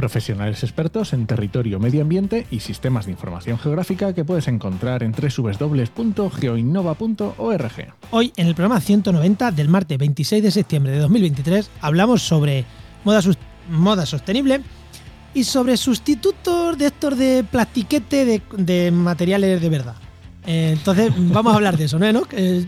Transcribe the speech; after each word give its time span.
Profesionales 0.00 0.62
expertos 0.62 1.12
en 1.12 1.26
territorio, 1.26 1.78
medio 1.78 2.00
ambiente 2.00 2.46
y 2.50 2.60
sistemas 2.60 3.04
de 3.04 3.12
información 3.12 3.58
geográfica 3.58 4.14
que 4.14 4.24
puedes 4.24 4.48
encontrar 4.48 5.02
en 5.02 5.12
www.geoinnova.org. 5.12 7.94
Hoy, 8.10 8.32
en 8.36 8.46
el 8.46 8.54
programa 8.54 8.80
190 8.80 9.52
del 9.52 9.68
martes 9.68 9.98
26 9.98 10.42
de 10.42 10.50
septiembre 10.50 10.92
de 10.92 11.00
2023, 11.00 11.70
hablamos 11.82 12.22
sobre 12.22 12.64
moda, 13.68 14.06
sostenible 14.06 14.62
y 15.34 15.44
sobre 15.44 15.76
sustitutos 15.76 16.78
de 16.78 16.86
estos 16.86 17.18
de 17.18 17.44
plastiquete 17.44 18.24
de, 18.24 18.40
de 18.56 18.90
materiales 18.90 19.60
de 19.60 19.68
verdad. 19.68 19.96
Eh, 20.46 20.70
entonces, 20.78 21.12
vamos 21.18 21.52
a 21.52 21.56
hablar 21.56 21.76
de 21.76 21.84
eso, 21.84 21.98
¿no, 21.98 22.06
Enoch? 22.06 22.32
Eh, 22.32 22.64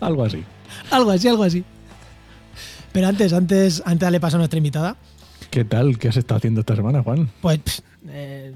Algo 0.00 0.24
así. 0.24 0.42
algo 0.90 1.12
así, 1.12 1.28
algo 1.28 1.44
así. 1.44 1.62
Pero 2.90 3.06
antes, 3.06 3.32
antes, 3.32 3.80
antes 3.84 4.00
de 4.00 4.06
darle 4.06 4.18
paso 4.18 4.36
a 4.36 4.38
nuestra 4.38 4.58
invitada, 4.58 4.96
¿Qué 5.50 5.64
tal? 5.64 5.98
¿Qué 5.98 6.08
has 6.08 6.16
estado 6.16 6.38
haciendo 6.38 6.60
esta 6.60 6.76
semana, 6.76 7.02
Juan? 7.02 7.30
Pues. 7.40 7.82
eh, 8.08 8.54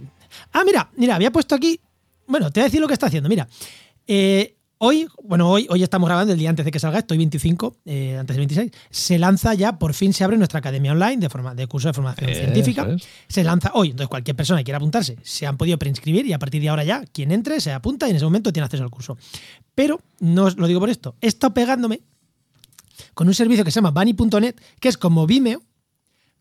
Ah, 0.52 0.62
mira, 0.64 0.90
mira, 0.96 1.14
había 1.16 1.30
puesto 1.30 1.54
aquí. 1.54 1.80
Bueno, 2.26 2.50
te 2.50 2.60
voy 2.60 2.64
a 2.64 2.68
decir 2.68 2.80
lo 2.80 2.86
que 2.88 2.94
está 2.94 3.06
haciendo. 3.06 3.28
Mira. 3.28 3.46
Eh, 4.06 4.56
hoy, 4.78 5.06
bueno, 5.22 5.48
hoy, 5.50 5.66
hoy 5.70 5.82
estamos 5.82 6.08
grabando 6.08 6.32
el 6.32 6.38
día 6.38 6.50
antes 6.50 6.64
de 6.64 6.70
que 6.70 6.78
salga, 6.78 6.98
estoy 6.98 7.16
25, 7.18 7.76
eh, 7.84 8.16
antes 8.18 8.36
del 8.36 8.46
26. 8.46 8.70
Se 8.90 9.18
lanza 9.18 9.54
ya, 9.54 9.78
por 9.78 9.94
fin 9.94 10.12
se 10.12 10.24
abre 10.24 10.36
nuestra 10.36 10.58
academia 10.58 10.92
online 10.92 11.18
de, 11.18 11.28
forma, 11.28 11.54
de 11.54 11.66
curso 11.66 11.88
de 11.88 11.94
formación 11.94 12.30
científica. 12.30 12.86
es. 12.94 13.02
Se 13.28 13.44
lanza 13.44 13.70
hoy. 13.74 13.90
Entonces, 13.90 14.08
cualquier 14.08 14.36
persona 14.36 14.60
que 14.60 14.64
quiera 14.64 14.78
apuntarse 14.78 15.16
se 15.22 15.46
han 15.46 15.56
podido 15.56 15.78
preinscribir 15.78 16.26
y 16.26 16.32
a 16.32 16.38
partir 16.38 16.60
de 16.62 16.68
ahora 16.68 16.84
ya, 16.84 17.04
quien 17.12 17.30
entre 17.32 17.60
se 17.60 17.72
apunta 17.72 18.06
y 18.06 18.10
en 18.10 18.16
ese 18.16 18.24
momento 18.24 18.52
tiene 18.52 18.64
acceso 18.64 18.82
al 18.84 18.90
curso. 18.90 19.16
Pero 19.74 20.00
no 20.20 20.44
os 20.44 20.56
lo 20.56 20.66
digo 20.66 20.80
por 20.80 20.90
esto. 20.90 21.14
He 21.20 21.26
estado 21.28 21.54
pegándome 21.54 22.00
con 23.14 23.26
un 23.28 23.34
servicio 23.34 23.64
que 23.64 23.70
se 23.70 23.76
llama 23.76 23.90
Bunny.net, 23.90 24.54
que 24.80 24.88
es 24.88 24.96
como 24.98 25.26
Vimeo, 25.26 25.62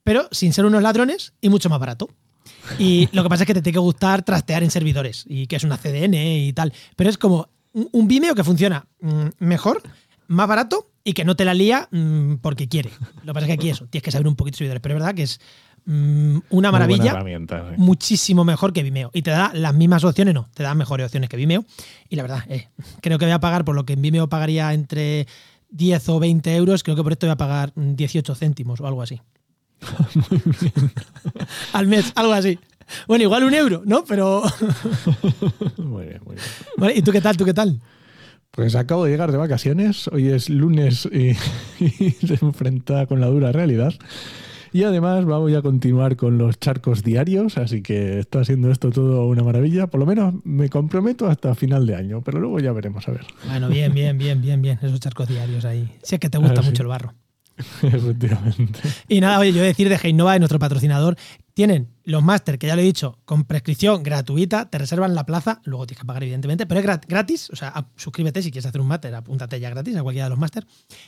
pero 0.03 0.27
sin 0.31 0.53
ser 0.53 0.65
unos 0.65 0.81
ladrones 0.81 1.33
y 1.41 1.49
mucho 1.49 1.69
más 1.69 1.79
barato. 1.79 2.09
Y 2.77 3.09
lo 3.11 3.23
que 3.23 3.29
pasa 3.29 3.43
es 3.43 3.47
que 3.47 3.53
te 3.53 3.61
tiene 3.61 3.73
que 3.73 3.79
gustar 3.79 4.23
trastear 4.23 4.63
en 4.63 4.71
servidores 4.71 5.25
y 5.27 5.47
que 5.47 5.55
es 5.55 5.63
una 5.63 5.77
CDN 5.77 6.13
y 6.13 6.53
tal. 6.53 6.73
Pero 6.95 7.09
es 7.09 7.17
como 7.17 7.49
un 7.73 8.07
Vimeo 8.07 8.35
que 8.35 8.43
funciona 8.43 8.85
mm, 9.01 9.27
mejor, 9.39 9.81
más 10.27 10.47
barato 10.47 10.89
y 11.03 11.13
que 11.13 11.25
no 11.25 11.35
te 11.35 11.45
la 11.45 11.53
lía 11.53 11.87
mm, 11.91 12.35
porque 12.35 12.67
quiere. 12.67 12.91
Lo 13.23 13.33
que 13.33 13.33
pasa 13.33 13.45
es 13.45 13.47
que 13.47 13.53
aquí 13.53 13.69
eso, 13.69 13.87
tienes 13.87 14.03
que 14.03 14.11
saber 14.11 14.27
un 14.27 14.35
poquito 14.35 14.55
de 14.55 14.57
servidores. 14.59 14.81
Pero 14.81 14.95
es 14.95 15.01
verdad 15.01 15.15
que 15.15 15.23
es 15.23 15.39
mm, 15.85 16.37
una 16.49 16.71
maravilla 16.71 17.21
sí. 17.21 17.75
muchísimo 17.77 18.43
mejor 18.43 18.73
que 18.73 18.83
Vimeo. 18.83 19.09
Y 19.13 19.21
te 19.21 19.31
da 19.31 19.51
las 19.53 19.73
mismas 19.73 20.03
opciones, 20.03 20.33
no, 20.33 20.49
te 20.53 20.63
da 20.63 20.75
mejores 20.75 21.05
opciones 21.05 21.29
que 21.29 21.37
Vimeo. 21.37 21.65
Y 22.09 22.15
la 22.15 22.23
verdad, 22.23 22.43
eh, 22.49 22.67
creo 23.01 23.17
que 23.17 23.25
voy 23.25 23.33
a 23.33 23.39
pagar 23.39 23.65
por 23.65 23.75
lo 23.75 23.85
que 23.85 23.93
en 23.93 24.01
Vimeo 24.01 24.29
pagaría 24.29 24.73
entre 24.73 25.27
10 25.69 26.09
o 26.09 26.19
20 26.19 26.55
euros, 26.55 26.83
creo 26.83 26.95
que 26.95 27.03
por 27.03 27.11
esto 27.11 27.25
voy 27.25 27.33
a 27.33 27.37
pagar 27.37 27.71
mm, 27.75 27.95
18 27.95 28.35
céntimos 28.35 28.79
o 28.79 28.87
algo 28.87 29.01
así. 29.01 29.21
Al 31.73 31.87
mes, 31.87 32.11
algo 32.15 32.33
así. 32.33 32.59
Bueno, 33.07 33.23
igual 33.23 33.43
un 33.43 33.53
euro, 33.53 33.81
¿no? 33.85 34.03
Pero. 34.05 34.43
Muy 35.77 36.05
bien, 36.05 36.21
muy 36.25 36.35
bien. 36.35 36.47
Vale, 36.77 36.93
¿Y 36.97 37.01
tú 37.01 37.11
qué 37.11 37.21
tal? 37.21 37.37
¿Tú 37.37 37.45
qué 37.45 37.53
tal? 37.53 37.79
Pues 38.51 38.75
acabo 38.75 39.05
de 39.05 39.11
llegar 39.11 39.31
de 39.31 39.37
vacaciones, 39.37 40.07
hoy 40.09 40.27
es 40.29 40.49
lunes 40.49 41.07
y, 41.11 41.31
y 41.83 42.11
se 42.11 42.37
enfrenta 42.41 43.07
con 43.07 43.19
la 43.19 43.27
dura 43.27 43.51
realidad. 43.51 43.93
Y 44.73 44.83
además 44.83 45.23
vamos 45.25 45.53
a 45.53 45.61
continuar 45.61 46.15
con 46.17 46.37
los 46.39 46.59
charcos 46.59 47.03
diarios, 47.03 47.57
así 47.59 47.81
que 47.83 48.19
está 48.19 48.39
haciendo 48.41 48.71
esto 48.71 48.89
todo 48.91 49.27
una 49.27 49.43
maravilla. 49.43 49.87
Por 49.87 49.99
lo 49.99 50.05
menos 50.07 50.33
me 50.43 50.67
comprometo 50.69 51.27
hasta 51.27 51.53
final 51.55 51.85
de 51.85 51.95
año, 51.95 52.21
pero 52.23 52.39
luego 52.39 52.59
ya 52.59 52.71
veremos 52.73 53.07
a 53.07 53.11
ver. 53.11 53.25
Bueno, 53.47 53.69
bien, 53.69 53.93
bien, 53.93 54.17
bien, 54.17 54.41
bien, 54.41 54.61
bien. 54.61 54.79
Esos 54.81 54.99
charcos 54.99 55.27
diarios 55.27 55.63
ahí. 55.65 55.89
Sí 56.03 56.15
es 56.15 56.19
que 56.19 56.29
te 56.29 56.37
gusta 56.39 56.59
Ah, 56.59 56.63
sí. 56.63 56.69
mucho 56.69 56.81
el 56.83 56.89
barro. 56.89 57.13
Efectivamente. 57.83 58.79
Y 59.07 59.21
nada, 59.21 59.39
oye, 59.39 59.53
yo 59.53 59.61
decir 59.61 59.87
de 59.89 59.99
Heinova, 60.01 60.37
nuestro 60.39 60.59
patrocinador, 60.59 61.15
tienen 61.53 61.89
los 62.03 62.23
máster, 62.23 62.57
que 62.57 62.67
ya 62.67 62.75
lo 62.75 62.81
he 62.81 62.85
dicho, 62.85 63.19
con 63.25 63.43
prescripción 63.43 64.01
gratuita, 64.01 64.69
te 64.69 64.77
reservan 64.79 65.13
la 65.13 65.25
plaza, 65.25 65.61
luego 65.65 65.85
tienes 65.85 66.01
que 66.01 66.05
pagar, 66.05 66.23
evidentemente, 66.23 66.65
pero 66.65 66.79
es 66.79 66.85
grat- 66.85 67.05
gratis, 67.07 67.49
o 67.51 67.55
sea, 67.55 67.87
suscríbete 67.95 68.41
si 68.41 68.49
quieres 68.51 68.65
hacer 68.65 68.81
un 68.81 68.87
máster, 68.87 69.13
apúntate 69.13 69.59
ya 69.59 69.69
gratis 69.69 69.95
a 69.95 70.01
cualquiera 70.03 70.25
de 70.25 70.29
los 70.31 70.39
máster. 70.39 70.65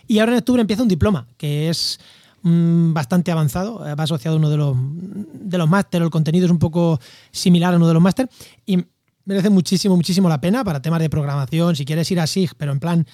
Y 0.08 0.20
ahora 0.20 0.34
en 0.34 0.38
octubre 0.40 0.62
empieza 0.62 0.84
un 0.84 0.88
diploma, 0.88 1.28
que 1.36 1.70
es 1.70 2.00
mm, 2.44 2.94
bastante 2.94 3.32
avanzado, 3.32 3.86
eh, 3.88 3.96
va 3.96 4.04
asociado 4.04 4.38
a 4.38 4.40
uno 4.40 4.50
de 4.52 4.58
los, 4.58 4.76
de 4.78 5.58
los 5.58 5.68
máster, 5.68 6.04
el 6.04 6.12
contenido 6.12 6.46
es 6.46 6.52
un 6.52 6.60
poco 6.60 7.00
similar 7.32 7.74
a 7.74 7.78
uno 7.78 7.88
de 7.88 7.94
los 7.96 8.04
máster, 8.04 8.30
y 8.68 8.86
merece 9.26 9.50
muchísimo, 9.50 9.96
muchísimo 9.96 10.30
la 10.30 10.40
pena 10.40 10.64
para 10.64 10.80
temas 10.80 11.00
de 11.00 11.10
programación, 11.10 11.76
si 11.76 11.86
quieres 11.86 12.10
ir 12.12 12.20
a 12.20 12.28
SIG, 12.28 12.52
pero 12.56 12.72
en 12.72 12.80
plan 12.80 13.08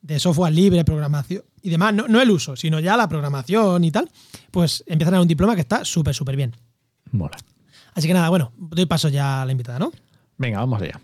de 0.00 0.18
software 0.18 0.52
libre, 0.52 0.84
programación 0.84 1.42
y 1.62 1.70
demás, 1.70 1.94
no, 1.94 2.08
no 2.08 2.20
el 2.20 2.30
uso, 2.30 2.56
sino 2.56 2.80
ya 2.80 2.96
la 2.96 3.08
programación 3.08 3.84
y 3.84 3.90
tal, 3.90 4.10
pues 4.50 4.84
empiezan 4.86 5.14
a 5.14 5.16
dar 5.16 5.22
un 5.22 5.28
diploma 5.28 5.54
que 5.54 5.60
está 5.60 5.84
súper, 5.84 6.14
súper 6.14 6.36
bien. 6.36 6.54
Mola. 7.10 7.36
Así 7.94 8.06
que 8.06 8.14
nada, 8.14 8.28
bueno, 8.28 8.52
doy 8.56 8.86
paso 8.86 9.08
ya 9.08 9.42
a 9.42 9.46
la 9.46 9.52
invitada, 9.52 9.78
¿no? 9.78 9.92
Venga, 10.36 10.60
vamos 10.60 10.80
allá. 10.80 11.00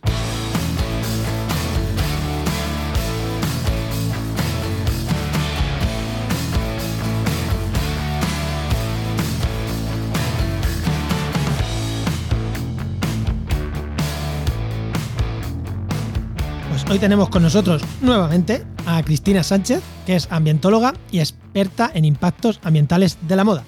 Hoy 16.95 17.01
tenemos 17.01 17.29
con 17.29 17.43
nosotros 17.43 17.83
nuevamente 18.03 18.65
a 18.87 19.03
Cristina 19.03 19.43
Sánchez, 19.43 19.81
que 20.07 20.15
es 20.17 20.29
ambientóloga 20.31 20.95
y 21.11 21.19
experta 21.19 21.91
en 21.93 22.05
impactos 22.05 22.61
ambientales 22.63 23.19
de 23.27 23.35
la 23.37 23.43
moda. 23.45 23.65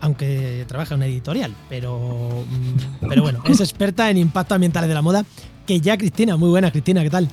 Aunque 0.00 0.64
trabaja 0.68 0.94
en 0.94 0.98
una 1.00 1.06
editorial, 1.06 1.52
pero, 1.68 2.44
mm, 2.48 3.06
pero 3.08 3.22
bueno, 3.22 3.40
es 3.46 3.58
experta 3.60 4.08
en 4.10 4.18
impactos 4.18 4.54
ambientales 4.54 4.86
de 4.88 4.94
la 4.94 5.02
moda. 5.02 5.24
Que 5.66 5.80
ya, 5.80 5.98
Cristina, 5.98 6.36
muy 6.36 6.50
buena, 6.50 6.70
Cristina, 6.70 7.02
¿qué 7.02 7.10
tal? 7.10 7.28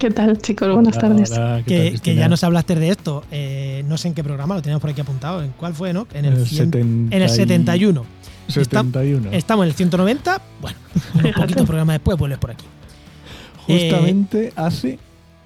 ¿Qué 0.00 0.10
tal, 0.10 0.36
chicos? 0.38 0.74
Buenas 0.74 0.96
Hola, 0.96 1.08
tardes. 1.08 1.30
hola, 1.30 1.62
¿qué 1.64 1.64
Que, 1.64 1.90
tal, 1.92 2.00
que 2.02 2.14
ya 2.16 2.28
nos 2.28 2.42
hablaste 2.42 2.74
de 2.74 2.88
esto. 2.88 3.22
eh, 3.30 3.84
no 3.86 3.96
sé 3.96 4.08
en 4.08 4.14
qué 4.14 4.24
programa, 4.24 4.56
lo 4.56 4.62
teníamos 4.62 4.80
por 4.80 4.90
aquí 4.90 5.00
apuntado. 5.00 5.42
¿En 5.42 5.52
cuál 5.52 5.74
fue, 5.74 5.92
no? 5.92 6.08
En 6.12 6.24
el, 6.24 6.32
El 6.38 6.46
100 6.46 6.66
setenta 6.72 6.78
en 7.16 7.22
el 7.22 7.28
y- 7.30 7.32
71. 7.32 8.04
71. 8.48 9.30
Estamos 9.30 9.62
en 9.64 9.68
el 9.68 9.74
190. 9.76 10.42
Bueno, 10.60 10.76
un 11.14 11.32
poquito 11.32 11.64
programa 11.66 11.92
después 11.92 12.18
vuelves 12.18 12.38
por 12.40 12.50
aquí. 12.50 12.64
Justamente 13.66 14.52
hace 14.56 14.98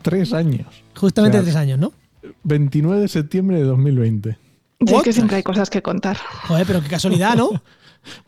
tres 0.03 0.32
años. 0.32 0.66
Justamente 0.94 1.38
O 1.38 1.43
sea, 1.43 1.53
tres 1.53 1.56
años, 1.56 1.78
¿no? 1.78 1.93
29 2.44 3.03
de 3.03 3.09
septiembre 3.09 3.59
de 3.59 3.65
2020. 3.65 4.38
Y 4.81 4.94
es 4.94 5.03
que 5.03 5.12
siempre 5.12 5.37
hay 5.37 5.43
cosas 5.43 5.71
que 5.71 5.82
contar. 5.82 6.16
Joder, 6.49 6.66
pero 6.66 6.82
qué 6.82 6.88
casualidad, 6.88 7.37
¿no? 7.37 7.50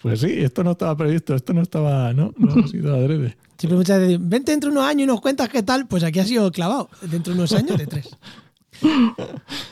Pues 0.03 0.19
sí, 0.21 0.32
esto 0.38 0.65
no 0.65 0.72
estaba 0.72 0.97
previsto, 0.97 1.37
esto 1.37 1.53
no 1.53 1.62
estaba, 1.62 2.12
no, 2.12 2.34
no 2.37 2.65
ha 2.65 2.66
sido 2.69 2.97
adrede. 2.97 3.37
Siempre 3.59 3.77
muchas 3.77 3.98
veces 3.98 4.09
dicen, 4.09 4.28
vente 4.28 4.50
dentro 4.50 4.71
de 4.71 4.77
unos 4.77 4.88
años 4.88 5.04
y 5.04 5.06
nos 5.06 5.21
cuentas 5.21 5.48
qué 5.48 5.62
tal. 5.62 5.87
Pues 5.87 6.03
aquí 6.03 6.19
ha 6.19 6.25
sido 6.25 6.50
clavado. 6.50 6.91
Dentro 7.03 7.32
de 7.32 7.38
unos 7.38 7.53
años, 7.53 7.78
de 7.78 7.87
tres. 7.87 8.09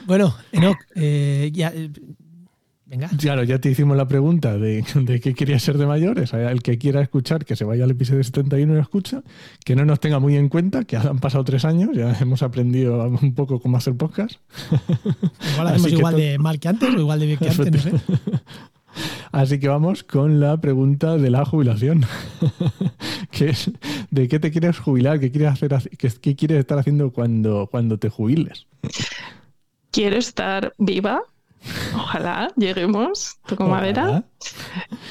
Bueno, 0.06 0.34
Enoch, 0.52 0.78
eh, 0.94 1.50
ya. 1.52 1.72
Venga. 2.86 3.08
Claro, 3.18 3.42
ya 3.44 3.58
te 3.58 3.70
hicimos 3.70 3.96
la 3.96 4.08
pregunta 4.08 4.56
de, 4.58 4.84
de 4.94 5.20
qué 5.20 5.34
querías 5.34 5.62
ser 5.62 5.76
de 5.78 5.86
mayores. 5.86 6.32
El 6.32 6.62
que 6.62 6.78
quiera 6.78 7.00
escuchar, 7.02 7.44
que 7.44 7.56
se 7.56 7.64
vaya 7.64 7.84
al 7.84 7.90
episodio 7.90 8.22
71 8.24 8.72
y 8.72 8.76
lo 8.76 8.82
escucha. 8.82 9.22
Que 9.64 9.76
no 9.76 9.84
nos 9.84 10.00
tenga 10.00 10.18
muy 10.18 10.36
en 10.36 10.48
cuenta, 10.48 10.84
que 10.84 10.96
han 10.96 11.18
pasado 11.18 11.44
tres 11.44 11.64
años, 11.64 11.90
ya 11.94 12.16
hemos 12.20 12.42
aprendido 12.42 13.06
un 13.08 13.34
poco 13.34 13.60
cómo 13.60 13.76
hacer 13.76 13.94
podcast. 13.96 14.36
Igual 15.52 15.66
Así 15.68 15.74
hacemos 15.74 15.86
que 15.86 15.94
igual 15.96 16.14
to- 16.14 16.20
de 16.20 16.38
mal 16.38 16.58
que 16.60 16.68
antes 16.68 16.88
o 16.94 16.98
igual 17.00 17.20
de 17.20 17.26
bien 17.26 17.38
que 17.38 17.48
antes, 17.48 17.72
no 17.72 17.80
sé. 17.80 17.92
Así 19.32 19.58
que 19.58 19.68
vamos 19.68 20.02
con 20.04 20.40
la 20.40 20.58
pregunta 20.58 21.18
de 21.18 21.28
la 21.28 21.44
jubilación. 21.44 22.06
que 23.30 23.50
es, 23.50 23.70
¿de 24.10 24.28
qué 24.28 24.38
te 24.40 24.50
quieres 24.50 24.78
jubilar? 24.78 25.20
¿Qué 25.20 25.30
quieres, 25.30 25.50
hacer, 25.52 25.70
qué, 25.98 26.10
qué 26.20 26.34
quieres 26.34 26.60
estar 26.60 26.78
haciendo 26.78 27.10
cuando, 27.12 27.68
cuando 27.70 27.98
te 27.98 28.08
jubiles? 28.08 28.66
Quiero 29.90 30.16
estar 30.16 30.72
viva. 30.78 31.20
Ojalá 31.94 32.52
lleguemos, 32.56 33.38
toco 33.46 33.64
madera. 33.64 34.02
Ojalá. 34.04 34.24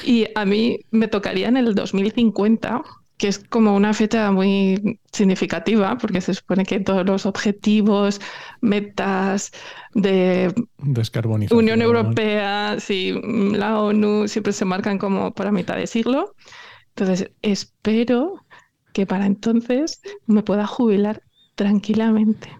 Y 0.04 0.26
a 0.34 0.44
mí 0.44 0.80
me 0.90 1.08
tocaría 1.08 1.48
en 1.48 1.56
el 1.56 1.74
2050, 1.74 2.82
que 3.16 3.28
es 3.28 3.38
como 3.38 3.74
una 3.74 3.94
fecha 3.94 4.30
muy 4.30 5.00
significativa, 5.12 5.96
porque 5.98 6.20
se 6.20 6.34
supone 6.34 6.64
que 6.64 6.80
todos 6.80 7.06
los 7.06 7.26
objetivos, 7.26 8.20
metas 8.60 9.52
de 9.94 10.52
Descarbonización. 10.78 11.58
Unión 11.58 11.82
Europea, 11.82 12.76
sí, 12.78 13.14
la 13.52 13.80
ONU, 13.80 14.28
siempre 14.28 14.52
se 14.52 14.64
marcan 14.64 14.98
como 14.98 15.32
para 15.32 15.52
mitad 15.52 15.76
de 15.76 15.86
siglo. 15.86 16.34
Entonces, 16.94 17.30
espero 17.42 18.44
que 18.92 19.06
para 19.06 19.26
entonces 19.26 20.00
me 20.26 20.42
pueda 20.42 20.66
jubilar 20.66 21.22
tranquilamente, 21.54 22.50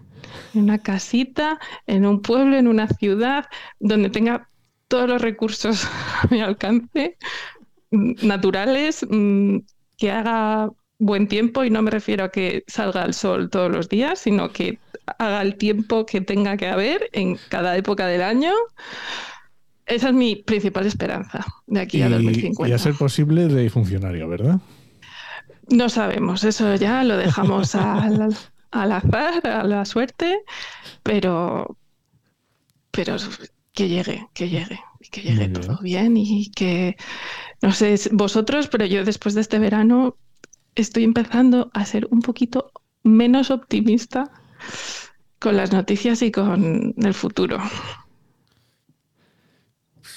en 0.53 0.63
una 0.63 0.79
casita, 0.79 1.59
en 1.85 2.05
un 2.05 2.21
pueblo, 2.21 2.57
en 2.57 2.67
una 2.67 2.87
ciudad, 2.87 3.45
donde 3.79 4.09
tenga 4.09 4.49
todos 4.87 5.09
los 5.09 5.21
recursos 5.21 5.85
a 6.23 6.27
mi 6.29 6.41
alcance, 6.41 7.17
mm, 7.91 8.25
naturales, 8.25 9.05
mm, 9.09 9.57
que 9.97 10.11
haga 10.11 10.69
buen 10.99 11.27
tiempo, 11.27 11.63
y 11.63 11.69
no 11.69 11.81
me 11.81 11.91
refiero 11.91 12.23
a 12.25 12.31
que 12.31 12.63
salga 12.67 13.03
el 13.03 13.13
sol 13.13 13.49
todos 13.49 13.71
los 13.71 13.89
días, 13.89 14.19
sino 14.19 14.51
que 14.51 14.79
haga 15.19 15.41
el 15.41 15.55
tiempo 15.55 16.05
que 16.05 16.21
tenga 16.21 16.57
que 16.57 16.67
haber 16.67 17.09
en 17.13 17.37
cada 17.49 17.77
época 17.77 18.07
del 18.07 18.21
año. 18.21 18.51
Esa 19.85 20.09
es 20.09 20.13
mi 20.13 20.35
principal 20.35 20.85
esperanza 20.85 21.45
de 21.65 21.79
aquí 21.79 22.01
a 22.01 22.07
Y, 22.07 22.11
2050. 22.11 22.67
y 22.67 22.71
a 22.73 22.77
ser 22.77 22.95
posible 22.95 23.47
de 23.47 23.69
funcionario, 23.69 24.27
¿verdad? 24.27 24.59
No 25.69 25.89
sabemos, 25.89 26.43
eso 26.43 26.75
ya 26.75 27.03
lo 27.03 27.17
dejamos 27.17 27.75
al, 27.75 28.35
al 28.71 28.91
azar, 28.91 29.45
a 29.47 29.63
la 29.63 29.85
suerte, 29.85 30.39
pero, 31.03 31.77
pero 32.91 33.17
que 33.73 33.87
llegue, 33.87 34.27
que 34.33 34.49
llegue, 34.49 34.79
y 34.99 35.09
que 35.09 35.21
llegue 35.21 35.47
bien. 35.47 35.53
todo 35.53 35.77
bien 35.81 36.17
y 36.17 36.51
que, 36.51 36.97
no 37.61 37.71
sé, 37.71 37.95
vosotros, 38.11 38.67
pero 38.67 38.85
yo 38.85 39.03
después 39.05 39.35
de 39.35 39.41
este 39.41 39.59
verano 39.59 40.17
estoy 40.75 41.03
empezando 41.03 41.69
a 41.73 41.85
ser 41.85 42.07
un 42.11 42.21
poquito 42.21 42.71
menos 43.03 43.51
optimista 43.51 44.31
con 45.39 45.57
las 45.57 45.71
noticias 45.71 46.21
y 46.21 46.31
con 46.31 46.93
el 46.97 47.13
futuro. 47.13 47.59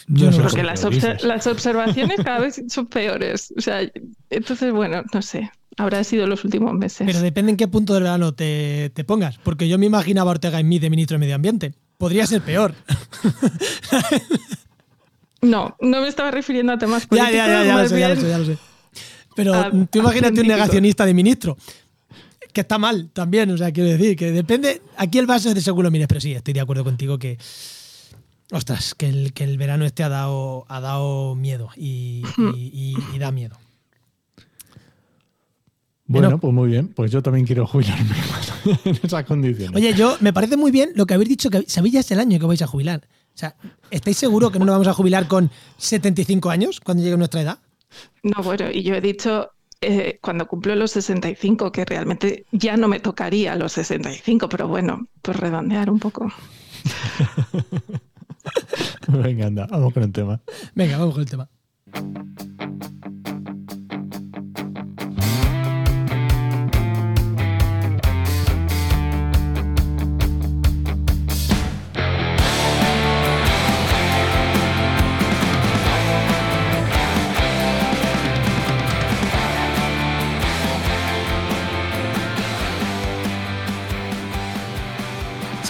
Yo 0.06 0.31
no 0.31 0.43
Porque 0.43 0.62
las, 0.62 0.82
las 1.23 1.47
observaciones 1.47 2.17
cada 2.25 2.41
vez 2.41 2.62
son 2.69 2.87
peores. 2.87 3.52
O 3.56 3.61
sea, 3.61 3.81
entonces, 4.29 4.73
bueno, 4.73 5.02
no 5.12 5.23
sé, 5.23 5.50
habrá 5.76 6.02
sido 6.05 6.26
los 6.26 6.44
últimos 6.44 6.72
meses. 6.75 7.06
Pero 7.06 7.20
depende 7.20 7.50
en 7.52 7.56
qué 7.56 7.69
punto 7.69 7.94
del 7.94 8.02
verano 8.05 8.32
te, 8.32 8.90
te 8.94 9.05
pongas. 9.05 9.38
Porque 9.38 9.69
yo 9.69 9.78
me 9.78 9.87
imaginaba 9.87 10.31
a 10.31 10.34
Ortega 10.34 10.61
en 10.61 10.69
mí 10.69 10.78
de 10.78 10.90
ministro 10.90 11.14
de 11.17 11.19
Medio 11.20 11.34
Ambiente. 11.37 11.72
Podría 11.99 12.26
ser 12.26 12.43
peor. 12.43 12.75
No, 15.43 15.75
no 15.81 16.02
me 16.02 16.08
estaba 16.08 16.31
refiriendo 16.31 16.72
a 16.72 16.78
temas 16.78 17.06
políticos. 17.06 17.34
ya, 17.34 17.46
ya, 17.46 17.64
ya 17.64 17.72
lo 17.72 17.78
más 17.81 17.88
sé, 17.88 17.99
ya 18.00 18.08
lo 18.11 18.17
sé, 18.20 18.28
ya 18.28 18.38
lo 18.38 18.44
sé. 18.44 18.58
Pero 19.34 19.55
a- 19.55 19.70
tú 19.70 19.99
imagínate 20.00 20.40
un 20.40 20.46
negacionista 20.46 21.06
de 21.06 21.14
ministro. 21.14 21.56
Que 22.52 22.61
está 22.62 22.78
mal 22.78 23.08
también, 23.12 23.50
o 23.50 23.56
sea, 23.56 23.70
quiero 23.73 23.88
decir, 23.88 24.16
que 24.16 24.32
depende. 24.32 24.82
Aquí 24.96 25.19
el 25.19 25.26
vaso 25.26 25.49
es 25.49 25.55
de 25.55 25.61
seguro 25.62 25.90
mires, 25.90 26.08
pero 26.08 26.20
sí, 26.20 26.32
estoy 26.32 26.52
de 26.52 26.61
acuerdo 26.61 26.84
contigo 26.84 27.19
que. 27.19 27.38
Ostras, 28.52 28.94
que 28.96 29.08
el, 29.08 29.32
que 29.32 29.44
el 29.44 29.56
verano 29.56 29.87
este 29.87 30.02
ha 30.02 30.08
dado, 30.08 30.66
ha 30.69 30.81
dado 30.81 31.37
miedo 31.37 31.70
y, 31.76 32.23
y- 32.37 32.70
y- 32.75 32.96
y 33.14 33.19
da 33.19 33.31
miedo. 33.31 33.56
Bueno, 36.10 36.26
Bueno. 36.26 36.40
pues 36.40 36.52
muy 36.52 36.68
bien. 36.68 36.88
Pues 36.88 37.12
yo 37.12 37.22
también 37.22 37.46
quiero 37.46 37.68
jubilarme 37.68 38.16
en 38.84 38.98
esas 39.00 39.22
condiciones. 39.24 39.76
Oye, 39.76 39.94
yo 39.94 40.16
me 40.18 40.32
parece 40.32 40.56
muy 40.56 40.72
bien 40.72 40.90
lo 40.96 41.06
que 41.06 41.14
habéis 41.14 41.28
dicho, 41.28 41.50
que 41.50 41.62
sabéis 41.68 41.94
ya 41.94 42.00
es 42.00 42.10
el 42.10 42.18
año 42.18 42.36
que 42.40 42.46
vais 42.46 42.60
a 42.62 42.66
jubilar. 42.66 43.02
O 43.32 43.38
sea, 43.38 43.54
¿estáis 43.92 44.16
seguros 44.16 44.50
que 44.50 44.58
no 44.58 44.64
nos 44.64 44.72
vamos 44.74 44.88
a 44.88 44.92
jubilar 44.92 45.28
con 45.28 45.52
75 45.76 46.50
años 46.50 46.80
cuando 46.80 47.04
llegue 47.04 47.16
nuestra 47.16 47.42
edad? 47.42 47.58
No, 48.24 48.42
bueno, 48.42 48.66
y 48.72 48.82
yo 48.82 48.96
he 48.96 49.00
dicho 49.00 49.50
eh, 49.80 50.18
cuando 50.20 50.48
cumplo 50.48 50.74
los 50.74 50.90
65 50.90 51.70
que 51.70 51.84
realmente 51.84 52.44
ya 52.50 52.76
no 52.76 52.88
me 52.88 52.98
tocaría 52.98 53.54
los 53.54 53.70
65, 53.74 54.48
pero 54.48 54.66
bueno, 54.66 55.06
pues 55.22 55.36
redondear 55.38 55.90
un 55.90 56.00
poco. 56.00 56.26
Venga, 59.08 59.46
anda, 59.46 59.68
vamos 59.70 59.94
con 59.94 60.02
el 60.02 60.10
tema. 60.10 60.40
Venga, 60.74 60.98
vamos 60.98 61.14
con 61.14 61.22
el 61.22 61.30
tema. 61.30 61.48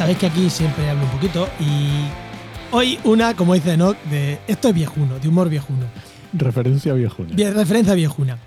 Sabéis 0.00 0.16
que 0.16 0.26
aquí 0.28 0.48
siempre 0.48 0.88
hablo 0.88 1.04
un 1.04 1.10
poquito 1.10 1.46
y 1.60 2.08
hoy 2.74 2.98
una, 3.04 3.36
como 3.36 3.52
dice 3.52 3.74
Enoch, 3.74 3.98
de 4.04 4.38
esto 4.48 4.68
es 4.68 4.74
viejuno, 4.74 5.18
de 5.18 5.28
humor 5.28 5.50
viejuno. 5.50 5.84
Referencia 6.32 6.94
viejuna. 6.94 7.34
Bien, 7.34 7.52
referencia 7.52 7.92
viejuna. 7.92 8.38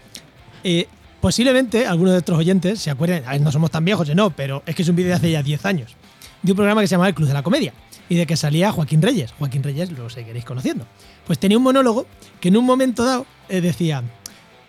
Eh, 0.64 0.88
posiblemente 1.22 1.86
algunos 1.86 2.14
de 2.14 2.16
nuestros 2.16 2.40
oyentes 2.40 2.80
se 2.80 2.90
acuerden, 2.90 3.24
a 3.28 3.34
ver, 3.34 3.42
no 3.42 3.52
somos 3.52 3.70
tan 3.70 3.86
viejos, 3.86 4.10
no, 4.16 4.32
pero 4.32 4.64
es 4.66 4.74
que 4.74 4.82
es 4.82 4.90
un 4.90 4.96
vídeo 4.96 5.10
de 5.10 5.14
hace 5.14 5.30
ya 5.30 5.44
10 5.44 5.64
años, 5.68 5.96
de 6.42 6.54
un 6.54 6.56
programa 6.56 6.82
que 6.82 6.88
se 6.88 6.94
llamaba 6.94 7.10
El 7.10 7.14
Club 7.14 7.28
de 7.28 7.36
la 7.36 7.44
Comedia 7.44 7.72
y 8.10 8.16
de 8.16 8.26
que 8.26 8.36
salía 8.36 8.72
Joaquín 8.72 9.04
Reyes. 9.04 9.32
Joaquín 9.38 9.62
Reyes 9.62 9.92
lo 9.92 10.10
seguiréis 10.10 10.46
conociendo. 10.46 10.88
Pues 11.28 11.38
tenía 11.38 11.60
un 11.60 11.64
monólogo 11.64 12.08
que 12.40 12.48
en 12.48 12.58
un 12.58 12.66
momento 12.66 13.06
dado 13.06 13.28
eh, 13.48 13.62
decía, 13.62 14.02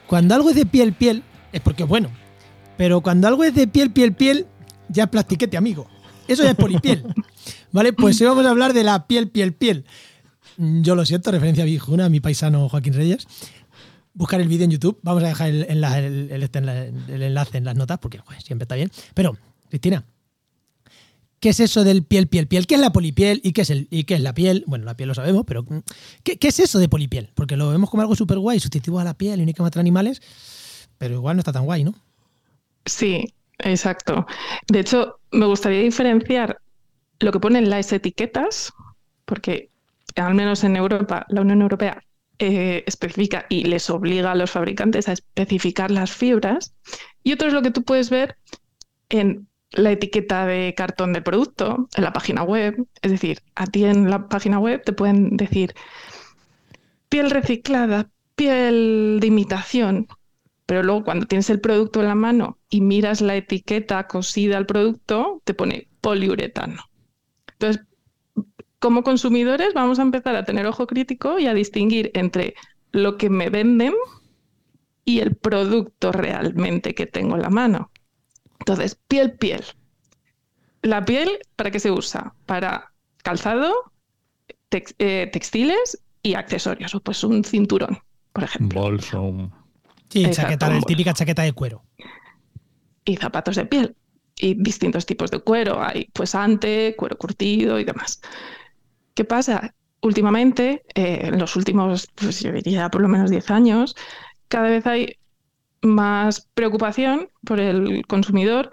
cuando 0.06 0.34
algo 0.34 0.50
es 0.50 0.56
de 0.56 0.66
piel, 0.66 0.92
piel, 0.92 1.22
es 1.50 1.62
porque 1.62 1.84
es 1.84 1.88
bueno, 1.88 2.10
pero 2.76 3.00
cuando 3.00 3.26
algo 3.26 3.42
es 3.42 3.54
de 3.54 3.66
piel, 3.68 3.90
piel, 3.90 4.12
piel, 4.12 4.46
ya 4.90 5.06
plastiquete, 5.06 5.56
amigo. 5.56 5.88
Eso 6.28 6.42
ya 6.42 6.50
es 6.50 6.56
polipiel. 6.56 7.04
¿Vale? 7.72 7.92
Pues 7.92 8.20
hoy 8.20 8.26
vamos 8.28 8.46
a 8.46 8.50
hablar 8.50 8.72
de 8.72 8.84
la 8.84 9.06
piel, 9.06 9.28
piel, 9.30 9.52
piel. 9.54 9.84
Yo 10.56 10.94
lo 10.94 11.04
siento, 11.04 11.30
referencia 11.30 11.64
viejuna 11.64 12.06
a 12.06 12.08
mi 12.08 12.20
paisano 12.20 12.68
Joaquín 12.68 12.94
Reyes. 12.94 13.26
Buscar 14.12 14.40
el 14.40 14.48
vídeo 14.48 14.64
en 14.64 14.70
YouTube. 14.70 14.98
Vamos 15.02 15.22
a 15.24 15.28
dejar 15.28 15.50
el, 15.50 15.66
enla- 15.66 15.98
el- 15.98 16.30
el- 16.30 16.42
este 16.44 16.58
enlace 16.60 17.58
en 17.58 17.64
las 17.64 17.74
notas 17.76 17.98
porque 17.98 18.20
siempre 18.44 18.64
está 18.64 18.76
bien. 18.76 18.90
Pero, 19.14 19.36
Cristina, 19.68 20.04
¿qué 21.40 21.48
es 21.48 21.58
eso 21.58 21.82
del 21.82 22.04
piel, 22.04 22.28
piel, 22.28 22.46
piel? 22.46 22.66
¿Qué 22.68 22.76
es 22.76 22.80
la 22.80 22.92
polipiel 22.92 23.40
y 23.42 23.52
qué 23.52 23.62
es, 23.62 23.70
el, 23.70 23.88
y 23.90 24.04
qué 24.04 24.14
es 24.14 24.20
la 24.20 24.32
piel? 24.32 24.62
Bueno, 24.68 24.84
la 24.84 24.96
piel 24.96 25.08
lo 25.08 25.14
sabemos, 25.16 25.44
pero 25.46 25.66
¿qué, 26.22 26.38
qué 26.38 26.48
es 26.48 26.60
eso 26.60 26.78
de 26.78 26.88
polipiel? 26.88 27.30
Porque 27.34 27.56
lo 27.56 27.68
vemos 27.70 27.90
como 27.90 28.02
algo 28.02 28.14
súper 28.14 28.38
guay, 28.38 28.60
sustitutivo 28.60 29.00
a 29.00 29.04
la 29.04 29.14
piel 29.14 29.40
y 29.40 29.42
no 29.44 29.48
hay 29.48 29.54
que 29.54 29.62
matar 29.62 29.80
animales, 29.80 30.22
pero 30.96 31.14
igual 31.14 31.34
no 31.36 31.40
está 31.40 31.52
tan 31.52 31.64
guay, 31.64 31.82
¿no? 31.82 31.94
Sí, 32.86 33.24
exacto. 33.58 34.26
De 34.68 34.78
hecho, 34.78 35.18
me 35.34 35.46
gustaría 35.46 35.80
diferenciar 35.80 36.60
lo 37.20 37.32
que 37.32 37.40
ponen 37.40 37.70
las 37.70 37.92
etiquetas, 37.92 38.72
porque 39.24 39.70
al 40.16 40.34
menos 40.34 40.64
en 40.64 40.76
Europa, 40.76 41.26
la 41.28 41.40
Unión 41.40 41.62
Europea 41.62 42.02
eh, 42.38 42.84
especifica 42.86 43.46
y 43.48 43.64
les 43.64 43.90
obliga 43.90 44.32
a 44.32 44.34
los 44.34 44.50
fabricantes 44.50 45.08
a 45.08 45.12
especificar 45.12 45.90
las 45.90 46.12
fibras, 46.12 46.74
y 47.22 47.32
otro 47.32 47.48
es 47.48 47.54
lo 47.54 47.62
que 47.62 47.70
tú 47.70 47.84
puedes 47.84 48.10
ver 48.10 48.36
en 49.08 49.48
la 49.72 49.90
etiqueta 49.92 50.46
de 50.46 50.74
cartón 50.76 51.12
del 51.12 51.22
producto, 51.22 51.88
en 51.96 52.04
la 52.04 52.12
página 52.12 52.42
web. 52.42 52.86
Es 53.02 53.10
decir, 53.10 53.42
a 53.54 53.66
ti 53.66 53.84
en 53.84 54.10
la 54.10 54.28
página 54.28 54.58
web 54.58 54.82
te 54.84 54.92
pueden 54.92 55.36
decir 55.36 55.74
piel 57.08 57.30
reciclada, 57.30 58.08
piel 58.36 59.18
de 59.20 59.26
imitación, 59.26 60.06
pero 60.66 60.82
luego 60.82 61.04
cuando 61.04 61.26
tienes 61.26 61.50
el 61.50 61.60
producto 61.60 62.00
en 62.00 62.08
la 62.08 62.14
mano 62.14 62.58
y 62.68 62.80
miras 62.80 63.20
la 63.20 63.36
etiqueta 63.36 64.06
cosida 64.06 64.56
al 64.56 64.66
producto, 64.66 65.42
te 65.44 65.54
pone 65.54 65.88
poliuretano. 66.00 66.82
Entonces, 67.52 67.84
como 68.78 69.02
consumidores 69.02 69.74
vamos 69.74 69.98
a 69.98 70.02
empezar 70.02 70.36
a 70.36 70.44
tener 70.44 70.66
ojo 70.66 70.86
crítico 70.86 71.38
y 71.38 71.46
a 71.46 71.54
distinguir 71.54 72.10
entre 72.14 72.54
lo 72.92 73.16
que 73.16 73.30
me 73.30 73.50
venden 73.50 73.94
y 75.04 75.20
el 75.20 75.36
producto 75.36 76.12
realmente 76.12 76.94
que 76.94 77.06
tengo 77.06 77.34
en 77.36 77.42
la 77.42 77.50
mano. 77.50 77.90
Entonces, 78.60 78.98
piel, 79.08 79.32
piel. 79.36 79.62
La 80.82 81.04
piel, 81.04 81.30
¿para 81.56 81.70
qué 81.70 81.80
se 81.80 81.90
usa? 81.90 82.34
Para 82.46 82.92
calzado, 83.22 83.74
eh, 84.70 85.28
textiles 85.32 86.02
y 86.22 86.34
accesorios. 86.34 86.96
Pues 87.02 87.24
un 87.24 87.44
cinturón, 87.44 87.98
por 88.32 88.44
ejemplo. 88.44 88.82
Bolso. 88.82 89.50
Sí, 90.14 90.24
Exacto, 90.24 90.42
chaqueta, 90.42 90.68
bueno. 90.68 90.82
típica 90.86 91.12
chaqueta 91.12 91.42
de 91.42 91.52
cuero. 91.52 91.84
y 93.04 93.16
zapatos 93.16 93.56
de 93.56 93.66
piel 93.66 93.96
y 94.36 94.54
distintos 94.54 95.06
tipos 95.06 95.30
de 95.30 95.40
cuero. 95.40 95.82
Hay 95.82 96.08
pues 96.12 96.34
ante, 96.34 96.94
cuero 96.96 97.16
curtido 97.18 97.78
y 97.78 97.84
demás. 97.84 98.20
¿Qué 99.14 99.24
pasa? 99.24 99.74
Últimamente, 100.02 100.84
eh, 100.94 101.20
en 101.24 101.38
los 101.38 101.56
últimos, 101.56 102.08
pues 102.14 102.40
yo 102.40 102.52
diría 102.52 102.90
por 102.90 103.00
lo 103.02 103.08
menos 103.08 103.30
10 103.30 103.50
años, 103.50 103.94
cada 104.48 104.68
vez 104.70 104.86
hay 104.86 105.16
más 105.82 106.48
preocupación 106.54 107.30
por 107.44 107.60
el 107.60 108.06
consumidor 108.06 108.70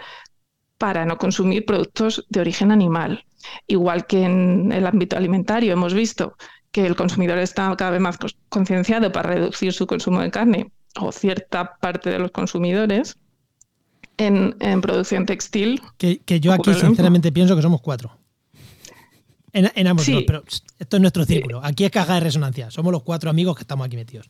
para 0.78 1.06
no 1.06 1.18
consumir 1.18 1.66
productos 1.66 2.26
de 2.30 2.42
origen 2.42 2.72
animal. 2.72 3.26
Igual 3.68 4.06
que 4.08 4.24
en 4.24 4.72
el 4.72 4.88
ámbito 4.88 5.18
alimentario 5.18 5.74
hemos 5.74 5.94
visto 5.94 6.36
que 6.72 6.86
el 6.86 6.96
consumidor 6.96 7.38
está 7.40 7.76
cada 7.78 7.92
vez 7.92 8.02
más 8.02 8.18
concienciado 8.50 9.12
para 9.12 9.32
reducir 9.34 9.74
su 9.74 9.88
consumo 9.88 10.22
de 10.22 10.32
carne, 10.32 10.72
o 11.00 11.12
cierta 11.12 11.76
parte 11.78 12.10
de 12.10 12.20
los 12.20 12.32
consumidores, 12.32 13.18
en, 14.18 14.56
en 14.60 14.82
producción 14.82 15.26
textil. 15.26 15.82
Que, 15.98 16.20
que 16.20 16.40
yo 16.40 16.54
aquí 16.54 16.74
sinceramente 16.74 17.32
pienso 17.32 17.56
que 17.56 17.62
somos 17.62 17.82
cuatro. 17.82 18.18
En, 19.54 19.72
en 19.76 19.88
ambos 19.88 20.06
Sí. 20.06 20.14
dos, 20.14 20.24
pero 20.28 20.44
esto 20.80 20.98
es 20.98 21.02
nuestro 21.02 21.26
círculo. 21.26 21.62
Aquí 21.64 21.84
es 21.86 21.92
caja 21.92 22.16
de 22.16 22.20
resonancia. 22.22 22.72
Somos 22.72 22.92
los 22.92 23.04
cuatro 23.04 23.30
amigos 23.30 23.56
que 23.56 23.64
estamos 23.64 23.86
aquí 23.86 23.98
metidos. 23.98 24.30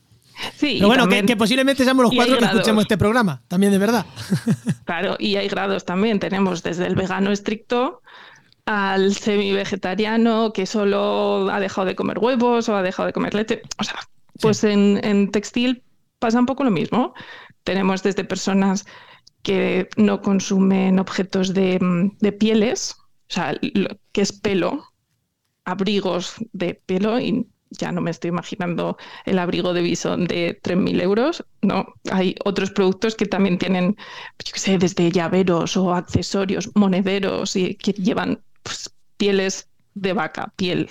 Sí, 0.56 0.76
Pero 0.78 0.88
bueno, 0.88 1.08
que, 1.08 1.36
posiblemente 1.36 1.84
seamos 1.84 2.04
los 2.04 2.14
cuatro 2.14 2.38
que 2.38 2.44
escuchemos 2.46 2.82
este 2.82 2.96
programa, 2.96 3.42
también 3.48 3.70
de 3.72 3.78
verdad. 3.78 4.06
Claro, 4.84 5.16
y 5.18 5.36
hay 5.36 5.48
grados 5.48 5.84
también. 5.84 6.18
Tenemos 6.18 6.62
desde 6.62 6.86
el 6.86 6.94
vegano 6.96 7.30
estricto 7.30 8.02
al 8.66 9.14
semi-vegetariano 9.14 10.52
que 10.52 10.66
solo 10.66 11.48
ha 11.50 11.60
dejado 11.60 11.86
de 11.86 11.94
comer 11.94 12.18
huevos 12.18 12.68
o 12.68 12.76
ha 12.76 12.82
dejado 12.82 13.06
de 13.06 13.12
comer 13.12 13.34
leche. 13.34 13.62
O 13.78 13.84
sea, 13.84 13.94
pues 14.40 14.64
en, 14.64 15.30
textil 15.30 15.82
pasa 16.22 16.38
un 16.38 16.46
poco 16.46 16.62
lo 16.62 16.70
mismo. 16.70 17.14
Tenemos 17.64 18.02
desde 18.04 18.22
personas 18.24 18.86
que 19.42 19.88
no 19.96 20.22
consumen 20.22 21.00
objetos 21.00 21.52
de, 21.52 21.80
pieles, 22.38 22.94
o 23.28 23.34
sea, 23.34 23.58
que 24.12 24.20
es 24.20 24.32
pelo, 24.32 24.84
abrigos 25.64 26.36
de 26.52 26.74
pelo 26.74 27.18
y 27.18 27.48
ya 27.70 27.90
no 27.90 28.00
me 28.02 28.12
estoy 28.12 28.28
imaginando 28.28 28.98
el 29.24 29.38
abrigo 29.38 29.74
de 29.74 29.82
bisón 29.82 30.26
de 30.26 30.60
3.000 30.62 31.02
euros. 31.02 31.44
No, 31.62 31.86
hay 32.12 32.36
otros 32.44 32.70
productos 32.70 33.16
que 33.16 33.26
también 33.26 33.58
tienen, 33.58 33.96
yo 34.44 34.52
qué 34.52 34.60
sé, 34.60 34.78
desde 34.78 35.10
llaveros 35.10 35.76
o 35.76 35.92
accesorios, 35.92 36.70
monederos 36.76 37.56
y 37.56 37.74
que 37.74 37.92
llevan 37.94 38.40
pues, 38.62 38.94
pieles 39.16 39.68
de 39.94 40.12
vaca, 40.12 40.52
piel 40.54 40.88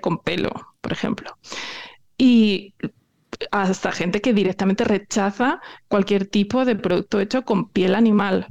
con 0.00 0.18
pelo, 0.18 0.50
por 0.80 0.92
ejemplo. 0.92 1.36
Y 2.16 2.74
hasta 3.50 3.92
gente 3.92 4.20
que 4.20 4.32
directamente 4.32 4.84
rechaza 4.84 5.60
cualquier 5.88 6.26
tipo 6.26 6.64
de 6.64 6.76
producto 6.76 7.20
hecho 7.20 7.42
con 7.42 7.68
piel 7.68 7.94
animal. 7.94 8.48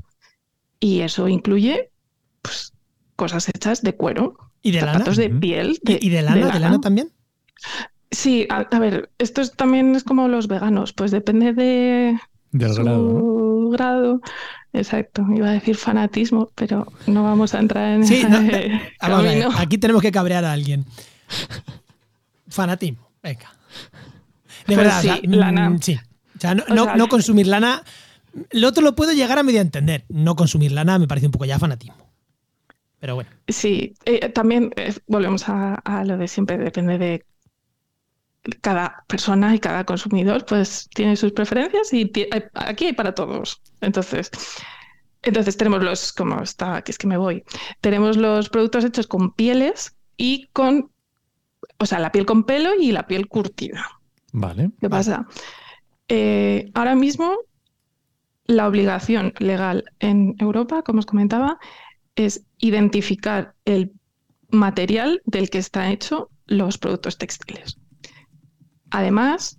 Y 0.80 1.02
eso 1.02 1.28
incluye 1.28 1.92
pues, 2.42 2.74
cosas 3.16 3.50
hechas 3.50 3.82
de 3.82 3.96
cuero. 3.96 4.38
¿Y 4.62 4.72
de 4.72 4.80
zapatos 4.80 5.18
de 5.18 5.30
piel. 5.30 5.80
¿Y, 5.86 6.10
de 6.10 6.22
lana? 6.22 6.52
¿De 6.54 6.60
lana 6.60 6.80
también? 6.80 7.12
Sí, 8.12 8.48
a, 8.50 8.64
ver, 8.80 9.10
esto 9.18 9.48
también 9.50 9.96
es 9.96 10.04
como 10.04 10.28
los 10.28 10.48
veganos, 10.48 10.94
pues 10.94 11.12
depende 11.12 11.54
de 11.54 12.20
del 12.52 12.74
su 12.74 13.70
grado. 13.74 14.22
Exacto, 14.72 15.26
iba 15.36 15.50
a 15.50 15.54
decir 15.54 15.76
fanatismo, 15.76 16.50
pero 16.56 16.88
no 17.08 17.24
vamos 17.24 17.54
a 17.56 17.60
entrar 17.60 17.94
en 17.94 18.08
sí, 18.08 18.24
aquí 19.58 19.78
tenemos 19.78 20.02
que 20.02 20.12
cabrear 20.12 20.46
a 20.46 20.54
alguien. 20.54 20.86
Fanatismo, 22.48 23.10
venga. 23.22 23.52
De 24.68 24.76
verdad, 24.76 25.02
sí, 25.02 25.28
lana. 25.28 25.70
Mm, 25.70 25.82
sí. 25.82 26.00
O 26.38 26.40
sea, 26.40 26.56
no, 26.56 27.08
consumir 27.08 27.48
lana. 27.48 27.84
Lo 28.52 28.68
otro 28.68 28.84
lo 28.84 28.96
puedo 28.96 29.14
llegar 29.14 29.38
a 29.38 29.44
medio 29.44 29.62
entender. 29.62 30.06
No 30.10 30.36
consumir 30.36 30.72
lana 30.72 30.98
me 30.98 31.08
parece 31.08 31.28
un 31.28 31.32
poco 31.32 31.46
ya 31.46 31.60
fanatismo. 31.60 32.12
Pero 33.00 33.16
bueno. 33.16 33.30
Sí, 33.48 33.94
eh, 34.06 34.30
también 34.30 34.72
eh, 34.76 34.94
volvemos 35.08 35.48
a, 35.50 35.76
a, 35.76 36.06
lo 36.06 36.18
de 36.18 36.28
siempre, 36.28 36.58
depende 36.58 36.98
de 36.98 37.26
cada 38.62 39.06
persona 39.08 39.56
y 39.56 39.60
cada 39.60 39.86
consumidor 39.86 40.46
pues 40.46 40.90
tiene 40.94 41.16
sus 41.16 41.32
preferencias 41.32 41.94
y 41.94 42.12
aquí 42.54 42.86
hay 42.88 42.94
para 42.94 43.14
todos. 43.14 43.62
Entonces, 43.82 44.32
entonces 45.22 45.56
tenemos 45.56 45.82
los, 45.82 46.12
como 46.12 46.42
está, 46.42 46.82
que 46.82 46.92
es 46.92 46.98
que 46.98 47.08
me 47.08 47.18
voy, 47.18 47.44
tenemos 47.82 48.18
los 48.18 48.50
productos 48.50 48.84
hechos 48.84 49.08
con 49.08 49.34
pieles 49.34 49.96
y 50.18 50.48
con, 50.54 50.92
o 51.78 51.86
sea, 51.86 52.00
la 52.00 52.12
piel 52.12 52.26
con 52.26 52.44
pelo 52.44 52.72
y 52.80 52.92
la 52.92 53.08
piel 53.08 53.28
curtida. 53.28 53.86
Vale. 54.34 54.72
¿Qué 54.82 54.90
pasa? 54.90 55.28
Eh, 56.10 56.70
ahora 56.74 56.96
mismo 56.96 57.38
la 58.46 58.68
obligación 58.68 59.34
legal 59.40 59.86
en 60.00 60.36
Europa, 60.40 60.82
como 60.82 61.00
os 61.00 61.06
comentaba, 61.06 61.60
es 62.16 62.46
identificar 62.58 63.56
el 63.66 63.94
material 64.50 65.22
del 65.26 65.50
que 65.50 65.60
está 65.60 65.90
hecho 65.92 66.30
los 66.46 66.78
productos 66.78 67.18
textiles. 67.18 67.78
Además, 68.92 69.58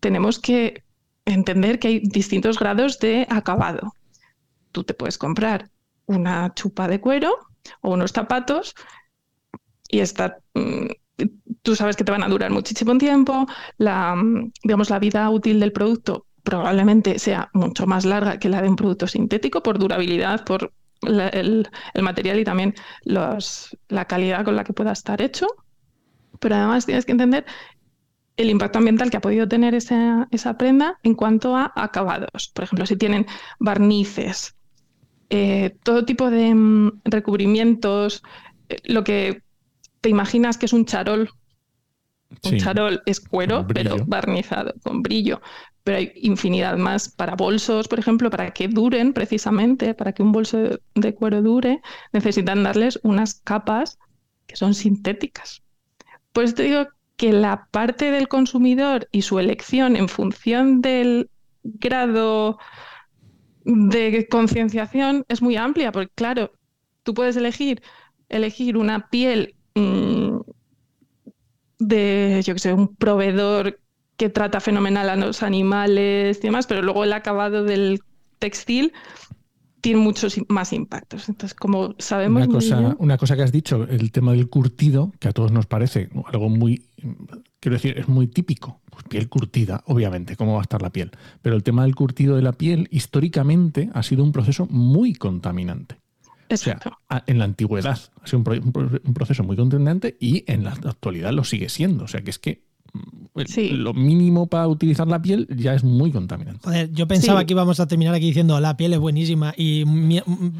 tenemos 0.00 0.38
que 0.38 0.82
entender 1.24 1.78
que 1.78 1.88
hay 1.88 2.00
distintos 2.00 2.58
grados 2.58 2.98
de 2.98 3.26
acabado. 3.28 3.92
Tú 4.72 4.84
te 4.84 4.94
puedes 4.94 5.18
comprar 5.18 5.70
una 6.06 6.54
chupa 6.54 6.88
de 6.88 7.00
cuero 7.00 7.36
o 7.80 7.92
unos 7.92 8.12
zapatos 8.12 8.74
y 9.88 10.00
está, 10.00 10.38
mm, 10.54 10.86
tú 11.62 11.76
sabes 11.76 11.96
que 11.96 12.04
te 12.04 12.12
van 12.12 12.22
a 12.22 12.28
durar 12.28 12.50
muchísimo 12.50 12.96
tiempo, 12.98 13.46
la, 13.78 14.14
digamos, 14.62 14.90
la 14.90 14.98
vida 14.98 15.28
útil 15.30 15.60
del 15.60 15.72
producto 15.72 16.26
probablemente 16.46 17.18
sea 17.18 17.50
mucho 17.54 17.88
más 17.88 18.04
larga 18.04 18.38
que 18.38 18.48
la 18.48 18.62
de 18.62 18.68
un 18.68 18.76
producto 18.76 19.08
sintético 19.08 19.64
por 19.64 19.80
durabilidad, 19.80 20.44
por 20.44 20.72
el, 21.02 21.68
material 22.00 22.38
y 22.38 22.44
también 22.44 22.74
la 23.04 24.04
calidad 24.06 24.44
con 24.44 24.54
la 24.54 24.62
que 24.62 24.72
pueda 24.72 24.92
estar 24.92 25.20
hecho. 25.20 25.48
Pero 26.38 26.54
además 26.54 26.86
tienes 26.86 27.04
que 27.04 27.12
entender 27.12 27.44
el 28.36 28.48
impacto 28.48 28.78
ambiental 28.78 29.10
que 29.10 29.16
ha 29.16 29.20
podido 29.20 29.48
tener 29.48 29.74
esa, 29.74 30.28
prenda 30.56 30.98
en 31.02 31.14
cuanto 31.14 31.56
a 31.56 31.72
acabados. 31.74 32.52
Por 32.54 32.64
ejemplo, 32.64 32.86
si 32.86 32.96
tienen 32.96 33.26
barnices, 33.58 34.54
eh, 35.30 35.76
todo 35.82 36.04
tipo 36.04 36.30
de 36.30 36.54
mm, 36.54 37.00
recubrimientos, 37.04 38.22
eh, 38.68 38.76
lo 38.84 39.02
que 39.02 39.42
te 40.06 40.10
imaginas 40.10 40.56
que 40.56 40.66
es 40.66 40.72
un 40.72 40.84
charol. 40.84 41.28
Un 42.44 42.58
charol 42.58 43.02
es 43.06 43.18
cuero, 43.18 43.66
pero 43.66 43.96
barnizado, 44.06 44.72
con 44.84 45.02
brillo. 45.02 45.40
Pero 45.82 45.98
hay 45.98 46.12
infinidad 46.14 46.76
más 46.76 47.08
para 47.08 47.34
bolsos, 47.34 47.88
por 47.88 47.98
ejemplo, 47.98 48.30
para 48.30 48.52
que 48.52 48.68
duren 48.68 49.12
precisamente, 49.12 49.94
para 49.94 50.12
que 50.12 50.22
un 50.22 50.30
bolso 50.30 50.78
de 50.94 51.14
cuero 51.16 51.42
dure, 51.42 51.80
necesitan 52.12 52.62
darles 52.62 53.00
unas 53.02 53.40
capas 53.40 53.98
que 54.46 54.54
son 54.54 54.74
sintéticas. 54.74 55.64
Por 56.32 56.44
eso 56.44 56.54
te 56.54 56.62
digo 56.62 56.86
que 57.16 57.32
la 57.32 57.66
parte 57.72 58.12
del 58.12 58.28
consumidor 58.28 59.08
y 59.10 59.22
su 59.22 59.40
elección 59.40 59.96
en 59.96 60.08
función 60.08 60.82
del 60.82 61.30
grado 61.64 62.58
de 63.64 64.28
concienciación 64.30 65.24
es 65.26 65.42
muy 65.42 65.56
amplia, 65.56 65.90
porque 65.90 66.12
claro, 66.14 66.52
tú 67.02 67.12
puedes 67.12 67.36
elegir, 67.36 67.82
elegir 68.28 68.76
una 68.76 69.08
piel 69.08 69.56
de, 71.78 72.42
yo 72.42 72.54
que 72.54 72.58
sé, 72.58 72.72
un 72.72 72.94
proveedor 72.96 73.78
que 74.16 74.30
trata 74.30 74.60
fenomenal 74.60 75.10
a 75.10 75.16
los 75.16 75.42
animales 75.42 76.38
y 76.38 76.42
demás, 76.42 76.66
pero 76.66 76.82
luego 76.82 77.04
el 77.04 77.12
acabado 77.12 77.64
del 77.64 78.00
textil 78.38 78.92
tiene 79.82 80.00
muchos 80.00 80.40
más 80.48 80.72
impactos. 80.72 81.28
Entonces, 81.28 81.54
como 81.54 81.94
sabemos... 81.98 82.46
Una 82.46 82.54
cosa, 82.54 82.96
una 82.98 83.18
cosa 83.18 83.36
que 83.36 83.42
has 83.42 83.52
dicho, 83.52 83.84
el 83.84 84.10
tema 84.10 84.32
del 84.32 84.48
curtido, 84.48 85.12
que 85.20 85.28
a 85.28 85.32
todos 85.32 85.52
nos 85.52 85.66
parece 85.66 86.08
algo 86.26 86.48
muy, 86.48 86.86
quiero 87.60 87.76
decir, 87.76 87.98
es 87.98 88.08
muy 88.08 88.26
típico. 88.26 88.80
Pues 88.90 89.04
piel 89.04 89.28
curtida, 89.28 89.82
obviamente, 89.86 90.36
cómo 90.36 90.54
va 90.54 90.60
a 90.60 90.62
estar 90.62 90.80
la 90.80 90.90
piel. 90.90 91.10
Pero 91.42 91.54
el 91.54 91.62
tema 91.62 91.82
del 91.82 91.94
curtido 91.94 92.34
de 92.36 92.42
la 92.42 92.52
piel, 92.52 92.88
históricamente, 92.90 93.90
ha 93.92 94.02
sido 94.02 94.24
un 94.24 94.32
proceso 94.32 94.66
muy 94.70 95.12
contaminante. 95.12 96.00
Exacto. 96.48 96.90
O 96.90 97.14
sea, 97.14 97.24
en 97.26 97.38
la 97.38 97.44
antigüedad 97.44 97.98
ha 98.22 98.26
sido 98.26 98.38
un, 98.38 99.14
proceso 99.14 99.42
muy 99.44 99.56
contaminante 99.56 100.16
y 100.20 100.44
en 100.50 100.64
la 100.64 100.72
actualidad 100.72 101.32
lo 101.32 101.44
sigue 101.44 101.68
siendo. 101.68 102.04
O 102.04 102.08
sea, 102.08 102.22
que 102.22 102.30
es 102.30 102.38
que 102.38 102.66
lo 103.72 103.92
mínimo 103.92 104.46
para 104.46 104.66
utilizar 104.66 105.06
la 105.06 105.20
piel 105.20 105.46
ya 105.54 105.74
es 105.74 105.84
muy 105.84 106.10
contaminante. 106.10 106.60
Joder, 106.64 106.90
yo 106.92 107.06
pensaba 107.06 107.44
que 107.44 107.52
íbamos 107.52 107.80
a 107.80 107.86
terminar 107.86 108.14
aquí 108.14 108.26
diciendo 108.26 108.58
la 108.60 108.76
piel 108.76 108.94
es 108.94 108.98
buenísima 108.98 109.52
y 109.56 109.84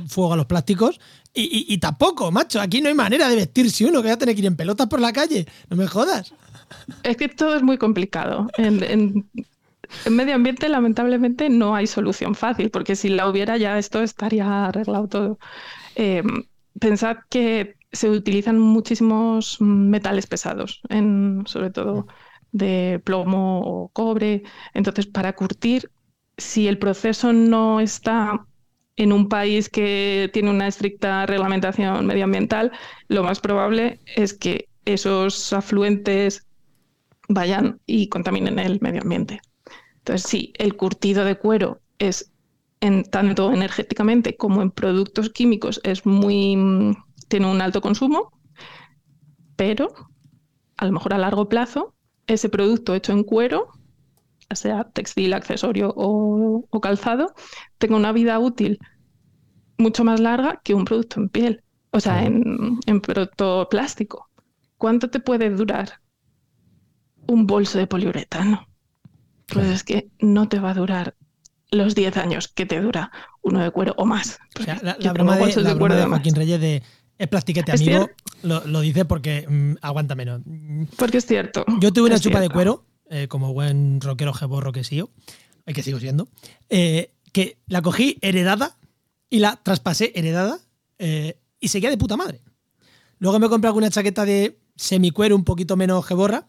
fuego 0.09 0.35
a 0.35 0.37
los 0.37 0.47
plásticos. 0.47 1.01
Y, 1.39 1.77
tampoco, 1.79 2.33
macho, 2.33 2.61
aquí 2.61 2.81
no 2.81 2.89
hay 2.89 2.95
manera 2.95 3.29
de 3.29 3.37
vestirse 3.37 3.85
uno, 3.85 4.01
que 4.01 4.09
va 4.09 4.15
a 4.15 4.19
tener 4.19 4.35
que 4.35 4.41
ir 4.41 4.47
en 4.47 4.57
pelotas 4.57 4.87
por 4.87 5.01
la 5.01 5.13
calle. 5.13 5.47
No 5.69 5.77
me 5.77 5.87
jodas. 5.87 6.33
Es 7.03 7.19
que 7.19 7.29
todo 7.29 7.57
es 7.57 7.63
muy 7.63 7.77
complicado. 7.77 8.49
En, 8.57 9.27
medio 10.11 10.35
ambiente, 10.35 10.69
lamentablemente, 10.71 11.51
no 11.51 11.75
hay 11.77 11.87
solución 11.87 12.35
fácil, 12.35 12.71
porque 12.71 12.97
si 12.97 13.11
la 13.11 13.29
hubiera 13.29 13.59
ya 13.59 13.79
esto 13.79 14.03
estaría 14.03 14.67
arreglado 14.67 15.09
todo. 15.09 15.39
Eh, 15.97 16.23
pensad 16.79 17.17
que 17.31 17.77
se 17.91 18.11
utilizan 18.11 18.59
muchísimos 18.59 19.61
metales 19.61 20.27
pesados, 20.27 20.83
en, 20.89 21.43
sobre 21.47 21.71
todo 21.71 22.07
de 22.53 23.01
plomo 23.05 23.61
o 23.61 23.89
cobre. 23.89 24.43
Entonces, 24.75 25.07
para 25.07 25.35
curtir, 25.35 25.91
si 26.37 26.69
el 26.69 26.79
proceso 26.79 27.33
no 27.33 27.81
está 27.81 28.47
en 28.97 29.13
un 29.13 29.29
país 29.29 29.69
que 29.69 30.31
tiene 30.33 30.51
una 30.51 30.69
estricta 30.69 31.27
reglamentación 31.27 32.07
medioambiental, 32.07 32.73
lo 33.09 33.23
más 33.25 33.41
probable 33.41 34.01
es 34.15 34.35
que 34.35 34.69
esos 34.85 35.53
afluentes 35.53 36.47
vayan 37.29 37.81
y 37.87 38.09
contaminen 38.09 38.59
el 38.59 38.81
medio 38.81 39.03
ambiente. 39.03 39.41
Entonces, 39.99 40.29
sí, 40.29 40.53
el 40.59 40.77
curtido 40.77 41.25
de 41.25 41.37
cuero 41.37 41.81
es 41.99 42.33
en 42.81 43.05
tanto 43.05 43.53
energéticamente 43.53 44.37
como 44.37 44.63
en 44.63 44.71
productos 44.71 45.31
químicos 45.31 45.81
es 45.85 46.05
muy 46.07 46.97
tiene 47.29 47.51
un 47.51 47.61
alto 47.61 47.81
consumo, 47.81 48.33
pero 49.57 49.93
a 50.77 50.87
lo 50.87 50.93
mejor 50.93 51.15
a 51.15 51.19
largo 51.19 51.49
plazo 51.49 51.95
ese 52.27 52.49
producto 52.49 52.95
hecho 52.95 53.13
en 53.13 53.25
cuero, 53.25 53.69
sea 54.51 54.85
textil, 54.85 55.33
accesorio 55.33 55.93
o, 55.97 56.81
calzado, 56.81 57.35
tenga 57.79 57.97
una 57.97 58.13
vida 58.13 58.39
útil 58.39 58.79
mucho 59.79 60.05
más 60.05 60.21
larga 60.21 60.61
que 60.63 60.75
un 60.75 60.85
producto 60.85 61.21
en 61.21 61.29
piel, 61.29 61.65
o 61.91 62.01
sea, 62.01 62.25
en, 62.25 62.79
en 62.87 63.01
producto 63.01 63.69
plástico. 63.71 64.29
¿Cuánto 64.77 65.11
te 65.11 65.21
puede 65.21 65.51
durar 65.51 66.01
un 67.27 67.47
bolso 67.47 67.79
de 67.79 67.87
poliuretano? 67.87 68.67
pues 69.47 69.69
es 69.69 69.85
que 69.85 70.11
no 70.21 70.49
te 70.49 70.59
va 70.59 70.71
a 70.71 70.75
durar 70.75 71.16
los 71.77 71.95
10 71.95 72.17
años 72.17 72.49
que 72.49 72.67
te 72.67 72.81
dura 72.81 73.11
uno 73.43 73.63
de 73.63 73.71
cuero 73.71 73.95
o 73.97 74.05
más. 74.05 74.39
O 74.59 74.63
sea, 74.63 74.79
la, 74.83 74.97
la 74.99 75.13
broma, 75.13 75.37
de, 75.37 75.47
la 75.47 75.55
de 75.55 75.63
broma 75.63 75.79
cuero 75.79 75.95
de. 75.97 76.05
Joaquín 76.07 76.35
Reyes 76.35 76.61
de 76.61 76.83
es 77.19 77.29
plastiquete 77.29 77.73
amigo, 77.73 78.11
lo, 78.43 78.67
lo 78.67 78.81
dice 78.81 79.05
porque 79.05 79.47
mm, 79.49 79.77
aguanta 79.81 80.15
menos. 80.15 80.43
Porque 80.97 81.19
es 81.19 81.27
cierto. 81.27 81.65
Yo 81.81 81.93
tuve 81.93 82.09
una 82.09 82.21
chupa 82.21 82.41
de 82.41 82.51
cuero, 82.51 82.85
eh, 83.09 83.27
como 83.29 83.53
buen 83.55 84.01
rockero 84.01 84.35
jeborro 84.35 84.73
que 84.73 84.85
sigo, 84.85 85.11
y 85.67 85.73
que 85.73 85.83
sigo 85.83 85.99
siendo, 85.99 86.29
eh, 86.69 87.13
que 87.33 87.59
la 87.67 87.81
cogí 87.81 88.19
heredada 88.21 88.77
y 89.31 89.39
la 89.39 89.57
traspasé 89.63 90.13
heredada 90.15 90.59
eh, 90.99 91.41
y 91.59 91.69
seguía 91.69 91.91
de 91.91 91.97
puta 91.97 92.17
madre. 92.17 92.43
Luego 93.19 93.39
me 93.39 93.49
compré 93.49 93.69
alguna 93.69 93.91
chaqueta 93.91 94.27
de 94.27 94.59
semicuero 94.77 95.35
un 95.35 95.45
poquito 95.45 95.75
menos 95.77 96.05
jeborra 96.05 96.49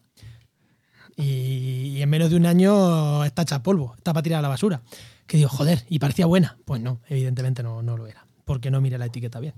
y, 1.15 1.93
y 1.95 2.01
en 2.01 2.09
menos 2.09 2.29
de 2.29 2.35
un 2.35 2.45
año 2.45 3.23
está 3.23 3.43
hecha 3.43 3.63
polvo, 3.63 3.95
está 3.97 4.11
para 4.11 4.23
tirar 4.23 4.39
a 4.39 4.41
la 4.41 4.49
basura. 4.49 4.81
Que 5.27 5.37
digo, 5.37 5.49
joder, 5.49 5.85
y 5.89 5.99
parecía 5.99 6.25
buena. 6.25 6.57
Pues 6.65 6.81
no, 6.81 7.01
evidentemente 7.07 7.61
no, 7.63 7.81
no 7.81 7.97
lo 7.97 8.07
era, 8.07 8.25
porque 8.45 8.71
no 8.71 8.81
miré 8.81 8.97
la 8.97 9.05
etiqueta 9.07 9.39
bien. 9.39 9.53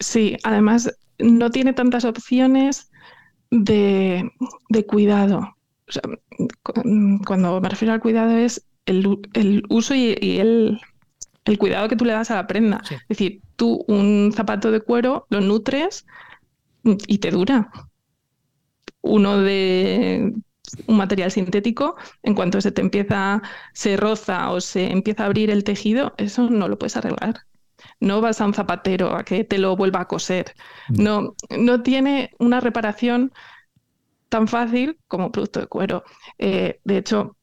Sí, 0.00 0.36
además 0.44 0.92
no 1.18 1.50
tiene 1.50 1.72
tantas 1.72 2.04
opciones 2.04 2.90
de, 3.50 4.30
de 4.68 4.86
cuidado. 4.86 5.38
O 5.88 5.92
sea, 5.92 6.02
cu- 6.62 7.20
cuando 7.26 7.60
me 7.60 7.68
refiero 7.68 7.94
al 7.94 8.00
cuidado 8.00 8.36
es 8.36 8.64
el, 8.86 9.20
el 9.34 9.64
uso 9.68 9.94
y, 9.94 10.16
y 10.20 10.38
el, 10.38 10.80
el 11.44 11.58
cuidado 11.58 11.88
que 11.88 11.96
tú 11.96 12.04
le 12.04 12.12
das 12.12 12.30
a 12.30 12.36
la 12.36 12.46
prenda. 12.46 12.82
Sí. 12.84 12.94
Es 12.94 13.08
decir, 13.08 13.40
tú 13.56 13.84
un 13.88 14.32
zapato 14.34 14.70
de 14.70 14.80
cuero 14.80 15.26
lo 15.30 15.40
nutres 15.40 16.06
y 16.84 17.18
te 17.18 17.30
dura. 17.30 17.70
Uno 19.00 19.38
de 19.38 20.34
un 20.86 20.96
material 20.96 21.30
sintético, 21.30 21.96
en 22.22 22.34
cuanto 22.34 22.60
se 22.60 22.72
te 22.72 22.80
empieza, 22.80 23.42
se 23.72 23.96
roza 23.96 24.50
o 24.50 24.60
se 24.60 24.90
empieza 24.90 25.22
a 25.22 25.26
abrir 25.26 25.50
el 25.50 25.64
tejido, 25.64 26.14
eso 26.18 26.50
no 26.50 26.68
lo 26.68 26.78
puedes 26.78 26.96
arreglar. 26.96 27.40
No 28.00 28.20
vas 28.20 28.40
a 28.40 28.46
un 28.46 28.54
zapatero 28.54 29.14
a 29.16 29.24
que 29.24 29.44
te 29.44 29.58
lo 29.58 29.76
vuelva 29.76 30.00
a 30.00 30.08
coser. 30.08 30.54
No, 30.88 31.34
no 31.56 31.82
tiene 31.82 32.30
una 32.38 32.60
reparación 32.60 33.32
tan 34.28 34.48
fácil 34.48 34.98
como 35.06 35.32
producto 35.32 35.60
de 35.60 35.66
cuero. 35.66 36.04
Eh, 36.38 36.80
de 36.84 36.98
hecho, 36.98 37.36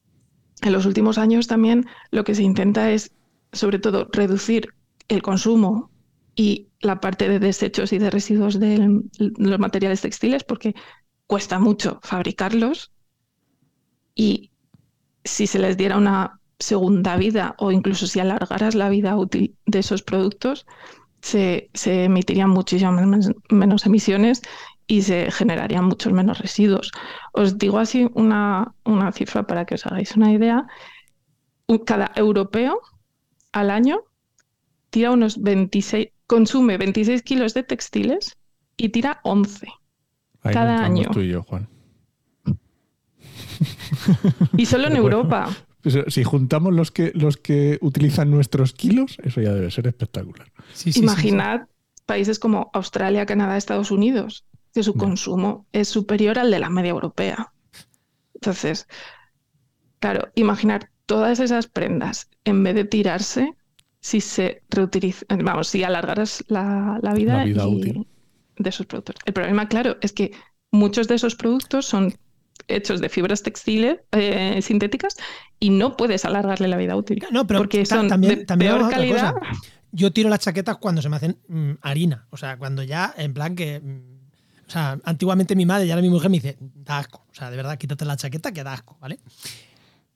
en 0.61 0.73
los 0.73 0.85
últimos 0.85 1.17
años 1.17 1.47
también 1.47 1.85
lo 2.11 2.23
que 2.23 2.35
se 2.35 2.43
intenta 2.43 2.91
es, 2.91 3.11
sobre 3.51 3.79
todo, 3.79 4.07
reducir 4.11 4.69
el 5.07 5.21
consumo 5.21 5.91
y 6.35 6.69
la 6.81 6.99
parte 6.99 7.29
de 7.29 7.39
desechos 7.39 7.93
y 7.93 7.97
de 7.97 8.09
residuos 8.09 8.59
de 8.59 9.01
los 9.17 9.59
materiales 9.59 10.01
textiles 10.01 10.43
porque 10.43 10.75
cuesta 11.27 11.59
mucho 11.59 11.99
fabricarlos 12.03 12.91
y 14.15 14.51
si 15.23 15.47
se 15.47 15.59
les 15.59 15.77
diera 15.77 15.97
una 15.97 16.39
segunda 16.59 17.17
vida 17.17 17.55
o 17.57 17.71
incluso 17.71 18.07
si 18.07 18.19
alargaras 18.19 18.75
la 18.75 18.89
vida 18.89 19.15
útil 19.17 19.55
de 19.65 19.79
esos 19.79 20.01
productos, 20.03 20.65
se, 21.21 21.69
se 21.73 22.05
emitirían 22.05 22.49
muchísimas 22.49 23.05
men- 23.05 23.35
menos 23.49 23.85
emisiones 23.85 24.41
y 24.87 25.01
se 25.01 25.31
generarían 25.31 25.85
muchos 25.85 26.13
menos 26.13 26.37
residuos. 26.39 26.91
Os 27.33 27.57
digo 27.57 27.79
así 27.79 28.07
una, 28.13 28.73
una 28.85 29.11
cifra 29.11 29.45
para 29.47 29.65
que 29.65 29.75
os 29.75 29.85
hagáis 29.85 30.15
una 30.15 30.31
idea. 30.31 30.67
Cada 31.85 32.11
europeo 32.15 32.79
al 33.51 33.71
año 33.71 34.01
tira 34.91 35.11
unos 35.11 35.41
26, 35.41 36.09
consume 36.27 36.77
26 36.77 37.23
kilos 37.23 37.53
de 37.55 37.63
textiles 37.63 38.37
y 38.77 38.89
tira 38.89 39.19
11. 39.23 39.67
Ahí 40.43 40.53
Cada 40.53 40.83
año. 40.85 41.09
tú 41.11 41.21
y 41.21 41.29
yo, 41.29 41.41
Juan. 41.41 41.67
Y 44.57 44.65
solo 44.65 44.85
en 44.87 44.93
bueno. 44.93 45.05
Europa. 45.17 45.49
Si 46.07 46.23
juntamos 46.23 46.73
los 46.73 46.89
que, 46.91 47.11
los 47.13 47.37
que 47.37 47.77
utilizan 47.81 48.31
nuestros 48.31 48.73
kilos, 48.73 49.17
eso 49.23 49.39
ya 49.41 49.53
debe 49.53 49.69
ser 49.69 49.85
espectacular. 49.87 50.51
Sí, 50.73 50.91
sí, 50.91 50.93
sí, 50.93 50.93
sí. 50.93 50.99
Imaginad 51.01 51.61
países 52.07 52.39
como 52.39 52.69
Australia, 52.73 53.25
Canadá, 53.27 53.55
Estados 53.57 53.91
Unidos, 53.91 54.45
que 54.73 54.81
su 54.83 54.95
consumo 54.95 55.67
es 55.71 55.87
superior 55.87 56.39
al 56.39 56.49
de 56.51 56.59
la 56.59 56.69
media 56.69 56.89
europea. 56.91 57.51
Entonces, 58.33 58.87
claro, 59.99 60.29
imaginar 60.35 60.89
todas 61.05 61.39
esas 61.39 61.67
prendas 61.67 62.29
en 62.45 62.63
vez 62.63 62.75
de 62.75 62.85
tirarse, 62.85 63.53
si 64.01 64.21
se 64.21 64.61
reutiliza, 64.69 65.25
vamos, 65.29 65.67
si 65.67 65.83
alargaras 65.83 66.43
la, 66.47 66.99
la 67.01 67.13
vida, 67.13 67.37
La 67.37 67.45
vida 67.45 67.63
y- 67.67 67.75
útil. 67.75 68.07
de 68.57 68.69
esos 68.69 68.85
productos. 68.85 69.15
El 69.25 69.33
problema, 69.33 69.67
claro, 69.67 69.97
es 70.01 70.13
que 70.13 70.31
muchos 70.71 71.07
de 71.07 71.15
esos 71.15 71.35
productos 71.35 71.85
son 71.85 72.13
hechos 72.67 73.01
de 73.01 73.09
fibras 73.09 73.43
textiles 73.43 73.99
eh, 74.11 74.61
sintéticas 74.61 75.17
y 75.59 75.69
no 75.69 75.97
puedes 75.97 76.25
alargarle 76.25 76.67
la 76.67 76.77
vida 76.77 76.95
útil. 76.95 77.23
No, 77.31 77.45
pero 77.47 77.59
porque 77.59 77.85
son 77.85 78.07
también, 78.07 78.39
de 78.39 78.45
también 78.45 78.71
peor 78.71 78.83
otra 78.83 78.97
calidad. 78.97 79.33
cosa. 79.33 79.51
Yo 79.91 80.11
tiro 80.11 80.29
las 80.29 80.39
chaquetas 80.39 80.77
cuando 80.77 81.01
se 81.01 81.09
me 81.09 81.15
hacen 81.15 81.37
mm, 81.47 81.71
harina. 81.81 82.27
O 82.31 82.37
sea, 82.37 82.57
cuando 82.57 82.83
ya, 82.83 83.13
en 83.17 83.33
plan 83.33 83.55
que. 83.55 83.79
mm, 83.79 84.15
o 84.67 84.71
sea, 84.71 84.97
antiguamente 85.03 85.55
mi 85.55 85.65
madre 85.65 85.85
y 85.85 85.91
ahora 85.91 86.01
mi 86.01 86.09
mujer 86.09 86.29
me 86.29 86.37
dice, 86.37 86.57
da 86.59 86.97
asco. 86.97 87.25
O 87.31 87.35
sea, 87.35 87.51
de 87.51 87.57
verdad, 87.57 87.77
quítate 87.77 88.03
la 88.03 88.17
chaqueta 88.17 88.51
que 88.51 88.63
da 88.63 88.73
asco, 88.73 88.97
¿vale? 88.99 89.19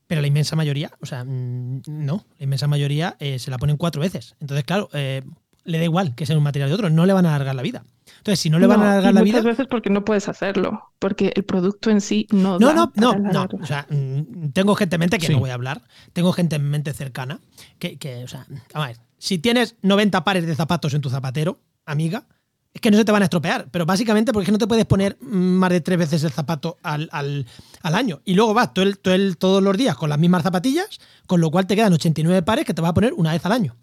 Pero 0.08 0.22
la 0.22 0.28
inmensa 0.28 0.56
mayoría, 0.56 0.92
o 1.02 1.06
sea, 1.06 1.24
mm, 1.24 1.84
no. 1.88 2.26
La 2.40 2.44
inmensa 2.44 2.68
mayoría 2.68 3.16
eh, 3.20 3.38
se 3.38 3.52
la 3.52 3.60
ponen 3.60 3.78
cuatro 3.78 4.02
veces. 4.02 4.36
Entonces, 4.40 4.66
claro, 4.66 4.90
eh, 4.94 5.22
le 5.66 5.78
da 5.78 5.84
igual 5.84 6.16
que 6.16 6.26
sea 6.26 6.36
un 6.36 6.44
material 6.44 6.70
de 6.70 6.76
otro, 6.76 6.90
no 6.90 7.06
le 7.06 7.14
van 7.14 7.28
a 7.28 7.36
alargar 7.36 7.56
la 7.56 7.62
vida. 7.62 7.84
Entonces, 8.20 8.40
si 8.40 8.50
no 8.50 8.60
le 8.60 8.68
van 8.68 8.80
No, 8.80 8.86
a 8.86 8.92
alargar 8.92 9.14
la 9.16 9.20
muchas 9.22 9.42
vida. 9.42 9.50
veces 9.52 9.68
porque 9.68 9.90
no 9.90 10.06
puedes 10.06 10.30
hacerlo, 10.30 10.94
porque 11.00 11.34
el 11.36 11.44
producto 11.44 11.90
en 11.90 12.00
sí 12.02 12.28
no 12.32 12.60
No, 12.60 12.68
da 12.68 12.74
no, 12.74 12.82
no, 12.96 13.12
para 13.14 13.18
no. 13.20 13.30
alargarlo. 13.30 13.60
O 13.64 13.66
sea, 13.66 13.88
mm, 13.90 14.50
tengo 14.54 14.76
gente 14.76 14.96
en 14.96 15.00
mente 15.00 15.18
que 15.18 15.28
Sí. 15.28 15.34
no 15.34 15.40
voy 15.40 15.50
a 15.50 15.56
hablar. 15.56 15.82
Tengo 16.14 16.32
gente 16.34 16.56
en 16.58 16.70
mente 16.70 16.94
cercana 16.94 17.40
que, 17.80 17.98
que, 17.98 18.24
o 18.24 18.28
sea, 18.28 18.46
a 18.74 18.86
ver. 18.88 18.98
Si 19.18 19.38
tienes 19.40 19.76
90 19.82 20.24
pares 20.24 20.46
de 20.46 20.56
zapatos 20.56 20.94
en 20.94 21.02
tu 21.02 21.10
zapatero, 21.10 21.60
amiga, 21.86 22.26
es 22.74 22.82
que 22.82 22.92
no 22.92 22.98
se 22.98 23.04
te 23.04 23.12
van 23.12 23.22
a 23.22 23.26
estropear. 23.26 23.68
Pero 23.72 23.86
básicamente 23.86 24.32
porque 24.32 24.52
no 24.52 24.58
te 24.58 24.68
puedes 24.68 24.86
poner 24.86 25.18
más 25.22 25.72
de 25.72 25.82
tres 25.82 25.98
veces 25.98 26.24
el 26.24 26.32
zapato 26.32 26.78
al, 26.84 27.10
al- 27.12 27.46
al 27.82 27.96
año. 27.96 28.22
Y 28.26 28.36
luego 28.36 28.54
vas 28.54 28.74
todo 28.74 28.86
el- 28.86 28.98
todo 29.00 29.14
el- 29.16 29.38
todos 29.38 29.62
los 29.64 29.76
días 29.76 29.96
con 29.96 30.10
las 30.10 30.20
mismas 30.20 30.44
zapatillas, 30.44 31.00
con 31.26 31.42
lo 31.42 31.50
cual 31.52 31.66
te 31.68 31.76
quedan 31.76 31.92
89 31.94 32.42
pares 32.44 32.66
que 32.66 32.74
te 32.74 32.82
vas 32.82 32.92
a 32.92 32.94
poner 32.94 33.14
una 33.14 33.32
vez 33.34 33.46
al 33.46 33.52
año. 33.54 33.76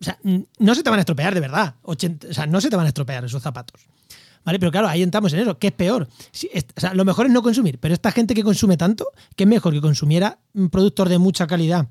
O 0.00 0.04
sea, 0.04 0.18
no 0.58 0.74
se 0.74 0.82
te 0.82 0.90
van 0.90 0.98
a 0.98 1.02
estropear 1.02 1.34
de 1.34 1.40
verdad. 1.40 1.74
80 1.82 2.28
o 2.28 2.34
sea, 2.34 2.46
no 2.46 2.60
se 2.60 2.68
te 2.70 2.76
van 2.76 2.84
a 2.86 2.88
estropear 2.88 3.24
esos 3.24 3.42
zapatos. 3.42 3.82
¿Vale? 4.44 4.58
Pero 4.60 4.70
claro, 4.70 4.86
ahí 4.88 5.02
entramos 5.02 5.32
en 5.32 5.40
eso. 5.40 5.58
¿Qué 5.58 5.68
es 5.68 5.72
peor? 5.72 6.06
O 6.06 6.80
sea, 6.80 6.94
lo 6.94 7.04
mejor 7.04 7.26
es 7.26 7.32
no 7.32 7.42
consumir, 7.42 7.78
pero 7.80 7.94
esta 7.94 8.12
gente 8.12 8.32
que 8.34 8.44
consume 8.44 8.76
tanto, 8.76 9.06
que 9.34 9.44
es 9.44 9.48
mejor 9.48 9.72
que 9.72 9.80
consumiera 9.80 10.38
productos 10.70 11.08
de 11.08 11.18
mucha 11.18 11.46
calidad 11.48 11.88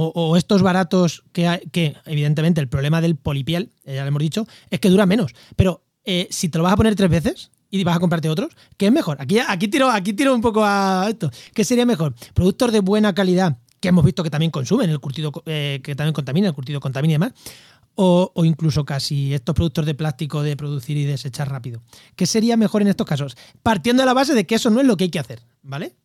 o 0.00 0.36
estos 0.36 0.62
baratos 0.62 1.24
que, 1.32 1.48
hay- 1.48 1.60
que, 1.72 1.96
evidentemente, 2.06 2.60
el 2.60 2.68
problema 2.68 3.00
del 3.00 3.16
polipiel, 3.16 3.72
eh, 3.84 3.96
ya 3.96 4.02
lo 4.02 4.08
hemos 4.08 4.20
dicho, 4.22 4.46
es 4.70 4.78
que 4.78 4.90
dura 4.90 5.06
menos. 5.06 5.32
Pero 5.56 5.82
eh, 6.04 6.28
si 6.30 6.48
te 6.48 6.58
lo 6.58 6.62
vas 6.64 6.74
a 6.74 6.76
poner 6.76 6.94
tres 6.94 7.10
veces 7.10 7.50
y 7.68 7.82
vas 7.82 7.96
a 7.96 8.00
comprarte 8.00 8.28
otros, 8.28 8.52
¿qué 8.76 8.86
es 8.86 8.92
mejor? 8.92 9.16
Aquí, 9.20 9.40
aquí, 9.40 9.66
tiro, 9.66 9.90
aquí 9.90 10.12
tiro 10.12 10.34
un 10.34 10.40
poco 10.40 10.64
a 10.64 11.06
esto. 11.08 11.30
¿Qué 11.52 11.64
sería 11.64 11.84
mejor? 11.84 12.14
Productos 12.32 12.70
de 12.72 12.78
buena 12.80 13.12
calidad 13.14 13.58
que 13.80 13.88
hemos 13.88 14.04
visto 14.04 14.22
que 14.22 14.30
también 14.30 14.50
consumen, 14.50 14.90
el 14.90 15.00
curtido, 15.00 15.32
eh, 15.46 15.80
que 15.82 15.94
también 15.94 16.12
contamina, 16.14 16.48
el 16.48 16.54
curtido 16.54 16.80
contamina 16.80 17.12
y 17.12 17.14
demás, 17.14 17.32
o, 17.94 18.30
o 18.34 18.44
incluso 18.44 18.84
casi 18.84 19.34
estos 19.34 19.54
productos 19.54 19.84
de 19.86 19.94
plástico 19.94 20.42
de 20.42 20.56
producir 20.56 20.96
y 20.96 21.04
desechar 21.04 21.50
rápido. 21.50 21.82
¿Qué 22.16 22.26
sería 22.26 22.56
mejor 22.56 22.82
en 22.82 22.88
estos 22.88 23.06
casos? 23.06 23.36
Partiendo 23.62 24.02
de 24.02 24.06
la 24.06 24.14
base 24.14 24.34
de 24.34 24.46
que 24.46 24.54
eso 24.54 24.70
no 24.70 24.80
es 24.80 24.86
lo 24.86 24.96
que 24.96 25.04
hay 25.04 25.10
que 25.10 25.18
hacer, 25.18 25.40
¿vale? 25.62 25.96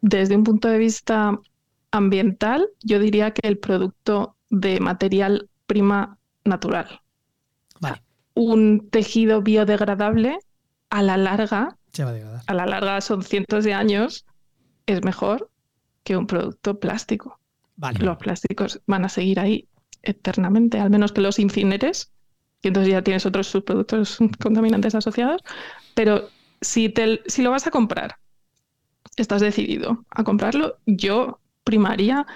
Desde 0.00 0.36
un 0.36 0.44
punto 0.44 0.68
de 0.68 0.78
vista 0.78 1.38
ambiental, 1.90 2.68
yo 2.82 2.98
diría 2.98 3.32
que 3.32 3.46
el 3.46 3.58
producto 3.58 4.36
de 4.50 4.80
material 4.80 5.48
prima 5.66 6.18
natural. 6.44 7.00
Vale, 7.80 8.02
Un 8.34 8.88
tejido 8.90 9.42
biodegradable 9.42 10.38
a 10.90 11.02
la 11.02 11.16
larga, 11.16 11.78
se 11.92 12.04
va 12.04 12.10
a 12.10 12.12
degradar. 12.14 12.42
a 12.46 12.54
la 12.54 12.66
larga 12.66 13.00
son 13.00 13.22
cientos 13.22 13.64
de 13.64 13.74
años, 13.74 14.24
es 14.86 15.04
mejor 15.04 15.50
que 16.04 16.16
un 16.16 16.26
producto 16.26 16.78
plástico. 16.78 17.38
Vale. 17.76 17.98
Los 18.00 18.18
plásticos 18.18 18.80
van 18.86 19.04
a 19.04 19.08
seguir 19.08 19.40
ahí 19.40 19.68
eternamente, 20.02 20.78
al 20.78 20.90
menos 20.90 21.12
que 21.12 21.20
los 21.20 21.38
incineres, 21.38 22.12
y 22.62 22.68
entonces 22.68 22.92
ya 22.92 23.02
tienes 23.02 23.26
otros 23.26 23.46
subproductos 23.48 24.18
contaminantes 24.40 24.94
asociados. 24.94 25.42
Pero 25.94 26.28
si, 26.60 26.88
te, 26.88 27.22
si 27.26 27.42
lo 27.42 27.50
vas 27.50 27.66
a 27.66 27.70
comprar, 27.70 28.16
estás 29.16 29.40
decidido 29.42 30.04
a 30.10 30.24
comprarlo, 30.24 30.78
yo 30.86 31.40
primaría 31.64 32.26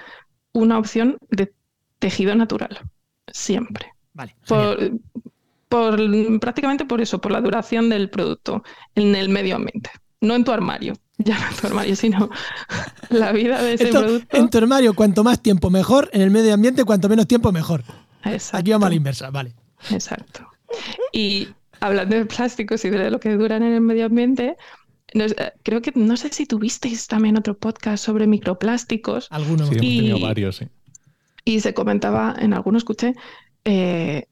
una 0.53 0.77
opción 0.77 1.17
de 1.29 1.53
tejido 1.99 2.35
natural, 2.35 2.79
siempre. 3.27 3.91
Vale. 4.13 4.35
Por, 4.47 4.91
por- 5.69 6.39
prácticamente 6.39 6.85
por 6.85 7.01
eso, 7.01 7.19
por 7.19 7.31
la 7.31 7.41
duración 7.41 7.89
del 7.89 8.09
producto 8.09 8.63
en 8.95 9.15
el 9.15 9.29
medio 9.29 9.55
ambiente. 9.55 9.91
No 10.21 10.35
en 10.35 10.43
tu 10.43 10.51
armario, 10.51 10.93
ya 11.17 11.39
no 11.39 11.49
en 11.49 11.55
tu 11.55 11.67
armario, 11.67 11.95
sino 11.95 12.29
la 13.09 13.31
vida 13.31 13.61
de 13.61 13.73
ese 13.73 13.85
Esto, 13.85 14.01
producto. 14.01 14.37
en 14.37 14.49
tu 14.49 14.57
armario, 14.57 14.93
cuanto 14.93 15.23
más 15.23 15.41
tiempo 15.41 15.69
mejor. 15.69 16.09
En 16.13 16.21
el 16.21 16.31
medio 16.31 16.53
ambiente, 16.53 16.83
cuanto 16.83 17.09
menos 17.09 17.27
tiempo 17.27 17.51
mejor. 17.51 17.83
Exacto. 18.23 18.57
Aquí 18.57 18.71
vamos 18.71 18.85
a 18.87 18.89
la 18.89 18.95
inversa, 18.95 19.29
vale. 19.31 19.53
Exacto. 19.91 20.47
Y 21.11 21.47
hablando 21.79 22.15
de 22.15 22.25
plásticos 22.25 22.83
y 22.85 22.89
de 22.89 23.09
lo 23.11 23.19
que 23.19 23.35
duran 23.35 23.63
en 23.63 23.73
el 23.73 23.81
medio 23.81 24.05
ambiente, 24.05 24.57
creo 25.63 25.81
que 25.81 25.91
no 25.95 26.17
sé 26.17 26.29
si 26.33 26.45
tuvisteis 26.45 27.07
también 27.07 27.37
otro 27.37 27.57
podcast 27.57 28.03
sobre 28.03 28.27
microplásticos. 28.27 29.27
Algunos. 29.31 29.69
Sí, 29.69 29.75
hemos 29.75 29.85
Y- 29.85 29.97
tenido 29.97 30.19
varios, 30.19 30.55
sí. 30.57 30.67
Y 31.45 31.61
se 31.61 31.73
comentaba, 31.73 32.35
en 32.37 32.53
alguno 32.53 32.77
escuché, 32.77 33.15
eh, 33.63 34.25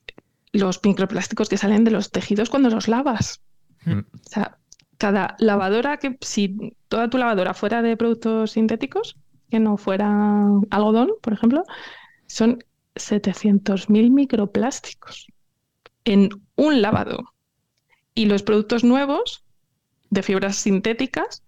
los 0.52 0.82
microplásticos 0.84 1.48
que 1.48 1.58
salen 1.58 1.84
de 1.86 1.92
los 1.92 2.12
tejidos 2.12 2.50
cuando 2.50 2.70
los 2.70 2.88
lavas. 2.90 3.40
Mm. 3.86 4.00
O 4.00 4.30
sea, 4.30 4.58
cada 4.98 5.36
lavadora 5.40 5.98
que, 5.98 6.18
si 6.22 6.76
toda 6.88 7.10
tu 7.10 7.18
lavadora 7.18 7.54
fuera 7.54 7.82
de 7.82 7.98
productos 7.98 8.52
sintéticos, 8.52 9.18
que 9.50 9.60
no 9.60 9.78
fuera 9.78 10.48
algodón, 10.72 11.12
por 11.22 11.34
ejemplo, 11.34 11.64
son 12.28 12.64
700.000 12.96 14.12
microplásticos 14.12 15.28
en 16.06 16.30
un 16.56 16.82
lavado. 16.82 17.24
Y 18.14 18.26
los 18.26 18.44
productos 18.44 18.84
nuevos 18.84 19.44
de 20.10 20.24
fibras 20.24 20.58
sintéticas 20.58 21.44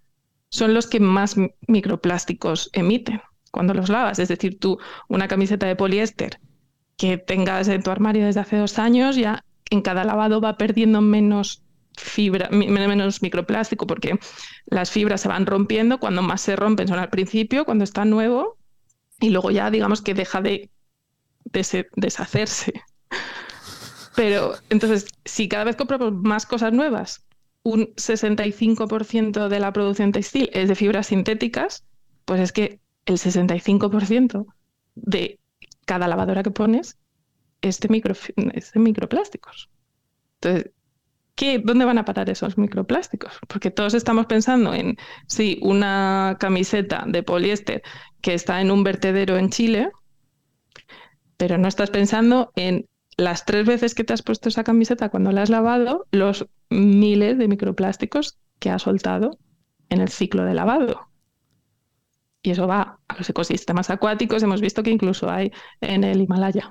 son 0.50 0.74
los 0.74 0.88
que 0.88 1.00
más 1.00 1.38
mi- 1.38 1.52
microplásticos 1.68 2.70
emiten 2.74 3.22
cuando 3.52 3.74
los 3.74 3.90
lavas. 3.90 4.20
Es 4.20 4.30
decir, 4.30 4.60
tú 4.60 4.78
una 5.10 5.28
camiseta 5.28 5.68
de 5.68 5.76
poliéster 5.76 6.40
que 6.98 7.18
tengas 7.18 7.68
en 7.70 7.84
tu 7.84 7.92
armario 7.92 8.26
desde 8.26 8.42
hace 8.42 8.58
dos 8.58 8.80
años, 8.80 9.16
ya 9.16 9.44
en 9.70 9.82
cada 9.82 10.04
lavado 10.06 10.42
va 10.42 10.58
perdiendo 10.58 11.02
menos 11.02 11.64
fibra, 11.98 12.50
menos 12.52 13.22
microplástico, 13.22 13.88
porque 13.88 14.20
las 14.68 14.92
fibras 14.92 15.22
se 15.22 15.28
van 15.28 15.46
rompiendo, 15.46 16.00
cuando 16.00 16.22
más 16.24 16.42
se 16.42 16.56
rompen 16.56 16.88
son 16.88 17.00
al 17.00 17.10
principio, 17.10 17.66
cuando 17.66 17.84
está 17.84 18.06
nuevo, 18.06 18.58
y 19.20 19.32
luego 19.32 19.52
ya 19.52 19.72
digamos 19.72 20.02
que 20.02 20.14
deja 20.16 20.42
de, 20.42 20.72
de 21.46 21.64
se- 21.66 21.88
deshacerse. 21.96 22.74
Pero 24.16 24.56
entonces, 24.70 25.06
si 25.26 25.48
cada 25.48 25.64
vez 25.64 25.76
compramos 25.76 26.14
más 26.14 26.46
cosas 26.46 26.74
nuevas, 26.74 27.26
un 27.64 27.94
65% 27.98 29.50
de 29.50 29.60
la 29.60 29.74
producción 29.74 30.12
textil 30.12 30.50
es 30.54 30.68
de 30.70 30.76
fibras 30.76 31.08
sintéticas, 31.08 31.86
pues 32.26 32.42
es 32.42 32.52
que 32.52 32.80
el 33.06 33.18
65% 33.18 34.48
de 34.96 35.40
cada 35.86 36.08
lavadora 36.08 36.44
que 36.44 36.52
pones 36.52 36.98
es 37.62 37.80
de, 37.80 38.14
es 38.54 38.72
de 38.74 38.80
microplásticos. 38.80 39.70
Entonces, 40.42 40.72
¿qué, 41.38 41.60
¿dónde 41.64 41.86
van 41.86 42.00
a 42.00 42.04
parar 42.04 42.30
esos 42.30 42.58
microplásticos? 42.58 43.40
Porque 43.48 43.72
todos 43.72 43.94
estamos 43.94 44.26
pensando 44.26 44.74
en, 44.74 44.98
sí, 45.28 45.60
una 45.62 46.36
camiseta 46.40 47.06
de 47.08 47.24
poliéster 47.24 47.84
que 48.20 48.34
está 48.34 48.60
en 48.60 48.72
un 48.72 48.84
vertedero 48.84 49.38
en 49.38 49.50
Chile, 49.50 49.92
pero 51.38 51.58
no 51.58 51.68
estás 51.68 51.92
pensando 51.92 52.52
en 52.56 52.88
las 53.18 53.46
tres 53.46 53.66
veces 53.66 53.96
que 53.96 54.04
te 54.04 54.14
has 54.14 54.24
puesto 54.24 54.50
esa 54.50 54.64
camiseta 54.64 55.10
cuando 55.10 55.32
la 55.32 55.44
has 55.44 55.50
lavado, 55.50 56.08
los 56.12 56.48
miles 56.70 57.38
de 57.38 57.48
microplásticos 57.48 58.40
que 58.60 58.72
ha 58.72 58.80
soltado 58.80 59.38
en 59.90 60.02
el 60.02 60.10
ciclo 60.10 60.44
de 60.44 60.56
lavado. 60.56 61.08
Y 62.42 62.52
eso 62.52 62.68
va 62.68 63.00
a 63.08 63.16
los 63.16 63.30
ecosistemas 63.30 63.90
acuáticos. 63.92 64.42
Hemos 64.42 64.62
visto 64.62 64.82
que 64.82 64.90
incluso 64.92 65.30
hay 65.30 65.52
en 65.82 66.04
el 66.04 66.22
Himalaya 66.22 66.70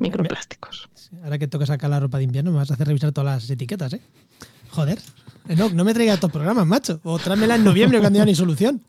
microplásticos. 0.00 0.88
Ahora 1.22 1.38
que 1.38 1.48
toca 1.48 1.66
sacar 1.66 1.90
la 1.90 2.00
ropa 2.00 2.18
de 2.18 2.24
invierno, 2.24 2.50
me 2.50 2.58
vas 2.58 2.70
a 2.70 2.74
hacer 2.74 2.86
revisar 2.86 3.12
todas 3.12 3.42
las 3.42 3.50
etiquetas, 3.50 3.92
¿eh? 3.92 4.00
Joder. 4.70 4.98
No, 5.56 5.68
no 5.70 5.84
me 5.84 5.94
traigas 5.94 6.14
estos 6.14 6.30
programas, 6.30 6.66
macho. 6.66 7.00
O 7.02 7.18
tráemela 7.18 7.56
en 7.56 7.64
noviembre 7.64 7.98
cuando 8.00 8.18
ya 8.18 8.24
no 8.24 8.28
hay 8.28 8.34
solución. 8.34 8.82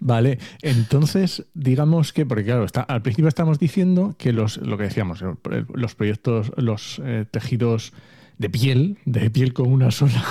Vale, 0.00 0.38
entonces 0.62 1.44
digamos 1.54 2.12
que, 2.12 2.26
porque 2.26 2.44
claro, 2.44 2.64
está, 2.64 2.80
al 2.82 3.02
principio 3.02 3.28
estamos 3.28 3.58
diciendo 3.58 4.16
que 4.18 4.32
los, 4.32 4.56
lo 4.56 4.76
que 4.78 4.84
decíamos, 4.84 5.22
los 5.72 5.94
proyectos, 5.94 6.52
los 6.56 7.00
eh, 7.04 7.26
tejidos 7.30 7.92
de 8.38 8.50
piel, 8.50 8.98
de 9.04 9.30
piel 9.30 9.52
con 9.52 9.70
una 9.70 9.90
sola, 9.90 10.24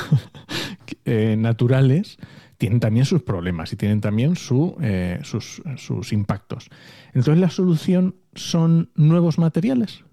eh, 1.05 1.35
naturales, 1.37 2.17
tienen 2.59 2.81
también 2.81 3.05
sus 3.05 3.23
problemas 3.23 3.71
y 3.71 3.77
tienen 3.77 4.01
también 4.01 4.35
su, 4.35 4.75
eh, 4.81 5.19
sus, 5.23 6.11
impactos. 6.11 6.69
Entonces 7.13 7.39
la 7.39 7.49
solución 7.49 8.17
son 8.35 8.91
nuevos 8.95 9.39
materiales. 9.39 10.03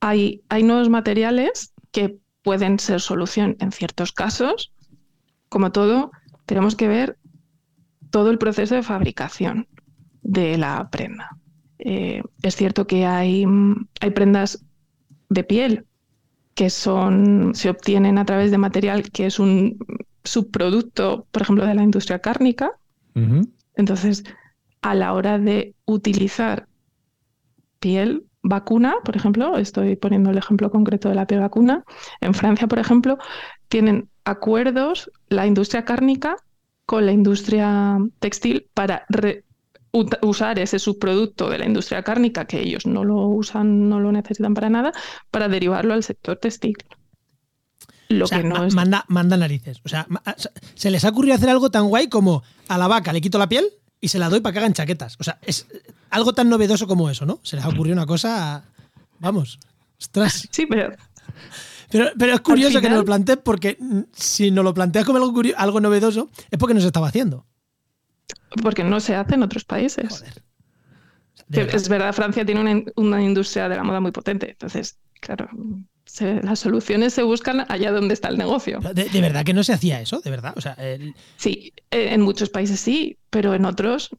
Hay, 0.00 0.42
hay 0.50 0.62
nuevos 0.62 0.90
materiales 0.90 1.72
que 1.92 2.18
pueden 2.42 2.78
ser 2.78 3.00
solución 3.00 3.56
en 3.58 3.72
ciertos 3.72 4.12
casos. 4.12 4.72
Como 5.48 5.72
todo, 5.72 6.12
tenemos 6.44 6.76
que 6.76 6.88
ver 6.88 7.18
todo 8.10 8.30
el 8.30 8.38
proceso 8.38 8.74
de 8.74 8.82
fabricación 8.82 9.66
de 10.20 10.58
la 10.58 10.90
prenda. 10.90 11.38
Eh, 11.78 12.22
es 12.42 12.54
cierto 12.54 12.86
que 12.86 13.06
hay, 13.06 13.46
hay 14.02 14.10
prendas 14.10 14.62
de 15.30 15.42
piel 15.42 15.86
que 16.54 16.68
son, 16.68 17.54
se 17.54 17.70
obtienen 17.70 18.18
a 18.18 18.26
través 18.26 18.50
de 18.50 18.58
material 18.58 19.10
que 19.10 19.24
es 19.24 19.38
un 19.38 19.78
subproducto, 20.24 21.26
por 21.30 21.42
ejemplo, 21.42 21.66
de 21.66 21.74
la 21.74 21.82
industria 21.82 22.18
cárnica. 22.18 22.72
Entonces, 23.74 24.24
a 24.82 24.94
la 24.94 25.12
hora 25.12 25.38
de 25.38 25.74
utilizar 25.84 26.66
piel 27.80 28.24
vacuna, 28.42 28.94
por 29.04 29.16
ejemplo, 29.16 29.58
estoy 29.58 29.96
poniendo 29.96 30.30
el 30.30 30.38
ejemplo 30.38 30.70
concreto 30.70 31.08
de 31.08 31.14
la 31.14 31.26
piel 31.26 31.40
vacuna, 31.40 31.84
en 32.20 32.34
Francia, 32.34 32.66
por 32.66 32.78
ejemplo, 32.78 33.18
tienen 33.68 34.08
acuerdos 34.24 35.10
la 35.28 35.46
industria 35.46 35.84
cárnica 35.84 36.36
con 36.86 37.06
la 37.06 37.12
industria 37.12 37.98
textil 38.18 38.68
para 38.74 39.06
usar 40.22 40.58
ese 40.58 40.78
subproducto 40.78 41.50
de 41.50 41.58
la 41.58 41.66
industria 41.66 42.02
cárnica, 42.02 42.46
que 42.46 42.60
ellos 42.60 42.86
no 42.86 43.04
lo 43.04 43.26
usan, 43.26 43.88
no 43.88 44.00
lo 44.00 44.12
necesitan 44.12 44.54
para 44.54 44.70
nada, 44.70 44.92
para 45.30 45.48
derivarlo 45.48 45.94
al 45.94 46.02
sector 46.02 46.36
textil. 46.36 46.76
Lo 48.10 48.24
O 48.24 48.28
sea, 48.28 48.38
que 48.42 48.48
no 48.48 48.64
es 48.64 48.74
manda, 48.74 49.04
manda 49.08 49.36
narices. 49.36 49.80
O 49.84 49.88
sea, 49.88 50.06
se 50.74 50.90
les 50.90 51.04
ha 51.04 51.08
ocurrido 51.10 51.34
hacer 51.34 51.48
algo 51.48 51.70
tan 51.70 51.88
guay 51.88 52.08
como 52.08 52.42
a 52.68 52.76
la 52.76 52.86
vaca 52.88 53.12
le 53.12 53.20
quito 53.20 53.38
la 53.38 53.48
piel 53.48 53.66
y 54.00 54.08
se 54.08 54.18
la 54.18 54.28
doy 54.28 54.40
para 54.40 54.52
que 54.52 54.58
hagan 54.58 54.72
chaquetas. 54.74 55.16
O 55.20 55.24
sea, 55.24 55.38
es 55.42 55.66
eh, 55.72 55.80
algo 56.10 56.32
tan 56.32 56.48
novedoso 56.48 56.86
como 56.86 57.08
eso, 57.08 57.24
¿no? 57.24 57.38
Se 57.42 57.56
les 57.56 57.64
ha 57.64 57.68
ocurrido 57.68 57.94
una 57.94 58.06
cosa. 58.06 58.64
Vamos. 59.20 59.58
Ostras. 60.00 60.48
Sí, 60.50 60.66
pero 60.66 60.92
Pero, 61.90 62.10
pero 62.18 62.34
es 62.34 62.40
curioso 62.40 62.80
que 62.80 62.88
nos 62.88 62.98
lo 62.98 63.04
plantees 63.04 63.38
porque 63.44 63.78
si 64.12 64.50
nos 64.50 64.64
lo 64.64 64.74
planteas 64.74 65.04
como 65.04 65.18
algo, 65.18 65.32
curio- 65.32 65.54
algo 65.56 65.80
novedoso 65.80 66.30
es 66.50 66.58
porque 66.58 66.74
no 66.74 66.80
se 66.80 66.86
estaba 66.88 67.08
haciendo. 67.08 67.46
porque 68.62 68.82
no 68.84 68.98
se 69.00 69.14
hace 69.14 69.34
en 69.34 69.42
otros 69.44 69.64
países. 69.64 70.08
Joder. 71.48 71.74
Es 71.74 71.88
verdad, 71.88 72.12
Francia 72.12 72.44
tiene 72.44 72.60
una, 72.60 72.82
una 72.96 73.22
industria 73.22 73.68
de 73.68 73.76
la 73.76 73.82
moda 73.84 74.00
muy 74.00 74.12
potente. 74.12 74.50
Entonces, 74.50 74.98
claro, 75.20 75.48
se- 76.12 76.42
las 76.42 76.58
soluciones 76.58 77.14
se 77.14 77.22
buscan 77.22 77.64
allá 77.68 77.92
donde 77.92 78.14
está 78.14 78.28
el 78.28 78.36
negocio. 78.38 78.80
De, 78.80 79.04
de 79.08 79.20
verdad 79.20 79.44
que 79.44 79.54
no 79.54 79.62
se 79.64 79.72
hacía 79.72 80.00
eso, 80.00 80.20
de 80.20 80.30
verdad. 80.30 80.54
O 80.56 80.60
sea, 80.60 80.72
el- 80.74 81.14
Sí, 81.36 81.72
eh, 81.90 82.08
en 82.12 82.20
muchos 82.22 82.48
países 82.50 82.80
sí, 82.80 83.18
pero 83.30 83.54
en 83.54 83.64
otros, 83.64 84.10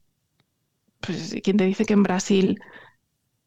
pues, 1.02 1.36
¿quién 1.44 1.58
te 1.58 1.66
dice 1.66 1.86
que 1.86 1.94
en 1.94 2.04
Brasil 2.04 2.60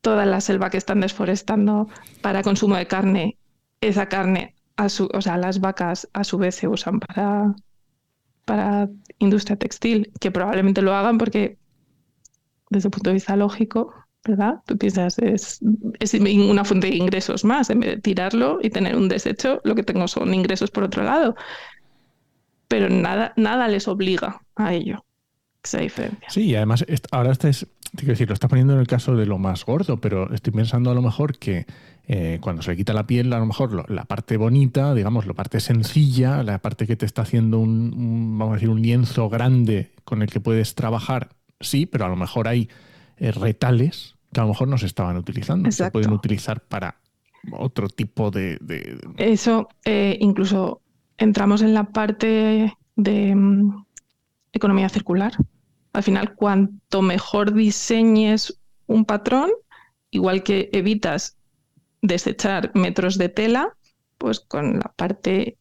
toda 0.00 0.26
la 0.26 0.40
selva 0.40 0.70
que 0.70 0.76
están 0.76 1.00
desforestando 1.00 1.88
para 2.20 2.42
consumo 2.42 2.76
de 2.76 2.86
carne, 2.86 3.38
esa 3.80 4.06
carne, 4.08 4.54
a 4.76 4.88
su, 4.88 5.08
o 5.14 5.22
sea, 5.22 5.36
las 5.38 5.60
vacas 5.60 6.08
a 6.12 6.24
su 6.24 6.36
vez 6.36 6.56
se 6.56 6.68
usan 6.68 7.00
para, 7.00 7.54
para 8.44 8.88
industria 9.18 9.56
textil? 9.56 10.12
Que 10.20 10.30
probablemente 10.30 10.82
lo 10.82 10.94
hagan 10.94 11.16
porque 11.16 11.58
desde 12.70 12.88
el 12.88 12.90
punto 12.90 13.10
de 13.10 13.14
vista 13.14 13.36
lógico, 13.36 13.94
¿verdad? 14.26 14.54
Tú 14.66 14.78
piensas, 14.78 15.18
es, 15.18 15.60
es 16.00 16.14
una 16.14 16.64
fuente 16.64 16.88
de 16.88 16.96
ingresos 16.96 17.44
más, 17.44 17.70
en 17.70 17.80
vez 17.80 17.90
de 17.96 18.00
tirarlo 18.00 18.58
y 18.62 18.70
tener 18.70 18.96
un 18.96 19.08
desecho, 19.08 19.60
lo 19.64 19.74
que 19.74 19.82
tengo 19.82 20.08
son 20.08 20.32
ingresos 20.34 20.70
por 20.70 20.84
otro 20.84 21.02
lado 21.02 21.34
pero 22.68 22.88
nada, 22.88 23.32
nada 23.36 23.68
les 23.68 23.88
obliga 23.88 24.40
a 24.56 24.74
ello. 24.74 25.04
Esa 25.62 25.78
diferencia. 25.80 26.28
Sí, 26.28 26.42
y 26.42 26.54
además 26.56 26.84
ahora 27.10 27.32
estás, 27.32 27.66
te 27.92 27.98
quiero 27.98 28.12
decir, 28.12 28.28
lo 28.28 28.34
estás 28.34 28.50
poniendo 28.50 28.74
en 28.74 28.80
el 28.80 28.86
caso 28.86 29.16
de 29.16 29.26
lo 29.26 29.38
más 29.38 29.64
gordo, 29.64 29.98
pero 30.00 30.32
estoy 30.34 30.52
pensando 30.52 30.90
a 30.90 30.94
lo 30.94 31.02
mejor 31.02 31.38
que 31.38 31.66
eh, 32.06 32.38
cuando 32.42 32.62
se 32.62 32.72
le 32.72 32.76
quita 32.76 32.92
la 32.92 33.06
piel, 33.06 33.32
a 33.32 33.38
lo 33.38 33.46
mejor 33.46 33.72
lo- 33.72 33.86
la 33.88 34.04
parte 34.04 34.36
bonita, 34.36 34.94
digamos, 34.94 35.26
la 35.26 35.32
parte 35.34 35.60
sencilla, 35.60 36.42
la 36.42 36.58
parte 36.58 36.86
que 36.86 36.96
te 36.96 37.06
está 37.06 37.22
haciendo 37.22 37.58
un, 37.60 37.94
un, 37.94 38.38
vamos 38.38 38.52
a 38.52 38.56
decir, 38.56 38.68
un 38.68 38.82
lienzo 38.82 39.28
grande 39.30 39.92
con 40.04 40.20
el 40.22 40.28
que 40.30 40.40
puedes 40.40 40.74
trabajar, 40.74 41.30
sí, 41.60 41.86
pero 41.86 42.04
a 42.04 42.08
lo 42.08 42.16
mejor 42.16 42.46
hay 42.48 42.68
eh, 43.16 43.32
retales 43.32 44.13
que 44.34 44.40
a 44.40 44.42
lo 44.44 44.50
mejor 44.50 44.68
no 44.68 44.76
se 44.76 44.86
estaban 44.86 45.16
utilizando, 45.16 45.70
se 45.72 45.90
pueden 45.90 46.12
utilizar 46.12 46.60
para 46.60 47.00
otro 47.52 47.88
tipo 47.88 48.30
de... 48.30 48.58
de- 48.60 48.98
Eso 49.16 49.68
eh, 49.86 50.18
incluso 50.20 50.82
entramos 51.16 51.62
en 51.62 51.72
la 51.72 51.84
parte 51.84 52.74
de 52.96 53.34
mm, 53.34 53.84
economía 54.52 54.88
circular. 54.90 55.32
Al 55.94 56.02
final, 56.02 56.34
cuanto 56.34 57.00
mejor 57.02 57.54
diseñes 57.54 58.60
un 58.86 59.04
patrón, 59.06 59.50
igual 60.10 60.42
que 60.42 60.68
evitas 60.72 61.36
desechar 62.02 62.70
metros 62.74 63.16
de 63.16 63.28
tela, 63.30 63.76
pues 64.18 64.40
con 64.40 64.74
la 64.80 64.92
parte 64.96 65.56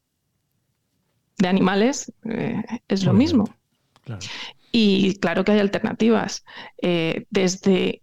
de 1.37 1.47
animales 1.47 2.11
eh, 2.29 2.61
es 2.87 3.03
lo 3.05 3.13
mismo. 3.13 3.45
claro. 4.03 4.21
Y 4.75 5.15
claro 5.19 5.43
que 5.43 5.51
hay 5.51 5.59
alternativas, 5.59 6.43
eh, 6.81 7.25
desde 7.29 8.01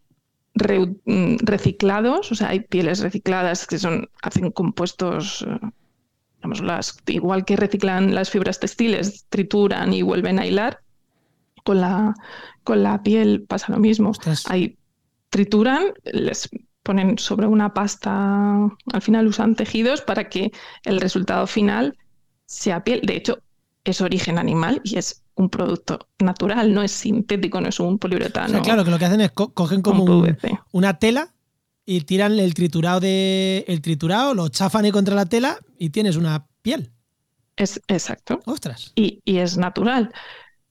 re- 0.54 0.94
mm, 1.04 1.36
reciclados, 1.42 2.32
o 2.32 2.34
sea, 2.34 2.48
hay 2.50 2.60
pieles 2.60 3.00
recicladas 3.00 3.66
que 3.66 3.78
son, 3.78 4.08
hacen 4.22 4.50
compuestos 4.50 5.46
eh, 5.48 5.58
las, 6.62 6.96
igual 7.06 7.44
que 7.44 7.56
reciclan 7.56 8.14
las 8.14 8.30
fibras 8.30 8.60
textiles, 8.60 9.26
trituran 9.28 9.92
y 9.92 10.02
vuelven 10.02 10.38
a 10.38 10.46
hilar, 10.46 10.80
con 11.64 11.80
la, 11.80 12.14
con 12.64 12.82
la 12.82 13.02
piel 13.02 13.44
pasa 13.46 13.72
lo 13.72 13.78
mismo. 13.78 14.12
Hay, 14.48 14.78
trituran, 15.28 15.92
les 16.04 16.48
ponen 16.82 17.18
sobre 17.18 17.46
una 17.46 17.74
pasta, 17.74 18.56
al 18.92 19.02
final 19.02 19.26
usan 19.26 19.54
tejidos 19.54 20.00
para 20.00 20.28
que 20.28 20.50
el 20.84 21.00
resultado 21.00 21.46
final 21.46 21.96
sea 22.46 22.82
piel. 22.82 23.02
De 23.02 23.16
hecho, 23.16 23.38
es 23.84 24.00
origen 24.00 24.38
animal 24.38 24.80
y 24.84 24.96
es 24.96 25.22
un 25.40 25.50
producto 25.50 26.08
natural, 26.18 26.72
no 26.72 26.82
es 26.82 26.92
sintético, 26.92 27.60
no 27.60 27.68
es 27.68 27.80
un 27.80 27.98
poliuretano. 27.98 28.62
claro, 28.62 28.84
que 28.84 28.90
lo 28.90 28.98
que 28.98 29.04
hacen 29.06 29.20
es 29.20 29.30
cogen 29.32 29.82
como 29.82 30.24
una 30.72 30.98
tela 30.98 31.32
y 31.84 32.02
tiran 32.02 32.38
el 32.38 32.54
triturado 32.54 33.00
de 33.00 33.64
el 33.66 33.80
triturado, 33.80 34.34
lo 34.34 34.48
chafan 34.48 34.84
ahí 34.84 34.92
contra 34.92 35.14
la 35.14 35.26
tela 35.26 35.58
y 35.78 35.90
tienes 35.90 36.16
una 36.16 36.46
piel. 36.62 36.92
Es 37.56 37.80
exacto. 37.88 38.40
Ostras. 38.46 38.92
Y, 38.94 39.20
es 39.24 39.58
natural. 39.58 40.12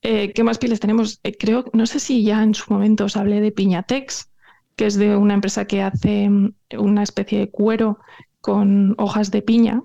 Eh, 0.02 0.32
¿Qué 0.34 0.44
más 0.44 0.58
pieles 0.58 0.80
tenemos? 0.80 1.20
Eh, 1.24 1.36
creo, 1.38 1.66
no 1.74 1.86
sé 1.86 2.00
si 2.00 2.24
ya 2.24 2.42
en 2.42 2.56
su 2.56 2.72
momento 2.72 3.06
os 3.06 3.18
hablé 3.18 3.42
de 3.42 3.52
Piñatex, 3.52 4.30
que 4.76 4.86
es 4.86 4.96
de 4.96 5.16
una 5.16 5.34
empresa 5.34 5.66
que 5.66 5.82
hace 5.82 6.30
mm, 6.30 6.54
una 6.78 7.04
especie 7.04 7.40
de 7.40 7.50
cuero 7.50 8.00
con 8.42 8.96
hojas 8.98 9.30
de 9.30 9.42
piña. 9.42 9.84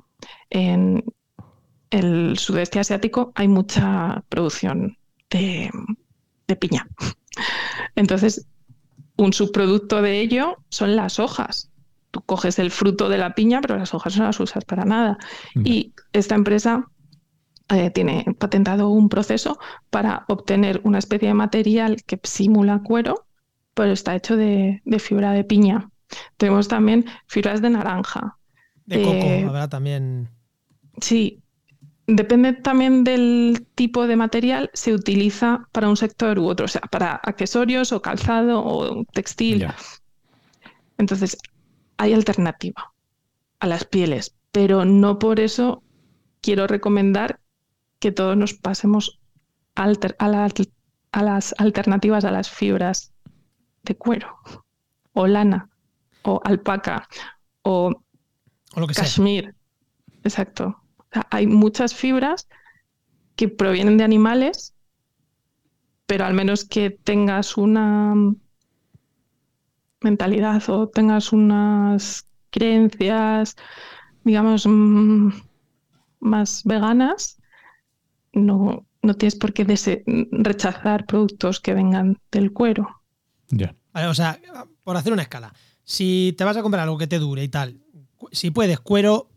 En 0.50 1.04
el 1.94 2.38
sudeste 2.38 2.80
asiático 2.80 3.32
hay 3.34 3.48
mucha 3.48 4.24
producción 4.28 4.98
de, 5.30 5.70
de 6.48 6.56
piña. 6.56 6.88
Entonces, 7.94 8.46
un 9.16 9.32
subproducto 9.32 10.02
de 10.02 10.20
ello 10.20 10.56
son 10.70 10.96
las 10.96 11.18
hojas. 11.20 11.70
Tú 12.10 12.20
coges 12.22 12.58
el 12.58 12.70
fruto 12.70 13.08
de 13.08 13.18
la 13.18 13.34
piña, 13.34 13.60
pero 13.60 13.76
las 13.76 13.94
hojas 13.94 14.16
no 14.16 14.24
las 14.24 14.40
usas 14.40 14.64
para 14.64 14.84
nada. 14.84 15.18
Y 15.54 15.94
esta 16.12 16.34
empresa 16.34 16.88
eh, 17.68 17.90
tiene 17.90 18.24
patentado 18.38 18.88
un 18.88 19.08
proceso 19.08 19.58
para 19.90 20.24
obtener 20.28 20.80
una 20.84 20.98
especie 20.98 21.28
de 21.28 21.34
material 21.34 22.02
que 22.04 22.18
simula 22.22 22.82
cuero, 22.82 23.26
pero 23.74 23.92
está 23.92 24.14
hecho 24.14 24.36
de, 24.36 24.82
fibra 24.98 25.32
de 25.32 25.44
piña. 25.44 25.90
Tenemos 26.36 26.68
también 26.68 27.04
fibras 27.26 27.62
de 27.62 27.70
naranja. 27.70 28.36
De 28.86 29.02
coco, 29.02 29.14
eh, 29.14 29.44
habrá 29.44 29.68
también. 29.68 30.28
Sí, 31.00 31.43
Depende 32.06 32.52
también 32.52 33.02
del 33.02 33.66
tipo 33.74 34.06
de 34.06 34.16
material, 34.16 34.70
se 34.74 34.92
utiliza 34.92 35.68
para 35.72 35.88
un 35.88 35.96
sector 35.96 36.38
u 36.38 36.46
otro, 36.46 36.66
o 36.66 36.68
sea, 36.68 36.82
para 36.82 37.14
accesorios 37.14 37.92
o 37.92 38.02
calzado 38.02 38.62
o 38.62 39.04
textil. 39.06 39.66
Entonces, 40.98 41.38
hay 41.96 42.12
alternativa 42.12 42.92
a 43.58 43.66
las 43.66 43.84
pieles, 43.86 44.36
pero 44.52 44.84
no 44.84 45.18
por 45.18 45.40
eso 45.40 45.82
quiero 46.42 46.66
recomendar 46.66 47.40
que 48.00 48.12
todos 48.12 48.36
nos 48.36 48.52
pasemos 48.52 49.18
a, 49.74 49.86
las 49.86 51.54
alternativas 51.56 52.24
a 52.26 52.30
las 52.30 52.50
fibras 52.50 53.14
de 53.82 53.96
cuero 53.96 54.36
o 55.14 55.26
lana 55.26 55.70
o 56.22 56.38
alpaca 56.44 57.08
o, 57.62 57.90
o 58.74 58.80
lo 58.80 58.86
que 58.86 58.94
cashmere. 58.94 59.54
Exacto 60.22 60.83
hay 61.30 61.46
muchas 61.46 61.94
fibras 61.94 62.48
que 63.36 63.48
provienen 63.48 63.96
de 63.98 64.04
animales, 64.04 64.74
pero 66.06 66.24
al 66.24 66.34
menos 66.34 66.64
que 66.64 66.90
tengas 66.90 67.56
una 67.56 68.14
mentalidad 70.00 70.62
o 70.68 70.88
tengas 70.88 71.32
unas 71.32 72.28
creencias, 72.50 73.56
digamos, 74.22 74.66
mm, 74.66 75.30
más 76.20 76.62
veganas, 76.64 77.38
no, 78.32 78.86
no 79.02 79.14
tienes 79.14 79.36
por 79.36 79.52
qué 79.52 79.64
rechazar 80.32 81.06
productos 81.06 81.60
que 81.60 81.74
vengan 81.74 82.18
del 82.30 82.52
cuero. 82.52 82.88
Ya. 83.48 83.74
o 84.08 84.14
sea, 84.14 84.38
por 84.82 84.96
hacer 84.96 85.12
una 85.12 85.22
escala, 85.22 85.52
si 85.84 86.34
te 86.36 86.44
vas 86.44 86.56
a 86.56 86.62
comprar 86.62 86.84
algo 86.84 86.98
que 86.98 87.06
te 87.06 87.18
dure 87.18 87.44
y 87.44 87.48
tal, 87.48 87.80
si 88.32 88.50
puedes, 88.50 88.80
cuero, 88.80 89.30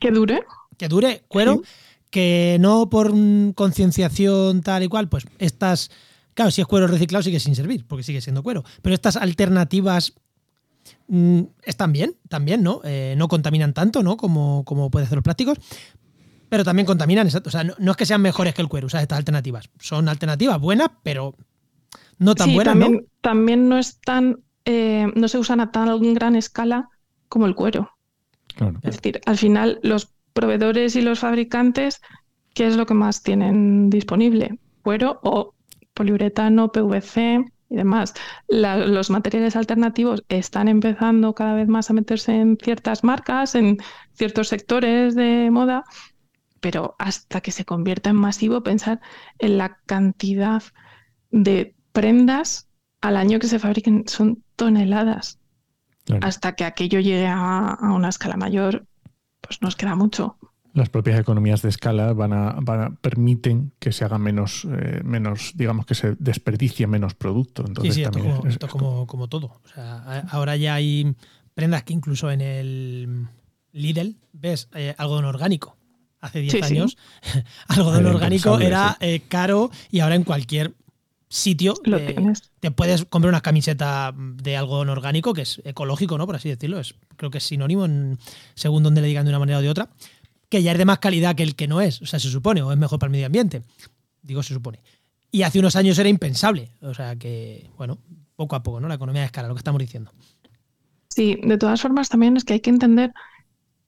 que 0.00 0.10
dure. 0.10 0.44
Que 0.76 0.88
dure, 0.88 1.22
cuero. 1.28 1.62
Que 2.10 2.58
no 2.60 2.90
por 2.90 3.12
concienciación 3.54 4.62
tal 4.62 4.82
y 4.82 4.88
cual, 4.88 5.08
pues 5.08 5.26
estas. 5.38 5.90
Claro, 6.34 6.50
si 6.50 6.60
es 6.60 6.66
cuero 6.66 6.86
reciclado 6.86 7.22
sigue 7.22 7.40
sin 7.40 7.54
servir, 7.54 7.86
porque 7.86 8.02
sigue 8.02 8.20
siendo 8.20 8.42
cuero. 8.42 8.64
Pero 8.80 8.94
estas 8.94 9.16
alternativas 9.16 10.14
mm, 11.08 11.42
están 11.62 11.92
bien, 11.92 12.16
también, 12.28 12.62
¿no? 12.62 12.80
Eh, 12.84 13.14
no 13.18 13.28
contaminan 13.28 13.74
tanto, 13.74 14.02
¿no? 14.02 14.16
Como, 14.16 14.64
como 14.64 14.90
puede 14.90 15.06
hacer 15.06 15.16
los 15.16 15.24
plásticos. 15.24 15.58
Pero 16.48 16.64
también 16.64 16.84
contaminan, 16.84 17.26
o 17.26 17.50
sea, 17.50 17.64
no, 17.64 17.90
es 17.90 17.96
que 17.96 18.04
sean 18.04 18.20
mejores 18.20 18.54
que 18.54 18.60
el 18.60 18.68
cuero, 18.68 18.86
o 18.86 18.90
sea, 18.90 19.00
estas 19.00 19.18
alternativas. 19.18 19.70
Son 19.80 20.06
alternativas 20.08 20.60
buenas, 20.60 20.90
pero 21.02 21.34
no 22.18 22.34
tan 22.34 22.52
buenas, 22.52 22.74
también, 22.74 22.92
¿no? 22.92 23.00
También 23.22 23.68
no 23.70 23.78
están, 23.78 24.40
eh, 24.66 25.06
no 25.14 25.28
se 25.28 25.38
usan 25.38 25.60
a 25.60 25.72
tan 25.72 26.12
gran 26.12 26.36
escala 26.36 26.90
como 27.30 27.46
el 27.46 27.54
cuero. 27.54 27.90
Es 28.82 28.96
decir, 28.96 29.20
al 29.26 29.38
final 29.38 29.80
los 29.82 30.12
proveedores 30.32 30.96
y 30.96 31.02
los 31.02 31.20
fabricantes, 31.20 32.00
¿qué 32.54 32.66
es 32.66 32.76
lo 32.76 32.86
que 32.86 32.94
más 32.94 33.22
tienen 33.22 33.90
disponible? 33.90 34.58
Cuero 34.82 35.20
o 35.22 35.54
poliuretano, 35.94 36.72
PVC 36.72 37.44
y 37.68 37.76
demás. 37.76 38.14
los 38.48 39.10
materiales 39.10 39.56
alternativos 39.56 40.24
están 40.28 40.68
empezando 40.68 41.34
cada 41.34 41.54
vez 41.54 41.68
más 41.68 41.90
a 41.90 41.94
meterse 41.94 42.34
en 42.34 42.58
ciertas 42.62 43.02
marcas, 43.04 43.54
en 43.54 43.78
ciertos 44.12 44.48
sectores 44.48 45.14
de 45.14 45.50
moda, 45.50 45.84
pero 46.60 46.94
hasta 46.98 47.40
que 47.40 47.50
se 47.50 47.64
convierta 47.64 48.10
en 48.10 48.16
masivo, 48.16 48.62
pensar 48.62 49.00
en 49.38 49.58
la 49.58 49.78
cantidad 49.86 50.62
de 51.30 51.74
prendas 51.92 52.68
al 53.00 53.16
año 53.16 53.38
que 53.38 53.48
se 53.48 53.58
fabriquen 53.58 54.04
son 54.06 54.44
toneladas. 54.54 55.41
Hasta 56.20 56.54
que 56.54 56.64
aquello 56.64 57.00
llegue 57.00 57.26
a, 57.28 57.78
una 57.82 58.08
escala 58.08 58.36
mayor, 58.36 58.86
pues 59.40 59.62
nos 59.62 59.76
queda 59.76 59.94
mucho. 59.94 60.36
Las 60.74 60.88
propias 60.88 61.20
economías 61.20 61.60
de 61.62 61.68
escala 61.68 62.12
van 62.14 62.32
a, 62.32 62.90
permiten 63.00 63.72
que 63.78 63.92
se 63.92 64.04
haga 64.04 64.18
menos, 64.18 64.66
eh, 64.70 65.02
menos, 65.04 65.52
digamos 65.54 65.84
que 65.84 65.94
se 65.94 66.16
desperdicie 66.18 66.86
menos 66.86 67.14
producto. 67.14 67.64
Entonces, 67.66 67.94
sí, 67.94 68.02
esto, 68.02 68.68
como, 68.68 69.06
como, 69.06 69.28
todo. 69.28 69.60
ahora 70.30 70.56
ya 70.56 70.74
hay 70.74 71.14
prendas 71.54 71.82
que 71.82 71.92
incluso 71.92 72.30
en 72.30 72.40
el 72.40 73.26
Lidl 73.72 74.16
ves 74.32 74.68
eh, 74.74 74.94
algodón 74.96 75.26
orgánico. 75.26 75.76
Hace 76.20 76.38
10 76.40 76.62
años, 76.62 76.96
algodón 77.66 78.06
orgánico 78.06 78.60
era 78.60 78.96
eh, 79.00 79.22
caro 79.28 79.70
y 79.90 80.00
ahora 80.00 80.14
en 80.14 80.22
cualquier 80.22 80.72
sitio 81.32 81.74
eh, 81.86 82.32
te 82.60 82.70
puedes 82.70 83.06
comprar 83.06 83.30
una 83.30 83.40
camiseta 83.40 84.14
de 84.14 84.56
algodón 84.56 84.90
orgánico, 84.90 85.32
que 85.32 85.42
es 85.42 85.62
ecológico, 85.64 86.18
¿no? 86.18 86.26
Por 86.26 86.36
así 86.36 86.50
decirlo. 86.50 86.78
Es, 86.78 86.94
creo 87.16 87.30
que 87.30 87.38
es 87.38 87.44
sinónimo 87.44 87.86
según 88.54 88.82
donde 88.82 89.00
le 89.00 89.08
digan 89.08 89.24
de 89.24 89.30
una 89.30 89.38
manera 89.38 89.58
o 89.58 89.62
de 89.62 89.70
otra. 89.70 89.88
Que 90.50 90.62
ya 90.62 90.72
es 90.72 90.78
de 90.78 90.84
más 90.84 90.98
calidad 90.98 91.34
que 91.34 91.42
el 91.42 91.56
que 91.56 91.66
no 91.66 91.80
es. 91.80 92.02
O 92.02 92.06
sea, 92.06 92.20
se 92.20 92.28
supone, 92.28 92.60
o 92.60 92.70
es 92.70 92.76
mejor 92.76 92.98
para 92.98 93.08
el 93.08 93.12
medio 93.12 93.26
ambiente. 93.26 93.62
Digo, 94.20 94.42
se 94.42 94.52
supone. 94.52 94.80
Y 95.30 95.42
hace 95.42 95.58
unos 95.58 95.74
años 95.74 95.98
era 95.98 96.10
impensable. 96.10 96.68
O 96.82 96.92
sea 96.92 97.16
que, 97.16 97.70
bueno, 97.78 97.96
poco 98.36 98.54
a 98.54 98.62
poco, 98.62 98.78
¿no? 98.80 98.88
La 98.88 98.96
economía 98.96 99.22
de 99.22 99.26
escala, 99.26 99.48
lo 99.48 99.54
que 99.54 99.60
estamos 99.60 99.80
diciendo. 99.80 100.12
Sí, 101.08 101.38
de 101.42 101.56
todas 101.56 101.80
formas 101.80 102.10
también 102.10 102.36
es 102.36 102.44
que 102.44 102.52
hay 102.52 102.60
que 102.60 102.70
entender 102.70 103.14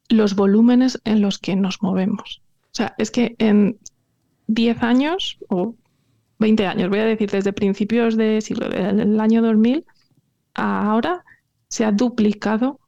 los 0.09 0.35
volúmenes 0.35 0.99
en 1.05 1.21
los 1.21 1.39
que 1.39 1.57
nos 1.57 1.83
movemos. 1.83 2.41
O 2.73 2.77
sea, 2.77 2.95
es 2.97 3.11
que 3.11 3.37
en 3.39 3.79
10 4.47 4.83
años 4.83 5.37
o 5.49 5.75
20 6.39 6.67
años, 6.67 6.89
voy 6.89 6.99
a 6.99 7.05
decir, 7.05 7.31
desde 7.31 7.53
principios 7.53 8.17
de 8.17 8.41
siglo, 8.41 8.69
del 8.69 9.21
año 9.21 9.43
2000 9.43 9.85
a 10.55 10.91
ahora, 10.91 11.25
se 11.69 11.85
ha 11.85 11.93
duplicado 11.93 12.81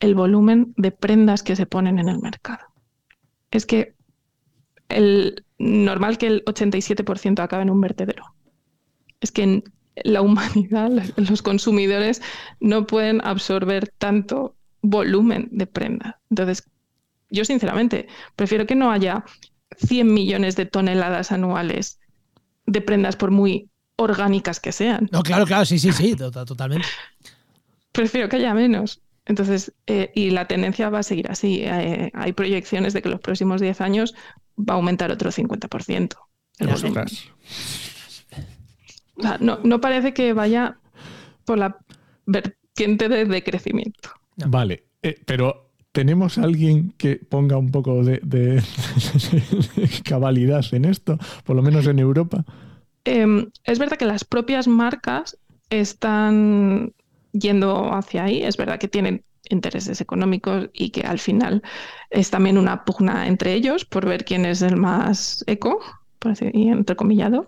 el 0.00 0.14
volumen 0.14 0.74
de 0.76 0.90
prendas 0.90 1.42
que 1.42 1.56
se 1.56 1.66
ponen 1.66 1.98
en 1.98 2.08
el 2.08 2.18
mercado. 2.18 2.66
Es 3.50 3.66
que 3.66 3.94
el 4.88 5.44
normal 5.58 6.18
que 6.18 6.26
el 6.26 6.44
87% 6.44 7.40
acabe 7.40 7.62
en 7.62 7.70
un 7.70 7.80
vertedero. 7.80 8.24
Es 9.20 9.30
que 9.30 9.42
en 9.44 9.64
la 10.04 10.22
humanidad, 10.22 10.90
los 11.16 11.42
consumidores 11.42 12.22
no 12.60 12.86
pueden 12.86 13.20
absorber 13.24 13.88
tanto 13.98 14.56
volumen 14.82 15.48
de 15.52 15.66
prendas. 15.66 16.16
Entonces, 16.30 16.68
yo 17.30 17.44
sinceramente 17.44 18.08
prefiero 18.36 18.66
que 18.66 18.74
no 18.74 18.90
haya 18.90 19.24
100 19.78 20.12
millones 20.12 20.56
de 20.56 20.66
toneladas 20.66 21.32
anuales 21.32 22.00
de 22.66 22.80
prendas 22.80 23.16
por 23.16 23.30
muy 23.30 23.70
orgánicas 23.96 24.60
que 24.60 24.72
sean. 24.72 25.08
No, 25.12 25.22
claro, 25.22 25.46
claro, 25.46 25.64
sí, 25.64 25.78
sí, 25.78 25.92
sí, 25.92 26.16
totalmente. 26.16 26.86
Prefiero 27.92 28.28
que 28.28 28.36
haya 28.36 28.54
menos. 28.54 29.02
Entonces, 29.24 29.72
eh, 29.86 30.10
y 30.14 30.30
la 30.30 30.48
tendencia 30.48 30.90
va 30.90 31.00
a 31.00 31.02
seguir 31.04 31.30
así. 31.30 31.60
Eh, 31.62 32.10
hay 32.14 32.32
proyecciones 32.32 32.92
de 32.92 33.02
que 33.02 33.08
los 33.08 33.20
próximos 33.20 33.60
10 33.60 33.80
años 33.80 34.14
va 34.58 34.74
a 34.74 34.76
aumentar 34.76 35.10
otro 35.12 35.30
50%. 35.30 36.16
no, 39.40 39.60
no 39.62 39.80
parece 39.80 40.12
que 40.12 40.32
vaya 40.32 40.78
por 41.44 41.58
la 41.58 41.78
vertiente 42.26 43.08
de 43.08 43.24
decrecimiento. 43.24 44.10
Vale, 44.36 44.86
eh, 45.02 45.20
pero 45.24 45.71
¿Tenemos 45.92 46.38
alguien 46.38 46.94
que 46.96 47.16
ponga 47.16 47.58
un 47.58 47.70
poco 47.70 48.02
de, 48.02 48.62
cabalidad 50.04 50.64
en 50.72 50.86
esto, 50.86 51.18
por 51.44 51.54
lo 51.54 51.62
menos 51.62 51.86
en 51.86 51.98
Europa? 51.98 52.44
Eh, 53.04 53.46
es 53.64 53.78
verdad 53.78 53.98
que 53.98 54.06
las 54.06 54.24
propias 54.24 54.68
marcas 54.68 55.38
están 55.68 56.92
yendo 57.32 57.92
hacia 57.92 58.24
ahí. 58.24 58.42
Es 58.42 58.56
verdad 58.56 58.78
que 58.78 58.88
tienen 58.88 59.22
intereses 59.50 60.00
económicos 60.00 60.70
y 60.72 60.90
que 60.90 61.02
al 61.02 61.18
final 61.18 61.62
es 62.10 62.30
también 62.30 62.58
una 62.58 62.84
pugna 62.84 63.26
entre 63.26 63.54
ellos 63.54 63.84
por 63.84 64.06
ver 64.06 64.24
quién 64.24 64.46
es 64.46 64.62
el 64.62 64.76
más 64.76 65.44
eco, 65.46 65.80
por 66.18 66.32
así 66.32 66.50
entrecomillado, 66.54 67.46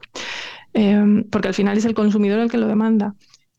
eh, 0.75 1.25
porque 1.31 1.49
al 1.49 1.55
final 1.55 1.79
es 1.79 1.85
el 1.85 1.95
consumidor 1.95 2.41
el 2.41 2.51
que 2.51 2.59
lo 2.59 2.67
demanda. 2.67 3.15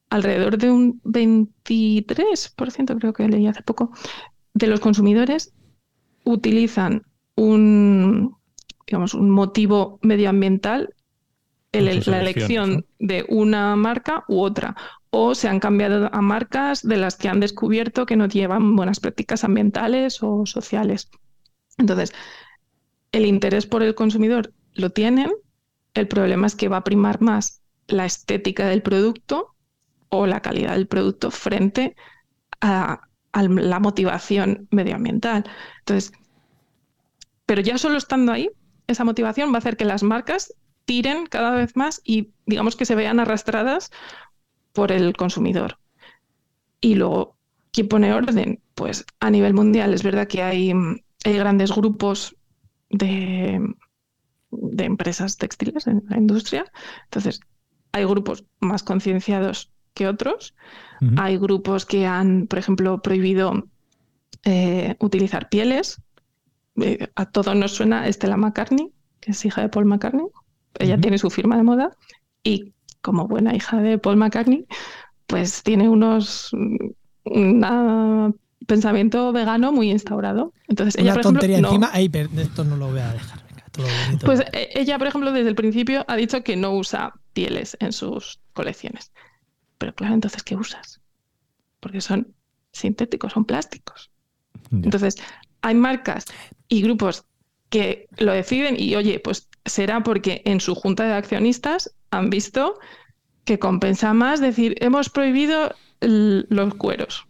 Alrededor 0.10 0.58
de 0.58 0.70
un 0.70 1.02
23%, 1.04 3.00
creo 3.00 3.14
que 3.14 3.28
leí 3.28 3.48
hace 3.48 3.64
poco, 3.64 3.92
de 4.56 4.68
los 4.68 4.80
consumidores 4.80 5.54
utilizan 6.24 7.04
un, 7.36 8.36
digamos, 8.88 9.14
un 9.14 9.30
motivo 9.30 10.00
medioambiental 10.02 10.96
en 11.72 11.86
la 11.86 12.22
elección 12.22 12.86
de 13.00 13.26
una 13.28 13.76
marca 13.76 14.24
u 14.30 14.40
otra 14.40 14.76
o 15.10 15.36
se 15.36 15.50
han 15.50 15.60
cambiado 15.60 16.10
a 16.12 16.22
marcas 16.22 16.84
de 16.84 16.98
las 16.98 17.18
que 17.18 17.28
han 17.28 17.42
descubierto 17.42 18.06
que 18.06 18.16
no 18.16 18.28
llevan 18.28 18.76
buenas 18.76 19.00
prácticas 19.00 19.44
ambientales 19.44 20.24
o 20.24 20.46
sociales. 20.46 21.10
Entonces, 21.78 22.14
el 23.12 23.26
interés 23.26 23.66
por 23.66 23.84
el 23.84 23.94
consumidor 23.94 24.54
lo 24.74 24.90
tienen, 24.90 25.32
el 25.94 26.08
problema 26.08 26.48
es 26.48 26.56
que 26.56 26.70
va 26.70 26.78
a 26.78 26.84
primar 26.84 27.22
más 27.22 27.62
la 27.88 28.06
estética 28.06 28.68
del 28.68 28.82
producto 28.82 29.56
o 30.10 30.28
la 30.28 30.42
calidad 30.42 30.74
del 30.74 30.88
producto 30.88 31.30
frente 31.32 31.96
a, 32.62 33.05
la 33.44 33.80
motivación 33.80 34.68
medioambiental. 34.72 35.44
Entonces, 35.80 36.14
pero 37.46 37.62
ya 37.62 37.78
solo 37.78 37.98
estando 37.98 38.32
ahí, 38.32 38.50
esa 38.88 39.04
motivación 39.04 39.52
va 39.52 39.56
a 39.56 39.58
hacer 39.60 39.78
que 39.78 39.86
las 39.86 40.04
marcas 40.04 40.54
tiren 40.86 41.26
cada 41.26 41.52
vez 41.52 41.76
más 41.76 42.02
y 42.04 42.32
digamos 42.46 42.76
que 42.76 42.86
se 42.86 42.96
vean 42.96 43.20
arrastradas 43.20 43.92
por 44.74 44.92
el 44.92 45.16
consumidor. 45.16 45.80
Y 46.82 46.96
luego, 46.96 47.38
¿quién 47.72 47.88
pone 47.88 48.14
orden? 48.14 48.62
Pues 48.76 49.06
a 49.20 49.30
nivel 49.32 49.54
mundial 49.54 49.94
es 49.94 50.04
verdad 50.04 50.28
que 50.28 50.44
hay, 50.44 50.74
grandes 51.24 51.72
grupos 51.72 52.36
de, 52.90 53.60
de 54.52 54.84
empresas 54.84 55.38
textiles 55.38 55.88
en 55.88 56.04
la 56.08 56.18
industria. 56.18 56.66
Entonces, 57.06 57.40
hay 57.92 58.06
grupos 58.06 58.46
más 58.60 58.84
concienciados 58.84 59.72
que 59.96 60.08
otros. 60.08 60.54
Hay 61.18 61.38
grupos 61.38 61.86
que 61.86 62.06
han, 62.06 62.48
por 62.48 62.58
ejemplo, 62.58 63.02
prohibido 63.02 63.68
eh, 64.44 64.96
utilizar 65.00 65.50
pieles. 65.50 66.02
Eh, 66.82 67.08
a 67.16 67.26
todos 67.26 67.56
nos 67.56 67.74
suena 67.74 68.08
Estela 68.08 68.38
McCartney, 68.38 68.92
que 69.20 69.32
es 69.32 69.46
hija 69.46 69.62
de 69.62 69.70
Paul 69.70 69.86
McCartney. 69.86 70.26
Ella 70.80 71.00
tiene 71.00 71.18
su 71.18 71.30
firma 71.30 71.58
de 71.58 71.64
moda 71.64 71.92
y 72.44 72.74
como 73.02 73.28
buena 73.28 73.56
hija 73.56 73.82
de 73.82 73.98
Paul 73.98 74.18
McCartney, 74.18 74.66
pues 75.28 75.64
tiene 75.64 75.90
unos 75.90 76.52
un 77.26 78.36
pensamiento 78.68 79.32
vegano 79.32 79.72
muy 79.72 79.92
instaurado. 79.92 80.54
Entonces, 80.68 80.96
ella, 80.96 81.14
Una 81.14 81.14
por 81.16 81.24
tontería 81.24 81.58
ejemplo, 81.58 81.76
encima, 81.76 81.90
Ay, 81.94 82.10
pero 82.10 82.30
esto 82.38 82.64
no 82.64 82.78
lo 82.78 82.90
voy 82.90 83.00
a 83.00 83.14
dejar. 83.14 83.40
venga, 83.48 83.64
todo. 83.72 83.88
Pues 84.24 84.42
eh, 84.54 84.70
ella, 84.76 84.98
por 84.98 85.08
ejemplo, 85.08 85.32
desde 85.32 85.50
el 85.50 85.56
principio 85.56 86.06
ha 86.08 86.16
dicho 86.16 86.44
que 86.44 86.56
no 86.56 86.74
usa 86.74 87.14
pieles 87.34 87.78
en 87.80 87.94
sus 87.94 88.40
colecciones. 88.54 89.12
Pero 89.78 89.94
claro, 89.94 90.14
entonces, 90.14 90.44
¿qué 90.44 90.56
usas? 90.56 91.02
Porque 91.80 92.02
son 92.02 92.34
sintéticos, 92.72 93.34
son 93.34 93.46
plásticos. 93.46 94.12
Ya. 94.72 94.80
Entonces, 94.84 95.16
hay 95.62 95.76
marcas 95.76 96.26
y 96.68 96.82
grupos 96.82 97.26
que 97.70 98.08
lo 98.18 98.32
deciden 98.34 98.76
y, 98.80 98.96
oye, 98.96 99.20
pues 99.20 99.50
será 99.66 100.04
porque 100.04 100.42
en 100.46 100.60
su 100.60 100.76
junta 100.76 101.06
de 101.06 101.14
accionistas 101.14 101.94
han 102.12 102.30
visto 102.30 102.80
que 103.44 103.60
compensa 103.60 104.14
más 104.14 104.40
decir, 104.40 104.76
hemos 104.80 105.10
prohibido 105.10 105.74
los 106.02 106.76
cueros, 106.76 107.26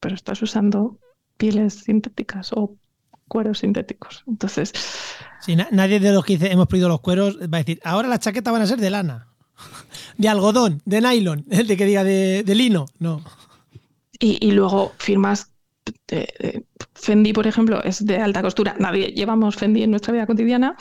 pero 0.00 0.14
estás 0.14 0.40
usando 0.42 0.98
pieles 1.36 1.74
sintéticas 1.74 2.52
o 2.52 2.76
cueros 3.28 3.58
sintéticos. 3.60 4.24
Entonces, 4.26 4.72
Sí, 5.40 5.54
na- 5.56 5.68
nadie 5.70 6.00
de 6.00 6.12
los 6.12 6.24
que 6.24 6.34
dice 6.34 6.50
hemos 6.52 6.66
prohibido 6.66 6.88
los 6.88 7.00
cueros 7.00 7.38
va 7.40 7.58
a 7.58 7.60
decir, 7.60 7.80
ahora 7.84 8.08
las 8.08 8.20
chaquetas 8.20 8.52
van 8.52 8.62
a 8.62 8.66
ser 8.66 8.78
de 8.78 8.90
lana, 8.90 9.28
de 10.16 10.28
algodón, 10.28 10.82
de 10.84 11.00
nylon, 11.00 11.44
de 11.48 11.76
que 11.76 11.86
diga 11.86 12.04
de, 12.04 12.44
lino. 12.54 12.86
No. 12.98 13.22
y, 14.20 14.50
luego 14.52 14.92
firmas 14.98 15.52
Fendi, 16.94 17.32
por 17.32 17.46
ejemplo, 17.46 17.82
es 17.82 18.04
de 18.04 18.18
alta 18.18 18.42
costura. 18.42 18.76
Nadie 18.78 19.08
llevamos 19.08 19.56
Fendi 19.56 19.82
en 19.82 19.90
nuestra 19.90 20.12
vida 20.12 20.26
cotidiana, 20.26 20.76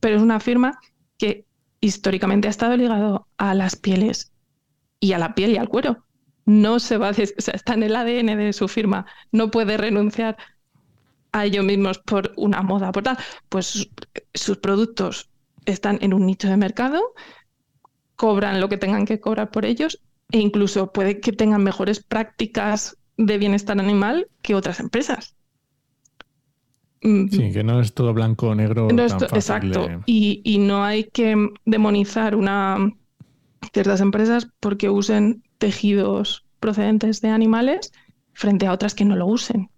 pero 0.00 0.16
es 0.16 0.22
una 0.22 0.40
firma 0.40 0.78
que 1.18 1.44
históricamente 1.80 2.48
ha 2.48 2.50
estado 2.50 2.76
ligado 2.76 3.26
a 3.36 3.54
las 3.54 3.76
pieles 3.76 4.32
y 5.00 5.12
a 5.12 5.18
la 5.18 5.34
piel 5.34 5.50
y 5.50 5.56
al 5.56 5.68
cuero. 5.68 6.04
No 6.46 6.80
se 6.80 6.96
va 6.96 7.08
a 7.08 7.10
o 7.10 7.14
sea, 7.14 7.54
está 7.54 7.74
en 7.74 7.82
el 7.82 7.96
ADN 7.96 8.36
de 8.36 8.52
su 8.52 8.68
firma. 8.68 9.06
No 9.30 9.50
puede 9.50 9.76
renunciar 9.76 10.36
a 11.32 11.44
ellos 11.44 11.64
mismos 11.64 11.98
por 11.98 12.32
una 12.36 12.62
moda, 12.62 12.92
por 12.92 13.04
tal. 13.04 13.18
Pues 13.48 13.88
sus 14.34 14.56
productos 14.58 15.30
están 15.66 15.98
en 16.00 16.14
un 16.14 16.26
nicho 16.26 16.48
de 16.48 16.56
mercado, 16.56 17.00
cobran 18.22 18.60
lo 18.60 18.68
que 18.68 18.76
tengan 18.84 19.06
que 19.06 19.18
cobrar 19.18 19.50
por 19.50 19.64
ellos 19.64 19.92
e 20.30 20.38
incluso 20.40 20.92
puede 20.92 21.20
que 21.20 21.32
tengan 21.32 21.62
mejores 21.64 21.98
prácticas 22.04 22.98
de 23.16 23.38
bienestar 23.38 23.80
animal 23.80 24.28
que 24.42 24.54
otras 24.54 24.78
empresas. 24.78 25.34
Sí, 27.02 27.50
que 27.54 27.64
no 27.64 27.80
es 27.80 27.94
todo 27.94 28.12
blanco 28.12 28.48
o 28.50 28.54
negro. 28.54 28.82
no 28.88 28.96
tan 28.96 29.06
esto- 29.06 29.20
fácil 29.28 29.36
exacto. 29.38 29.88
de- 29.88 30.00
Y, 30.04 30.42
y 30.44 30.58
no 30.58 30.84
hay 30.84 31.04
que 31.04 31.34
demonizar 31.64 32.36
una, 32.36 32.92
ciertas 33.72 34.02
empresas 34.02 34.48
porque 34.60 34.90
usen 34.90 35.42
tejidos 35.56 36.44
procedentes 36.60 37.22
de 37.22 37.30
animales 37.30 37.90
frente 38.34 38.66
a 38.66 38.72
otras 38.74 38.94
que 38.94 39.06
no 39.06 39.16
lo 39.16 39.26
usen. 39.26 39.70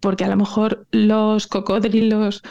Porque 0.00 0.24
a 0.24 0.28
lo 0.28 0.36
mejor 0.36 0.86
los 0.90 1.46
cocodrilos 1.46 2.42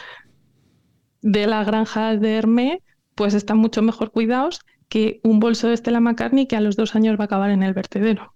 de 1.22 1.46
la 1.46 1.62
granja 1.62 2.16
de 2.16 2.36
Hermé 2.38 2.82
pues 3.14 3.34
están 3.34 3.58
mucho 3.58 3.82
mejor 3.82 4.10
cuidados 4.10 4.60
que 4.90 5.20
un 5.24 5.40
bolso 5.40 5.68
de 5.68 5.76
Stella 5.78 6.00
McCartney 6.00 6.46
que 6.46 6.56
a 6.56 6.60
los 6.60 6.76
dos 6.76 6.94
años 6.94 7.18
va 7.18 7.24
a 7.24 7.26
acabar 7.26 7.48
en 7.50 7.62
el 7.62 7.72
vertedero. 7.72 8.34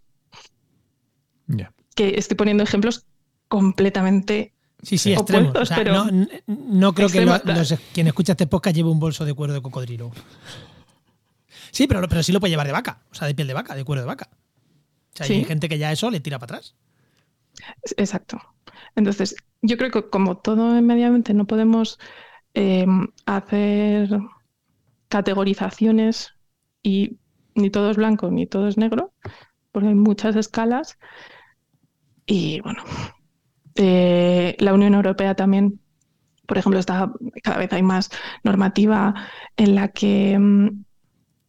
Ya. 1.48 1.72
Que 1.94 2.14
estoy 2.16 2.36
poniendo 2.36 2.62
ejemplos 2.62 3.04
completamente 3.48 4.52
Sí, 4.82 4.98
sí, 4.98 5.14
Opuestos, 5.16 5.34
extremos. 5.34 5.56
O 5.62 5.66
sea, 5.66 5.76
pero- 5.78 6.04
no, 6.04 6.26
no 6.46 6.92
creo 6.94 7.08
que 7.08 7.24
lo- 7.24 7.34
Extremos. 7.34 7.70
los- 7.70 7.80
quien 7.94 8.06
escucha 8.06 8.32
este 8.32 8.46
podcast 8.46 8.76
lleve 8.76 8.90
un 8.90 9.00
bolso 9.00 9.24
de 9.24 9.32
cuero 9.32 9.54
de 9.54 9.62
cocodrilo. 9.62 10.12
Sí, 11.70 11.86
pero, 11.86 12.06
pero 12.08 12.22
sí 12.22 12.32
lo 12.32 12.40
puede 12.40 12.50
llevar 12.50 12.66
de 12.66 12.72
vaca, 12.74 13.00
o 13.10 13.14
sea, 13.14 13.26
de 13.26 13.34
piel 13.34 13.48
de 13.48 13.54
vaca, 13.54 13.74
de 13.74 13.82
cuero 13.84 14.02
de 14.02 14.06
vaca. 14.06 14.28
O 14.32 15.16
sea, 15.16 15.26
Sí. 15.26 15.32
hay 15.34 15.44
gente 15.44 15.68
que 15.70 15.78
ya 15.78 15.90
eso 15.90 16.10
le 16.10 16.20
tira 16.20 16.38
para 16.38 16.56
atrás. 16.58 16.74
Exacto. 17.96 18.38
Entonces, 18.94 19.34
yo 19.62 19.76
creo 19.78 19.90
que 19.90 20.08
como 20.10 20.36
todo 20.36 20.76
en 20.76 20.86
medio 20.86 21.06
ambiente 21.06 21.32
no 21.34 21.46
podemos 21.46 21.98
eh, 22.54 22.86
hacer 23.26 24.08
categorizaciones 25.08 26.34
y 26.84 27.18
ni 27.56 27.70
todo 27.70 27.90
es 27.90 27.96
blanco 27.96 28.30
ni 28.30 28.46
todo 28.46 28.68
es 28.68 28.76
negro, 28.76 29.12
porque 29.72 29.88
hay 29.88 29.94
muchas 29.96 30.36
escalas. 30.36 30.98
Y 32.26 32.60
bueno, 32.60 32.84
eh, 33.74 34.54
la 34.60 34.74
Unión 34.74 34.94
Europea 34.94 35.34
también, 35.34 35.80
por 36.46 36.58
ejemplo, 36.58 36.78
está, 36.78 37.10
cada 37.42 37.58
vez 37.58 37.72
hay 37.72 37.82
más 37.82 38.10
normativa 38.44 39.14
en 39.56 39.74
la 39.74 39.88
que 39.88 40.38
mm, 40.38 40.84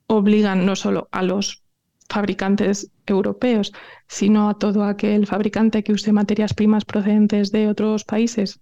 obligan 0.07 0.66
no 0.66 0.76
solo 0.76 1.07
a 1.12 1.22
los 1.22 1.64
fabricantes 2.10 2.91
europeos, 3.05 3.74
sino 4.07 4.49
a 4.49 4.57
todo 4.57 4.84
aquel 4.84 5.28
fabricante 5.28 5.84
que 5.84 5.91
use 5.91 6.14
materias 6.14 6.53
primas 6.53 6.86
procedentes 6.86 7.51
de 7.51 7.68
otros 7.68 8.03
países 8.05 8.60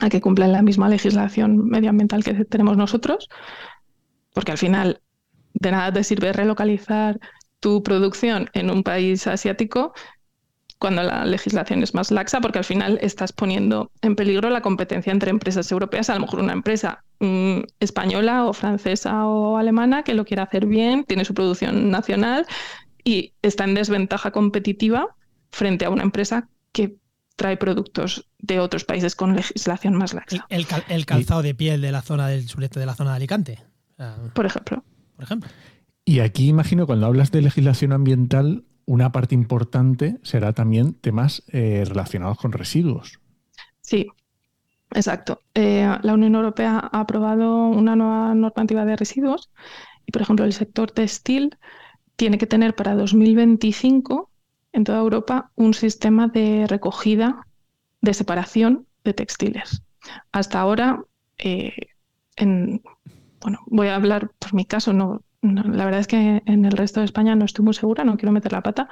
a 0.00 0.08
que 0.08 0.20
cumplan 0.20 0.52
la 0.52 0.62
misma 0.62 0.88
legislación 0.88 1.68
medioambiental 1.68 2.24
que 2.24 2.44
tenemos 2.44 2.76
nosotros, 2.76 3.28
porque 4.32 4.52
al 4.52 4.58
final 4.58 5.00
de 5.54 5.70
nada 5.70 5.92
te 5.92 6.04
sirve 6.04 6.32
relocalizar 6.32 7.18
tu 7.60 7.82
producción 7.82 8.50
en 8.52 8.70
un 8.70 8.82
país 8.82 9.26
asiático 9.26 9.94
cuando 10.78 11.02
la 11.02 11.24
legislación 11.24 11.82
es 11.82 11.94
más 11.94 12.10
laxa, 12.10 12.40
porque 12.40 12.58
al 12.58 12.64
final 12.64 12.98
estás 13.00 13.32
poniendo 13.32 13.90
en 14.02 14.16
peligro 14.16 14.50
la 14.50 14.60
competencia 14.60 15.12
entre 15.12 15.30
empresas 15.30 15.70
europeas, 15.72 16.10
a 16.10 16.14
lo 16.14 16.20
mejor 16.22 16.40
una 16.40 16.52
empresa 16.52 17.02
mm, 17.20 17.60
española 17.80 18.44
o 18.44 18.52
francesa 18.52 19.26
o 19.26 19.56
alemana 19.56 20.02
que 20.02 20.12
lo 20.12 20.24
quiera 20.26 20.42
hacer 20.42 20.66
bien, 20.66 21.04
tiene 21.04 21.24
su 21.24 21.32
producción 21.32 21.90
nacional 21.90 22.44
y 23.02 23.32
está 23.40 23.64
en 23.64 23.74
desventaja 23.74 24.30
competitiva 24.30 25.14
frente 25.52 25.86
a 25.86 25.90
una 25.90 26.02
empresa 26.02 26.48
que 26.72 26.96
trae 27.36 27.56
productos 27.56 28.28
de 28.40 28.60
otros 28.60 28.84
países 28.84 29.14
con 29.16 29.34
legislación 29.36 29.94
más 29.94 30.12
laxa, 30.12 30.44
el 30.50 30.66
cal- 30.66 30.84
el 30.88 31.06
calzado 31.06 31.40
de 31.42 31.54
piel 31.54 31.80
de 31.80 31.92
la 31.92 32.02
zona 32.02 32.28
del 32.28 32.46
sureste 32.48 32.78
de 32.78 32.86
la 32.86 32.94
zona 32.94 33.10
de 33.10 33.16
Alicante, 33.16 33.58
por 34.34 34.44
ejemplo. 34.44 34.84
Por 35.16 35.24
ejemplo. 35.24 35.50
Y 36.04 36.20
aquí 36.20 36.48
imagino 36.48 36.86
cuando 36.86 37.06
hablas 37.06 37.30
de 37.30 37.42
legislación 37.42 37.92
ambiental, 37.92 38.64
una 38.86 39.12
parte 39.12 39.34
importante 39.34 40.18
será 40.22 40.52
también 40.52 40.94
temas 40.94 41.42
eh, 41.48 41.84
relacionados 41.86 42.38
con 42.38 42.52
residuos. 42.52 43.20
Sí, 43.80 44.08
exacto. 44.92 45.40
Eh, 45.54 45.88
la 46.02 46.14
Unión 46.14 46.34
Europea 46.34 46.90
ha 46.92 47.00
aprobado 47.00 47.68
una 47.68 47.96
nueva 47.96 48.34
normativa 48.34 48.84
de 48.84 48.96
residuos 48.96 49.50
y, 50.06 50.12
por 50.12 50.22
ejemplo, 50.22 50.44
el 50.44 50.52
sector 50.52 50.90
textil 50.90 51.56
tiene 52.16 52.38
que 52.38 52.46
tener 52.46 52.74
para 52.74 52.94
2025 52.94 54.30
en 54.72 54.84
toda 54.84 54.98
Europa 54.98 55.50
un 55.54 55.72
sistema 55.72 56.28
de 56.28 56.66
recogida, 56.68 57.46
de 58.02 58.12
separación 58.12 58.86
de 59.04 59.14
textiles. 59.14 59.82
Hasta 60.32 60.60
ahora, 60.60 61.02
eh, 61.38 61.72
en, 62.36 62.82
bueno, 63.44 63.60
voy 63.66 63.88
a 63.88 63.96
hablar 63.96 64.30
por 64.38 64.54
mi 64.54 64.64
caso, 64.64 64.94
no, 64.94 65.22
la 65.42 65.84
verdad 65.84 66.00
es 66.00 66.06
que 66.06 66.42
en 66.46 66.64
el 66.64 66.72
resto 66.72 67.00
de 67.00 67.06
España 67.06 67.36
no 67.36 67.44
estoy 67.44 67.62
muy 67.62 67.74
segura, 67.74 68.02
no 68.02 68.16
quiero 68.16 68.32
meter 68.32 68.52
la 68.52 68.62
pata, 68.62 68.88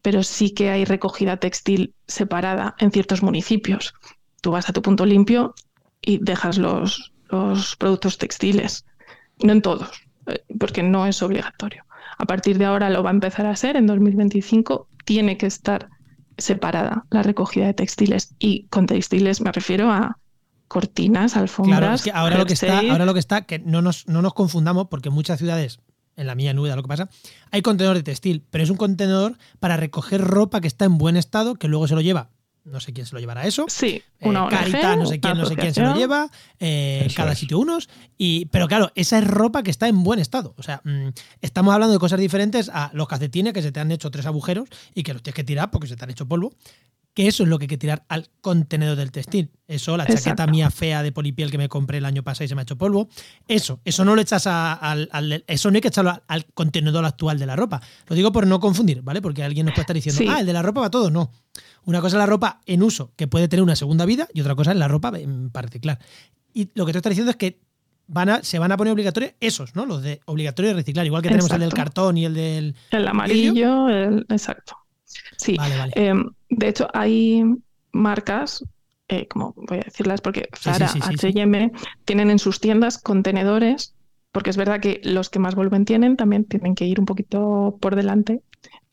pero 0.00 0.22
sí 0.22 0.54
que 0.54 0.70
hay 0.70 0.86
recogida 0.86 1.36
textil 1.36 1.94
separada 2.06 2.74
en 2.78 2.90
ciertos 2.92 3.22
municipios. 3.22 3.92
Tú 4.40 4.52
vas 4.52 4.70
a 4.70 4.72
tu 4.72 4.80
punto 4.80 5.04
limpio 5.04 5.54
y 6.00 6.16
dejas 6.16 6.56
los, 6.56 7.12
los 7.28 7.76
productos 7.76 8.16
textiles, 8.16 8.86
no 9.42 9.52
en 9.52 9.60
todos, 9.60 9.90
eh, 10.28 10.42
porque 10.58 10.82
no 10.82 11.06
es 11.06 11.22
obligatorio. 11.22 11.84
A 12.16 12.24
partir 12.24 12.56
de 12.56 12.64
ahora 12.64 12.88
lo 12.88 13.02
va 13.02 13.10
a 13.10 13.12
empezar 13.12 13.44
a 13.44 13.54
ser, 13.54 13.76
en 13.76 13.86
2025 13.86 14.88
tiene 15.04 15.36
que 15.36 15.44
estar 15.46 15.90
separada 16.38 17.04
la 17.10 17.22
recogida 17.22 17.66
de 17.66 17.74
textiles 17.74 18.34
y 18.38 18.66
con 18.68 18.86
textiles 18.86 19.42
me 19.42 19.52
refiero 19.52 19.90
a 19.90 20.16
cortinas, 20.74 21.36
alfombras. 21.36 21.78
Claro, 21.78 21.94
es 21.94 22.02
que 22.02 22.10
ahora 22.10 22.36
lo 22.36 22.46
que 22.46 22.54
está, 22.54 22.80
ahora 22.80 23.06
lo 23.06 23.14
que 23.14 23.20
está, 23.20 23.42
que 23.42 23.60
no 23.60 23.80
nos, 23.80 24.08
no 24.08 24.22
nos 24.22 24.34
confundamos, 24.34 24.88
porque 24.88 25.08
en 25.08 25.14
muchas 25.14 25.38
ciudades, 25.38 25.78
en 26.16 26.26
la 26.26 26.34
mía 26.34 26.52
nuda 26.52 26.74
lo 26.74 26.82
que 26.82 26.88
pasa, 26.88 27.08
hay 27.52 27.62
contenedor 27.62 27.96
de 27.96 28.02
textil, 28.02 28.42
pero 28.50 28.64
es 28.64 28.70
un 28.70 28.76
contenedor 28.76 29.38
para 29.60 29.76
recoger 29.76 30.20
ropa 30.20 30.60
que 30.60 30.66
está 30.66 30.84
en 30.84 30.98
buen 30.98 31.16
estado, 31.16 31.54
que 31.54 31.68
luego 31.68 31.86
se 31.86 31.94
lo 31.94 32.00
lleva 32.00 32.30
no 32.64 32.80
sé 32.80 32.94
quién 32.94 33.06
se 33.06 33.14
lo 33.14 33.20
llevará 33.20 33.44
eso. 33.44 33.66
Sí, 33.68 34.02
eh, 34.20 34.26
una 34.26 34.48
Carita, 34.48 34.96
no 34.96 35.04
sé 35.04 35.20
quién, 35.20 35.36
no 35.36 35.44
sé 35.44 35.54
quién 35.54 35.74
se 35.74 35.82
lo 35.82 35.94
lleva. 35.94 36.30
Eh, 36.58 37.06
cada 37.14 37.34
sitio 37.34 37.58
unos. 37.58 37.90
Y, 38.16 38.46
pero 38.46 38.68
claro, 38.68 38.90
esa 38.94 39.18
es 39.18 39.26
ropa 39.26 39.62
que 39.62 39.70
está 39.70 39.86
en 39.86 40.02
buen 40.02 40.18
estado. 40.18 40.54
O 40.56 40.62
sea, 40.62 40.80
mm, 40.82 41.08
estamos 41.42 41.74
hablando 41.74 41.92
de 41.92 41.98
cosas 41.98 42.18
diferentes 42.18 42.70
a 42.70 42.90
los 42.94 43.06
calcetines 43.06 43.52
que 43.52 43.60
se 43.60 43.70
te 43.70 43.80
han 43.80 43.92
hecho 43.92 44.10
tres 44.10 44.24
agujeros 44.24 44.70
y 44.94 45.02
que 45.02 45.12
los 45.12 45.22
tienes 45.22 45.36
que 45.36 45.44
tirar 45.44 45.70
porque 45.70 45.88
se 45.88 45.96
te 45.96 46.04
han 46.04 46.10
hecho 46.10 46.26
polvo 46.26 46.54
que 47.14 47.28
eso 47.28 47.44
es 47.44 47.48
lo 47.48 47.58
que 47.58 47.64
hay 47.64 47.68
que 47.68 47.78
tirar 47.78 48.04
al 48.08 48.28
contenedor 48.40 48.96
del 48.96 49.12
textil. 49.12 49.50
Eso, 49.68 49.96
la 49.96 50.04
chaqueta 50.04 50.48
mía 50.48 50.68
fea 50.70 51.02
de 51.02 51.12
polipiel 51.12 51.50
que 51.50 51.58
me 51.58 51.68
compré 51.68 51.98
el 51.98 52.04
año 52.04 52.24
pasado 52.24 52.44
y 52.44 52.48
se 52.48 52.56
me 52.56 52.62
ha 52.62 52.64
hecho 52.64 52.76
polvo. 52.76 53.08
Eso, 53.46 53.80
eso 53.84 54.04
no 54.04 54.16
lo 54.16 54.20
echas 54.20 54.46
al, 54.48 55.44
eso 55.46 55.70
no 55.70 55.76
hay 55.76 55.80
que 55.80 55.88
echarlo 55.88 56.20
al, 56.26 56.46
contenedor 56.54 57.04
actual 57.04 57.38
de 57.38 57.46
la 57.46 57.54
ropa. 57.54 57.80
Lo 58.08 58.16
digo 58.16 58.32
por 58.32 58.48
no 58.48 58.58
confundir, 58.58 59.02
¿vale? 59.02 59.22
Porque 59.22 59.44
alguien 59.44 59.66
nos 59.66 59.74
puede 59.74 59.82
estar 59.82 59.94
diciendo, 59.94 60.32
ah, 60.32 60.40
el 60.40 60.46
de 60.46 60.52
la 60.52 60.62
ropa 60.62 60.80
va 60.80 60.90
todo. 60.90 61.08
No. 61.10 61.30
Una 61.84 62.00
cosa 62.00 62.16
es 62.16 62.18
la 62.18 62.26
ropa 62.26 62.60
en 62.66 62.82
uso, 62.82 63.12
que 63.16 63.28
puede 63.28 63.46
tener 63.46 63.62
una 63.62 63.76
segunda 63.76 64.04
vida, 64.06 64.26
y 64.34 64.40
otra 64.40 64.56
cosa 64.56 64.72
es 64.72 64.76
la 64.76 64.88
ropa 64.88 65.12
para 65.52 65.66
reciclar. 65.66 66.00
Y 66.52 66.70
lo 66.74 66.84
que 66.84 66.92
te 66.92 66.98
está 66.98 67.10
diciendo 67.10 67.30
es 67.30 67.36
que 67.36 67.60
van 68.08 68.28
a, 68.28 68.42
se 68.42 68.58
van 68.58 68.72
a 68.72 68.76
poner 68.76 68.92
obligatorios 68.92 69.34
esos, 69.40 69.76
¿no? 69.76 69.86
Los 69.86 70.02
de 70.02 70.20
obligatorio 70.26 70.70
de 70.70 70.74
reciclar, 70.74 71.06
igual 71.06 71.22
que 71.22 71.28
tenemos 71.28 71.50
el 71.52 71.60
del 71.60 71.72
cartón 71.72 72.18
y 72.18 72.24
el 72.24 72.34
del. 72.34 72.74
El 72.90 73.06
amarillo, 73.06 73.88
el, 73.88 74.26
exacto. 74.28 74.83
Sí. 75.36 75.56
Em, 75.94 76.30
de 76.48 76.68
hecho, 76.68 76.88
hay 76.92 77.44
marcas, 77.92 78.64
eh, 79.08 79.26
como 79.28 79.54
voy 79.56 79.78
a 79.78 79.82
decirlas, 79.82 80.20
porque 80.20 80.48
Zara, 80.56 80.88
HM, 80.88 81.72
tienen 82.04 82.30
en 82.30 82.38
sus 82.38 82.60
tiendas 82.60 82.98
contenedores, 82.98 83.94
porque 84.32 84.50
es 84.50 84.56
verdad 84.56 84.80
que 84.80 85.00
los 85.04 85.30
que 85.30 85.38
más 85.38 85.54
volumen 85.54 85.84
tienen 85.84 86.16
también 86.16 86.44
tienen 86.44 86.74
que 86.74 86.86
ir 86.86 86.98
un 86.98 87.06
poquito 87.06 87.78
por 87.80 87.96
delante 87.96 88.42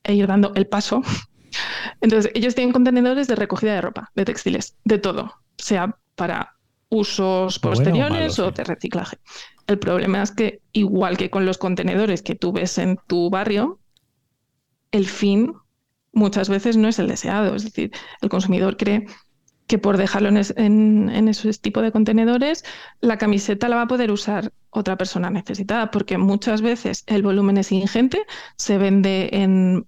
e 0.03 0.13
ir 0.13 0.27
dando 0.27 0.53
el 0.55 0.67
paso. 0.67 1.01
Entonces, 2.01 2.31
ellos 2.33 2.55
tienen 2.55 2.73
contenedores 2.73 3.27
de 3.27 3.35
recogida 3.35 3.73
de 3.73 3.81
ropa, 3.81 4.11
de 4.15 4.25
textiles, 4.25 4.75
de 4.83 4.99
todo, 4.99 5.33
sea 5.57 5.97
para 6.15 6.55
usos 6.89 7.57
posteriores 7.59 8.37
o, 8.39 8.51
de 8.51 8.63
reciclaje. 8.63 9.17
El 9.65 9.79
problema 9.79 10.21
es 10.21 10.31
que, 10.31 10.61
igual 10.73 11.17
que 11.17 11.29
con 11.29 11.45
los 11.45 11.57
contenedores 11.57 12.21
que 12.21 12.35
tú 12.35 12.51
ves 12.51 12.77
en 12.77 12.99
tu 13.07 13.29
barrio, 13.29 13.79
el 14.91 15.07
fin 15.07 15.53
muchas 16.13 16.49
veces 16.49 16.77
no 16.77 16.87
es 16.87 16.99
el 16.99 17.07
deseado. 17.07 17.55
Es 17.55 17.63
decir, 17.63 17.91
el 18.21 18.29
consumidor 18.29 18.77
cree 18.77 19.05
que 19.67 19.77
por 19.77 19.95
dejarlo 19.95 20.27
en, 20.27 21.09
en, 21.09 21.27
ese 21.29 21.53
tipo 21.53 21.81
de 21.81 21.93
contenedores, 21.93 22.65
la 22.99 23.17
camiseta 23.17 23.69
la 23.69 23.77
va 23.77 23.83
a 23.83 23.87
poder 23.87 24.11
usar 24.11 24.51
otra 24.69 24.97
persona 24.97 25.29
necesitada, 25.29 25.91
porque 25.91 26.17
muchas 26.17 26.61
veces 26.61 27.05
el 27.07 27.23
volumen 27.23 27.57
es 27.57 27.71
ingente, 27.71 28.25
se 28.57 28.77
vende 28.77 29.29
en, 29.31 29.87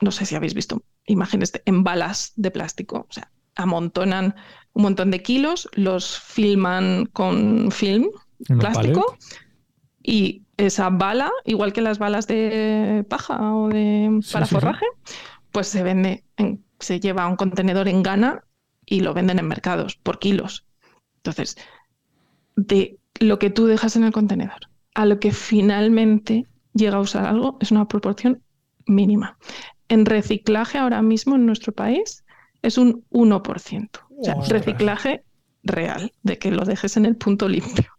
no 0.00 0.10
sé 0.12 0.24
si 0.24 0.36
habéis 0.36 0.54
visto 0.54 0.84
imágenes, 1.06 1.52
en 1.64 1.82
balas 1.82 2.32
de 2.36 2.52
plástico, 2.52 3.06
o 3.08 3.12
sea, 3.12 3.32
amontonan 3.56 4.36
un 4.72 4.82
montón 4.82 5.10
de 5.10 5.22
kilos, 5.22 5.68
los 5.72 6.18
filman 6.18 7.06
con 7.06 7.72
film 7.72 8.06
plástico 8.58 9.16
y 10.02 10.42
esa 10.56 10.90
bala, 10.90 11.32
igual 11.44 11.72
que 11.72 11.80
las 11.80 11.98
balas 11.98 12.26
de 12.26 13.04
paja 13.08 13.54
o 13.54 13.68
de 13.68 14.20
para 14.32 14.46
forraje, 14.46 14.86
pues 15.54 15.68
se 15.68 15.84
vende, 15.84 16.24
se 16.80 16.98
lleva 16.98 17.22
a 17.22 17.28
un 17.28 17.36
contenedor 17.36 17.86
en 17.86 18.02
Ghana 18.02 18.42
y 18.84 19.00
lo 19.00 19.14
venden 19.14 19.38
en 19.38 19.46
mercados 19.46 19.94
por 19.94 20.18
kilos. 20.18 20.66
Entonces, 21.18 21.56
de 22.56 22.98
lo 23.20 23.38
que 23.38 23.50
tú 23.50 23.66
dejas 23.66 23.94
en 23.94 24.02
el 24.02 24.10
contenedor 24.12 24.68
a 24.94 25.06
lo 25.06 25.20
que 25.20 25.30
finalmente 25.30 26.46
llega 26.72 26.96
a 26.96 27.00
usar 27.00 27.24
algo 27.24 27.56
es 27.60 27.70
una 27.70 27.86
proporción 27.86 28.42
mínima. 28.84 29.38
En 29.88 30.06
reciclaje 30.06 30.78
ahora 30.78 31.02
mismo 31.02 31.36
en 31.36 31.46
nuestro 31.46 31.72
país 31.72 32.24
es 32.62 32.76
un 32.76 33.04
1%. 33.10 33.90
O 34.18 34.24
sea, 34.24 34.34
reciclaje 34.48 35.22
real, 35.62 36.12
de 36.24 36.38
que 36.38 36.50
lo 36.50 36.64
dejes 36.64 36.96
en 36.96 37.06
el 37.06 37.16
punto 37.16 37.48
limpio. 37.48 37.92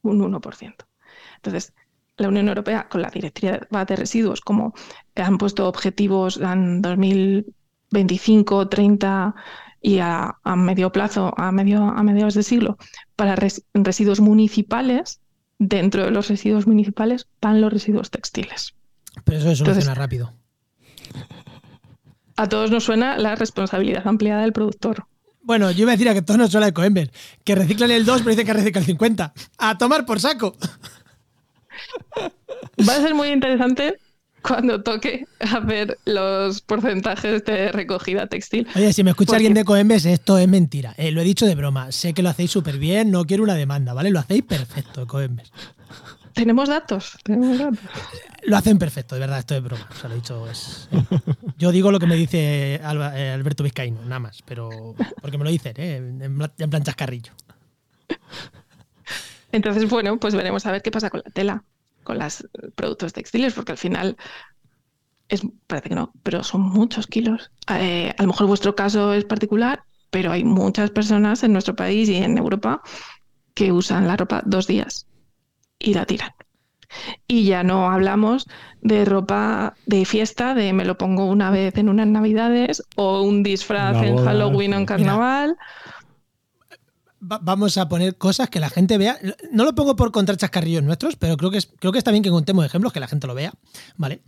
Un 0.00 0.20
1%. 0.20 0.74
Entonces, 1.36 1.74
la 2.22 2.28
Unión 2.28 2.48
Europea 2.48 2.88
con 2.88 3.02
la 3.02 3.10
Directiva 3.10 3.84
de 3.84 3.96
Residuos, 3.96 4.40
como 4.40 4.74
han 5.14 5.38
puesto 5.38 5.68
objetivos 5.68 6.38
en 6.38 6.80
2025, 6.80 8.68
30 8.68 9.34
y 9.82 9.98
a, 9.98 10.38
medio 10.56 10.92
plazo, 10.92 11.34
a, 11.36 11.52
medio, 11.52 11.82
a 11.82 12.02
mediados 12.02 12.34
de 12.34 12.42
siglo, 12.42 12.78
para 13.16 13.36
residuos 13.74 14.20
municipales, 14.20 15.20
dentro 15.58 16.04
de 16.04 16.10
los 16.10 16.28
residuos 16.28 16.66
municipales 16.66 17.26
van 17.40 17.60
los 17.60 17.72
residuos 17.72 18.10
textiles. 18.10 18.74
Pero 19.24 19.38
eso 19.38 19.56
soluciona 19.56 19.80
suena 19.80 19.94
rápido. 19.94 20.32
A 22.36 22.48
todos 22.48 22.70
nos 22.70 22.84
suena 22.84 23.18
la 23.18 23.34
responsabilidad 23.34 24.06
ampliada 24.06 24.42
del 24.42 24.52
productor. 24.52 25.06
Bueno, 25.42 25.70
yo 25.72 25.82
iba 25.82 25.92
a 25.92 25.96
decir 25.96 26.08
a 26.08 26.14
que 26.14 26.22
todos 26.22 26.38
nos 26.38 26.50
suena 26.50 26.66
de 26.66 26.72
Coember, 26.72 27.10
que 27.44 27.54
reciclan 27.54 27.90
el 27.90 28.04
2, 28.04 28.18
pero 28.20 28.30
dicen 28.30 28.46
que 28.46 28.52
reciclan 28.52 28.82
el 28.82 28.86
50. 28.86 29.34
¡A 29.58 29.78
tomar 29.78 30.06
por 30.06 30.20
saco! 30.20 30.56
Va 32.88 32.96
a 32.96 33.00
ser 33.00 33.14
muy 33.14 33.28
interesante 33.28 33.98
cuando 34.42 34.82
toque 34.82 35.26
a 35.40 35.60
ver 35.60 35.98
los 36.04 36.60
porcentajes 36.60 37.44
de 37.44 37.72
recogida 37.72 38.26
textil. 38.26 38.66
Oye, 38.74 38.92
si 38.92 39.04
me 39.04 39.10
escucha 39.10 39.36
alguien 39.36 39.54
de 39.54 39.64
Coembes, 39.64 40.04
esto 40.04 40.38
es 40.38 40.48
mentira. 40.48 40.94
Eh, 40.98 41.10
lo 41.12 41.20
he 41.20 41.24
dicho 41.24 41.46
de 41.46 41.54
broma. 41.54 41.92
Sé 41.92 42.12
que 42.12 42.22
lo 42.22 42.28
hacéis 42.28 42.50
súper 42.50 42.78
bien, 42.78 43.10
no 43.10 43.24
quiero 43.24 43.44
una 43.44 43.54
demanda, 43.54 43.94
¿vale? 43.94 44.10
Lo 44.10 44.18
hacéis 44.18 44.42
perfecto, 44.42 45.06
Coembes. 45.06 45.52
Tenemos 46.34 46.68
datos, 46.68 47.18
tenemos 47.22 47.58
datos. 47.58 47.78
Lo 48.44 48.56
hacen 48.56 48.78
perfecto, 48.78 49.14
de 49.14 49.20
verdad, 49.20 49.38
esto 49.38 49.54
es 49.54 49.62
broma. 49.62 49.86
O 49.90 49.94
sea, 49.94 50.08
lo 50.08 50.14
he 50.14 50.18
dicho. 50.18 50.50
Es, 50.50 50.88
eh, 50.90 51.04
yo 51.58 51.70
digo 51.70 51.92
lo 51.92 52.00
que 52.00 52.06
me 52.06 52.16
dice 52.16 52.74
eh, 52.76 52.80
Alberto 52.82 53.62
Vizcaíno, 53.62 54.02
nada 54.02 54.18
más, 54.18 54.42
pero 54.44 54.94
porque 55.20 55.38
me 55.38 55.44
lo 55.44 55.50
dicen, 55.50 55.74
¿eh? 55.76 55.96
en 55.96 56.70
plan 56.70 56.82
chascarrillo. 56.82 57.32
Entonces, 59.52 59.88
bueno, 59.88 60.18
pues 60.18 60.34
veremos 60.34 60.64
a 60.64 60.72
ver 60.72 60.82
qué 60.82 60.90
pasa 60.90 61.10
con 61.10 61.20
la 61.24 61.30
tela 61.30 61.64
con 62.02 62.18
los 62.18 62.48
productos 62.74 63.12
textiles, 63.12 63.54
porque 63.54 63.72
al 63.72 63.78
final 63.78 64.16
es, 65.28 65.42
parece 65.66 65.88
que 65.88 65.94
no, 65.94 66.12
pero 66.22 66.42
son 66.42 66.62
muchos 66.62 67.06
kilos. 67.06 67.50
Eh, 67.68 68.14
a 68.16 68.22
lo 68.22 68.28
mejor 68.28 68.46
vuestro 68.46 68.74
caso 68.74 69.12
es 69.14 69.24
particular, 69.24 69.84
pero 70.10 70.30
hay 70.30 70.44
muchas 70.44 70.90
personas 70.90 71.42
en 71.42 71.52
nuestro 71.52 71.74
país 71.74 72.08
y 72.08 72.16
en 72.16 72.36
Europa 72.36 72.82
que 73.54 73.72
usan 73.72 74.06
la 74.06 74.16
ropa 74.16 74.42
dos 74.44 74.66
días 74.66 75.06
y 75.78 75.94
la 75.94 76.04
tiran. 76.06 76.30
Y 77.26 77.44
ya 77.44 77.62
no 77.62 77.90
hablamos 77.90 78.46
de 78.82 79.06
ropa 79.06 79.74
de 79.86 80.04
fiesta, 80.04 80.54
de 80.54 80.74
me 80.74 80.84
lo 80.84 80.98
pongo 80.98 81.24
una 81.24 81.50
vez 81.50 81.78
en 81.78 81.88
unas 81.88 82.06
navidades 82.06 82.82
o 82.96 83.22
un 83.22 83.42
disfraz 83.42 84.02
en 84.02 84.18
Halloween 84.18 84.74
o 84.74 84.76
en 84.76 84.86
carnaval 84.86 85.56
vamos 87.22 87.78
a 87.78 87.88
poner 87.88 88.16
cosas 88.16 88.50
que 88.50 88.60
la 88.60 88.68
gente 88.68 88.98
vea. 88.98 89.18
No 89.52 89.64
lo 89.64 89.74
pongo 89.74 89.94
por 89.94 90.10
contra 90.10 90.36
chascarrillos 90.36 90.82
nuestros, 90.82 91.16
pero 91.16 91.36
creo 91.36 91.50
que, 91.50 91.58
es, 91.58 91.68
creo 91.78 91.92
que 91.92 91.98
está 91.98 92.10
bien 92.10 92.22
que 92.22 92.30
contemos 92.30 92.66
ejemplos, 92.66 92.92
que 92.92 93.00
la 93.00 93.08
gente 93.08 93.26
lo 93.26 93.34
vea. 93.34 93.52
¿Vale? 93.96 94.22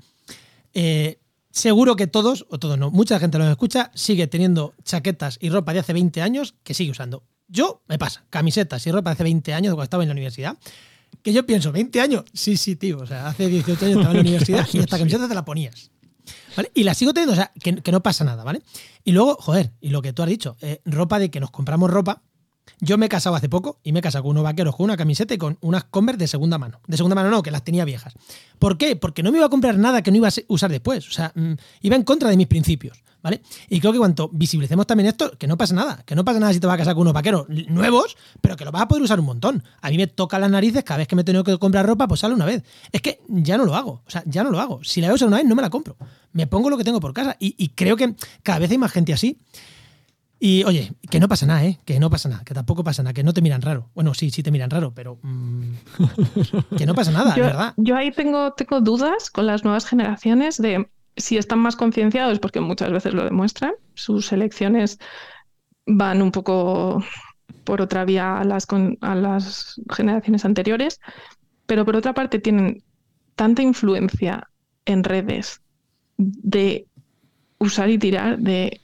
Eh, 0.72 1.18
seguro 1.50 1.96
que 1.96 2.06
todos, 2.06 2.46
o 2.50 2.58
todos 2.58 2.78
no, 2.78 2.90
mucha 2.90 3.18
gente 3.18 3.38
lo 3.38 3.50
escucha, 3.50 3.90
sigue 3.94 4.26
teniendo 4.28 4.74
chaquetas 4.84 5.38
y 5.40 5.50
ropa 5.50 5.72
de 5.72 5.80
hace 5.80 5.92
20 5.92 6.22
años 6.22 6.54
que 6.62 6.72
sigue 6.72 6.92
usando. 6.92 7.24
Yo, 7.48 7.82
me 7.88 7.98
pasa, 7.98 8.24
camisetas 8.30 8.86
y 8.86 8.92
ropa 8.92 9.10
de 9.10 9.14
hace 9.14 9.24
20 9.24 9.54
años, 9.54 9.74
cuando 9.74 9.84
estaba 9.84 10.02
en 10.04 10.08
la 10.08 10.14
universidad, 10.14 10.56
que 11.22 11.32
yo 11.32 11.44
pienso, 11.44 11.72
¿20 11.72 12.00
años? 12.00 12.24
Sí, 12.32 12.56
sí, 12.56 12.76
tío. 12.76 12.98
O 12.98 13.06
sea, 13.06 13.28
hace 13.28 13.48
18 13.48 13.84
años 13.86 13.98
estaba 13.98 14.10
en 14.10 14.16
la 14.16 14.20
universidad 14.20 14.68
y 14.72 14.78
esta 14.78 14.98
camiseta 14.98 15.28
te 15.28 15.34
la 15.34 15.44
ponías. 15.44 15.90
¿vale? 16.56 16.70
Y 16.74 16.84
la 16.84 16.94
sigo 16.94 17.12
teniendo, 17.12 17.32
o 17.32 17.36
sea, 17.36 17.52
que, 17.60 17.76
que 17.76 17.92
no 17.92 18.02
pasa 18.02 18.24
nada, 18.24 18.44
¿vale? 18.44 18.62
Y 19.04 19.12
luego, 19.12 19.36
joder, 19.36 19.72
y 19.80 19.90
lo 19.90 20.00
que 20.02 20.12
tú 20.12 20.22
has 20.22 20.28
dicho, 20.28 20.56
eh, 20.60 20.80
ropa 20.84 21.18
de 21.18 21.30
que 21.30 21.40
nos 21.40 21.50
compramos 21.50 21.90
ropa. 21.90 22.22
Yo 22.80 22.98
me 22.98 23.06
he 23.06 23.08
casado 23.08 23.36
hace 23.36 23.48
poco 23.48 23.78
y 23.82 23.92
me 23.92 24.00
he 24.00 24.02
casado 24.02 24.24
con 24.24 24.32
unos 24.32 24.44
vaqueros 24.44 24.76
con 24.76 24.84
una 24.84 24.96
camiseta 24.96 25.34
y 25.34 25.38
con 25.38 25.58
unas 25.60 25.84
Converse 25.84 26.18
de 26.18 26.28
segunda 26.28 26.58
mano. 26.58 26.80
De 26.86 26.96
segunda 26.96 27.14
mano 27.14 27.30
no, 27.30 27.42
que 27.42 27.50
las 27.50 27.64
tenía 27.64 27.84
viejas. 27.84 28.14
¿Por 28.58 28.78
qué? 28.78 28.96
Porque 28.96 29.22
no 29.22 29.30
me 29.30 29.38
iba 29.38 29.46
a 29.46 29.50
comprar 29.50 29.78
nada 29.78 30.02
que 30.02 30.10
no 30.10 30.16
iba 30.16 30.28
a 30.28 30.32
usar 30.48 30.70
después. 30.70 31.08
O 31.08 31.12
sea, 31.12 31.32
mm, 31.34 31.52
iba 31.82 31.96
en 31.96 32.02
contra 32.02 32.28
de 32.28 32.36
mis 32.36 32.46
principios, 32.46 33.02
¿vale? 33.22 33.42
Y 33.68 33.80
creo 33.80 33.92
que 33.92 33.98
cuanto 33.98 34.28
visibilicemos 34.32 34.86
también 34.86 35.08
esto, 35.08 35.32
que 35.38 35.46
no 35.46 35.56
pasa 35.56 35.74
nada. 35.74 36.02
Que 36.04 36.14
no 36.14 36.24
pasa 36.24 36.40
nada 36.40 36.52
si 36.52 36.60
te 36.60 36.66
vas 36.66 36.74
a 36.74 36.78
casar 36.78 36.94
con 36.94 37.02
unos 37.02 37.14
vaqueros 37.14 37.46
nuevos, 37.48 38.16
pero 38.40 38.56
que 38.56 38.64
lo 38.64 38.72
vas 38.72 38.82
a 38.82 38.88
poder 38.88 39.02
usar 39.02 39.20
un 39.20 39.26
montón. 39.26 39.62
A 39.80 39.90
mí 39.90 39.96
me 39.96 40.06
toca 40.06 40.38
las 40.38 40.50
narices 40.50 40.84
cada 40.84 40.98
vez 40.98 41.08
que 41.08 41.16
me 41.16 41.22
he 41.22 41.24
tenido 41.24 41.44
que 41.44 41.58
comprar 41.58 41.86
ropa, 41.86 42.08
pues 42.08 42.20
sale 42.20 42.34
una 42.34 42.46
vez. 42.46 42.64
Es 42.92 43.00
que 43.00 43.20
ya 43.28 43.56
no 43.56 43.64
lo 43.64 43.74
hago. 43.76 44.02
O 44.06 44.10
sea, 44.10 44.22
ya 44.26 44.42
no 44.42 44.50
lo 44.50 44.60
hago. 44.60 44.82
Si 44.84 45.00
la 45.00 45.08
voy 45.08 45.12
a 45.12 45.14
usar 45.16 45.28
una 45.28 45.36
vez, 45.38 45.46
no 45.46 45.54
me 45.54 45.62
la 45.62 45.70
compro. 45.70 45.96
Me 46.32 46.46
pongo 46.46 46.70
lo 46.70 46.76
que 46.76 46.84
tengo 46.84 47.00
por 47.00 47.12
casa. 47.12 47.36
Y 47.38 47.68
creo 47.70 47.96
que 47.96 48.14
cada 48.42 48.58
vez 48.58 48.70
hay 48.70 48.78
más 48.78 48.92
gente 48.92 49.12
así. 49.12 49.38
Y 50.40 50.64
oye, 50.64 50.92
que 51.10 51.20
no 51.20 51.28
pasa 51.28 51.46
nada, 51.46 51.64
¿eh? 51.64 51.78
Que 51.84 51.98
no 51.98 52.10
pasa 52.10 52.28
nada, 52.28 52.44
que 52.44 52.52
tampoco 52.54 52.84
pasa 52.84 53.02
nada, 53.02 53.14
que 53.14 53.22
no 53.22 53.32
te 53.32 53.40
miran 53.40 53.62
raro. 53.62 53.90
Bueno, 53.94 54.12
sí, 54.14 54.30
sí 54.30 54.42
te 54.42 54.50
miran 54.50 54.68
raro, 54.70 54.92
pero 54.94 55.18
mm, 55.22 55.70
que 56.76 56.86
no 56.86 56.94
pasa 56.94 57.12
nada, 57.12 57.34
yo, 57.36 57.44
¿verdad? 57.44 57.72
yo 57.76 57.96
ahí 57.96 58.10
tengo, 58.12 58.52
tengo 58.52 58.80
dudas 58.80 59.30
con 59.30 59.46
las 59.46 59.64
nuevas 59.64 59.86
generaciones 59.86 60.58
de 60.58 60.88
si 61.16 61.38
están 61.38 61.60
más 61.60 61.76
concienciados, 61.76 62.40
porque 62.40 62.60
muchas 62.60 62.90
veces 62.92 63.14
lo 63.14 63.24
demuestran. 63.24 63.72
Sus 63.94 64.32
elecciones 64.32 64.98
van 65.86 66.20
un 66.20 66.32
poco 66.32 67.02
por 67.62 67.80
otra 67.80 68.04
vía 68.04 68.38
a 68.38 68.44
las, 68.44 68.66
con- 68.66 68.98
a 69.00 69.14
las 69.14 69.80
generaciones 69.90 70.44
anteriores, 70.44 71.00
pero 71.66 71.84
por 71.84 71.96
otra 71.96 72.12
parte 72.12 72.38
tienen 72.40 72.82
tanta 73.36 73.62
influencia 73.62 74.48
en 74.84 75.04
redes 75.04 75.62
de 76.18 76.86
usar 77.58 77.88
y 77.88 77.98
tirar 77.98 78.38
de... 78.38 78.80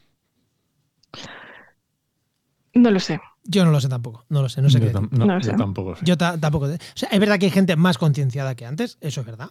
No 2.75 2.91
lo 2.91 3.01
sé. 3.01 3.21
Yo 3.45 3.65
no 3.65 3.71
lo 3.73 3.81
sé 3.81 3.89
tampoco, 3.89 4.25
no 4.29 4.43
lo 4.43 4.49
sé, 4.49 4.63
no 4.63 4.71
sé 4.71 4.79
yo, 4.81 4.87
qué. 4.87 4.93
tam- 4.93 5.09
no, 5.11 5.27
No 5.27 5.39
yo 5.41 5.51
sé. 5.51 5.57
tampoco 5.57 5.97
sé. 5.97 6.05
Yo 6.05 6.17
ta- 6.17 6.39
tampoco. 6.39 6.67
O 6.67 6.79
sea, 6.95 7.09
es 7.11 7.19
verdad 7.21 7.39
que 7.39 7.47
hay 7.47 7.51
gente 7.51 7.75
más 7.77 7.99
concienciada 7.99 8.55
que 8.55 8.67
antes, 8.67 8.99
eso 9.01 9.21
es 9.21 9.27
verdad. 9.27 9.51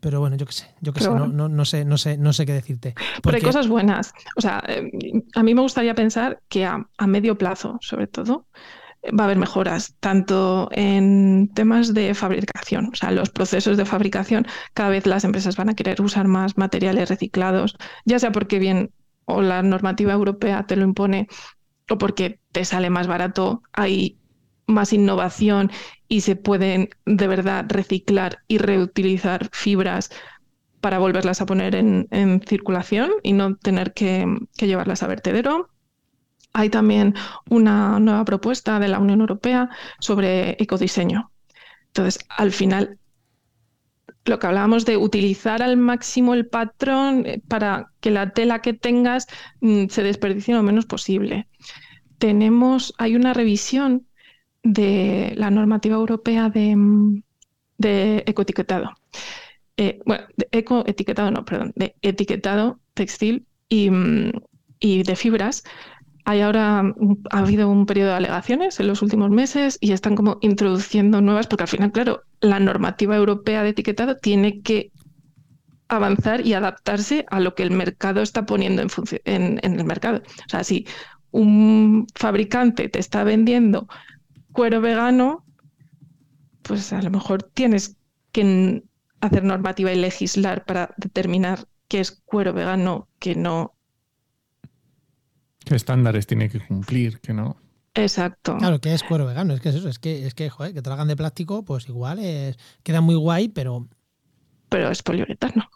Pero 0.00 0.20
bueno, 0.20 0.36
yo 0.36 0.46
qué 0.46 0.52
sé, 0.52 0.66
yo 0.80 0.92
qué 0.92 1.00
sé, 1.00 1.06
no, 1.08 1.16
bueno. 1.16 1.26
no, 1.32 1.48
no 1.48 1.64
sé, 1.64 1.84
no 1.84 1.98
sé, 1.98 2.16
no 2.18 2.32
sé 2.32 2.46
qué 2.46 2.52
decirte. 2.52 2.94
Pero 3.22 3.36
hay 3.36 3.42
cosas 3.42 3.66
buenas. 3.66 4.12
O 4.36 4.40
sea, 4.40 4.62
eh, 4.68 4.90
a 5.34 5.42
mí 5.42 5.54
me 5.54 5.62
gustaría 5.62 5.94
pensar 5.94 6.40
que 6.48 6.64
a, 6.64 6.86
a 6.96 7.06
medio 7.06 7.36
plazo, 7.36 7.78
sobre 7.80 8.06
todo, 8.06 8.46
va 9.18 9.22
a 9.22 9.24
haber 9.24 9.38
mejoras, 9.38 9.94
tanto 9.98 10.68
en 10.72 11.50
temas 11.54 11.94
de 11.94 12.14
fabricación, 12.14 12.90
o 12.92 12.94
sea, 12.96 13.10
los 13.10 13.30
procesos 13.30 13.76
de 13.76 13.84
fabricación, 13.84 14.46
cada 14.74 14.90
vez 14.90 15.06
las 15.06 15.24
empresas 15.24 15.56
van 15.56 15.68
a 15.70 15.74
querer 15.74 16.00
usar 16.00 16.28
más 16.28 16.56
materiales 16.56 17.08
reciclados, 17.08 17.76
ya 18.04 18.18
sea 18.20 18.30
porque 18.30 18.58
bien 18.58 18.90
o 19.28 19.42
la 19.42 19.62
normativa 19.62 20.12
europea 20.12 20.66
te 20.66 20.74
lo 20.74 20.84
impone 20.84 21.28
o 21.90 21.98
porque 21.98 22.40
te 22.52 22.64
sale 22.64 22.90
más 22.90 23.06
barato, 23.06 23.62
hay 23.72 24.18
más 24.66 24.92
innovación 24.92 25.70
y 26.08 26.22
se 26.22 26.36
pueden 26.36 26.90
de 27.06 27.26
verdad 27.28 27.66
reciclar 27.68 28.38
y 28.48 28.58
reutilizar 28.58 29.48
fibras 29.52 30.10
para 30.80 30.98
volverlas 30.98 31.40
a 31.40 31.46
poner 31.46 31.74
en, 31.74 32.08
circulación 32.46 33.10
y 33.22 33.32
no 33.32 33.56
tener 33.56 33.92
que, 33.92 34.26
que 34.56 34.66
llevarlas 34.66 35.02
a 35.02 35.08
vertedero. 35.08 35.70
Hay 36.52 36.70
también 36.70 37.14
una 37.50 37.98
nueva 38.00 38.24
propuesta 38.24 38.78
de 38.78 38.88
la 38.88 38.98
Unión 38.98 39.20
Europea 39.20 39.68
sobre 40.00 40.56
ecodiseño. 40.62 41.30
Entonces, 41.88 42.24
al 42.28 42.52
final, 42.52 42.98
lo 44.28 44.38
que 44.38 44.46
hablábamos 44.46 44.84
de 44.84 44.96
utilizar 44.96 45.62
al 45.62 45.76
máximo 45.76 46.34
el 46.34 46.46
patrón 46.46 47.26
eh, 47.26 47.42
para 47.48 47.92
que 48.00 48.10
la 48.10 48.30
tela 48.32 48.60
que 48.60 48.72
tengas 48.72 49.26
mm, 49.60 49.86
se 49.88 50.02
desperdicie 50.02 50.54
lo 50.54 50.62
menos 50.62 50.86
posible. 50.86 51.48
Tenemos, 52.18 52.94
hay 52.98 53.16
una 53.16 53.34
revisión 53.34 54.06
de 54.62 55.32
la 55.36 55.50
normativa 55.50 55.96
europea 55.96 56.50
de, 56.50 56.76
mm, 56.76 57.22
ecoetiquetado. 57.80 58.90
Eh, 59.76 60.00
bueno, 60.04 60.26
de 60.36 60.48
ecoetiquetado 60.52 61.30
no, 61.30 61.44
perdón, 61.44 61.72
de 61.76 61.94
etiquetado 62.02 62.80
textil 62.94 63.46
y, 63.68 63.90
mm, 63.90 64.32
y 64.80 65.02
de 65.04 65.16
fibras. 65.16 65.64
Hay 66.28 66.42
ahora, 66.42 66.80
ha 67.30 67.38
habido 67.38 67.70
un 67.70 67.86
periodo 67.86 68.10
de 68.10 68.16
alegaciones 68.16 68.78
en 68.80 68.86
los 68.86 69.00
últimos 69.00 69.30
meses 69.30 69.78
y 69.80 69.92
están 69.92 70.14
como 70.14 70.36
introduciendo 70.42 71.22
nuevas, 71.22 71.46
porque 71.46 71.62
al 71.62 71.68
final, 71.68 71.90
claro, 71.90 72.22
la 72.42 72.60
normativa 72.60 73.16
europea 73.16 73.62
de 73.62 73.70
etiquetado 73.70 74.14
tiene 74.18 74.60
que 74.60 74.92
avanzar 75.88 76.46
y 76.46 76.52
adaptarse 76.52 77.24
a 77.30 77.40
lo 77.40 77.54
que 77.54 77.62
el 77.62 77.70
mercado 77.70 78.20
está 78.20 78.44
poniendo 78.44 78.82
en, 78.82 79.58
en, 79.62 79.80
el 79.80 79.86
mercado. 79.86 80.18
O 80.18 80.48
sea, 80.50 80.64
si 80.64 80.86
un 81.30 82.06
fabricante 82.14 82.90
te 82.90 82.98
está 82.98 83.24
vendiendo 83.24 83.88
cuero 84.52 84.82
vegano, 84.82 85.46
pues 86.60 86.92
a 86.92 87.00
lo 87.00 87.08
mejor 87.08 87.42
tienes 87.42 87.96
que 88.32 88.82
hacer 89.22 89.44
normativa 89.44 89.94
y 89.94 89.96
legislar 89.96 90.66
para 90.66 90.94
determinar 90.98 91.60
qué 91.88 92.00
es 92.00 92.20
cuero 92.26 92.52
vegano, 92.52 93.08
que 93.18 93.34
no. 93.34 93.77
¿Qué 95.68 95.76
estándares 95.76 96.26
tiene 96.26 96.48
que 96.48 96.60
cumplir? 96.60 97.20
Que 97.20 97.32
no. 97.34 97.56
Exacto. 97.94 98.56
Claro, 98.58 98.80
que 98.80 98.94
es 98.94 99.02
cuero 99.02 99.26
vegano, 99.26 99.54
es 99.54 99.60
que 99.60 99.70
es 99.70 99.74
eso, 99.74 99.88
es 99.88 99.98
que, 99.98 100.26
es 100.26 100.34
que, 100.34 100.48
joder, 100.50 100.72
que 100.72 100.88
hagan 100.90 101.08
de 101.08 101.16
plástico, 101.16 101.64
pues 101.64 101.88
igual 101.88 102.18
es, 102.20 102.56
queda 102.82 103.00
muy 103.00 103.14
guay, 103.16 103.48
pero 103.48 103.88
Pero 104.68 104.90
es 104.90 105.02
poliuretano. 105.02 105.68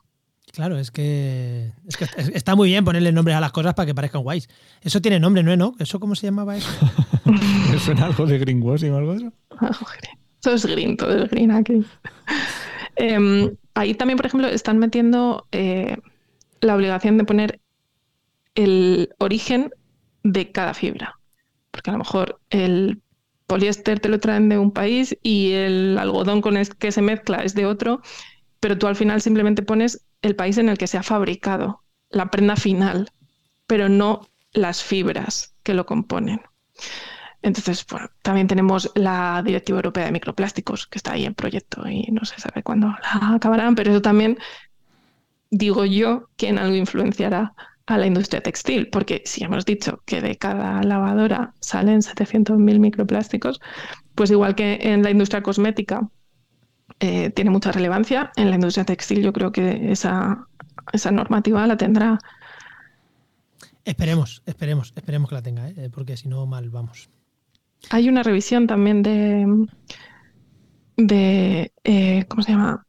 claro, 0.53 0.79
es 0.79 0.91
que, 0.91 1.73
es 1.87 1.97
que 1.97 2.05
es- 2.17 2.29
está 2.29 2.55
muy 2.55 2.69
bien 2.69 2.85
ponerle 2.85 3.11
nombres 3.13 3.37
a 3.37 3.41
las 3.41 3.51
cosas 3.53 3.75
para 3.75 3.87
que 3.87 3.95
parezcan 3.95 4.23
guays. 4.23 4.49
Eso 4.83 5.01
tiene 5.01 5.19
nombre, 5.19 5.43
¿no? 5.43 5.57
¿No? 5.57 5.75
¿Eso 5.81 5.99
cómo 5.99 6.15
se 6.15 6.27
llamaba 6.27 6.57
eso? 6.57 6.69
¿Me 7.25 7.79
suena 7.79 8.07
algo 8.07 8.25
de 8.27 8.39
greenwashing 8.39 8.93
o 8.93 8.99
algo 8.99 9.13
de 9.15 9.19
eso? 9.19 9.33
Todo 10.41 10.55
es 10.55 10.67
green, 10.67 10.97
todo 10.97 11.25
es 11.25 11.31
green 11.31 11.51
aquí. 11.51 11.85
Em, 12.97 13.57
ahí 13.75 13.95
también, 13.95 14.17
por 14.17 14.27
ejemplo, 14.27 14.49
están 14.49 14.79
metiendo 14.79 15.47
eh, 15.53 15.97
la 16.61 16.77
obligación 16.77 17.17
de 17.19 17.25
poner 17.25 17.61
el 18.55 19.09
origen 19.19 19.71
de 20.23 20.53
cada 20.53 20.75
fibra. 20.75 21.19
Porque 21.71 21.91
a 21.91 21.95
lo 21.95 22.01
mejor 22.01 22.41
el 22.51 23.01
poliéster 23.47 24.01
te 24.01 24.09
lo 24.09 24.21
traen 24.21 24.49
de 24.49 24.59
un 24.59 24.71
país 24.71 25.17
y 25.23 25.53
el 25.53 25.99
algodón 25.99 26.41
con 26.41 26.57
el 26.57 26.69
que 26.77 26.93
se 26.93 27.03
mezcla 27.03 27.45
es 27.45 27.55
de 27.55 27.67
otro, 27.67 28.01
pero 28.61 28.79
tú 28.79 28.87
al 28.87 28.97
final 28.97 29.21
simplemente 29.21 29.63
pones 29.63 30.05
el 30.23 30.37
país 30.37 30.59
en 30.59 30.69
el 30.69 30.79
que 30.79 30.87
se 30.87 30.99
ha 30.99 31.03
fabricado, 31.03 31.83
la 32.11 32.31
prenda 32.31 32.57
final, 32.57 33.11
pero 33.67 33.89
no 33.89 34.27
las 34.53 34.83
fibras 34.83 35.55
que 35.63 35.75
lo 35.75 35.87
componen. 35.87 36.41
Entonces, 37.43 37.85
bueno, 37.91 38.09
también 38.23 38.47
tenemos 38.47 38.91
la 38.95 39.43
Directiva 39.45 39.79
Europea 39.79 40.05
de 40.05 40.13
Microplásticos, 40.13 40.87
que 40.87 40.99
está 40.99 41.13
ahí 41.13 41.25
en 41.25 41.35
proyecto 41.35 41.89
y 41.89 42.07
no 42.13 42.25
se 42.25 42.41
sabe 42.41 42.63
cuándo 42.63 42.87
la 42.87 43.35
acabarán, 43.35 43.75
pero 43.75 43.91
eso 43.91 44.01
también 44.01 44.39
digo 45.51 45.85
yo 45.85 46.29
que 46.37 46.49
en 46.49 46.59
algo 46.59 46.77
influenciará 46.77 47.55
a 47.87 47.99
la 47.99 48.07
industria 48.07 48.41
textil, 48.41 48.89
porque 48.89 49.23
si 49.25 49.45
hemos 49.45 49.65
dicho 49.65 50.03
que 50.07 50.21
de 50.21 50.37
cada 50.37 50.83
lavadora 50.83 51.55
salen 51.61 52.01
700.000 52.01 52.79
microplásticos, 52.79 53.61
pues 54.15 54.31
igual 54.31 54.55
que 54.55 54.79
en 54.81 55.03
la 55.03 55.11
industria 55.11 55.43
cosmética 55.43 56.09
eh, 57.01 57.31
tiene 57.31 57.51
mucha 57.51 57.73
relevancia, 57.73 58.31
en 58.37 58.51
la 58.51 58.57
industria 58.57 58.85
textil 58.85 59.23
yo 59.23 59.33
creo 59.33 59.51
que 59.53 59.91
esa, 59.91 60.47
esa 60.93 61.11
normativa 61.11 61.67
la 61.67 61.77
tendrá. 61.77 62.19
Esperemos, 63.85 64.43
esperemos, 64.47 64.93
esperemos 64.95 65.29
que 65.29 65.35
la 65.35 65.43
tenga, 65.43 65.69
¿eh? 65.69 65.91
porque 65.93 66.17
si 66.17 66.29
no, 66.29 66.47
mal 66.47 66.71
vamos. 66.71 67.11
Hay 67.91 68.09
una 68.09 68.23
revisión 68.23 68.69
también 68.69 69.03
de, 69.03 69.67
de 70.97 71.73
eh, 71.83 72.25
¿cómo 72.29 72.43
se 72.43 72.53
llama? 72.53 72.87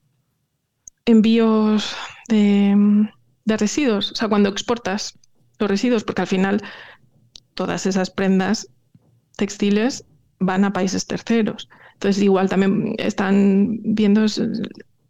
Envíos 1.05 1.95
de, 2.29 3.09
de 3.45 3.57
residuos, 3.57 4.11
o 4.11 4.15
sea, 4.15 4.27
cuando 4.29 4.49
exportas 4.49 5.17
los 5.59 5.69
residuos, 5.69 6.03
porque 6.03 6.21
al 6.21 6.27
final 6.27 6.61
todas 7.53 7.85
esas 7.85 8.09
prendas 8.09 8.69
textiles 9.37 10.05
van 10.39 10.63
a 10.65 10.73
países 10.73 11.05
terceros. 11.07 11.69
Entonces, 11.93 12.21
igual 12.23 12.49
también 12.49 12.95
están 12.97 13.79
viendo 13.83 14.25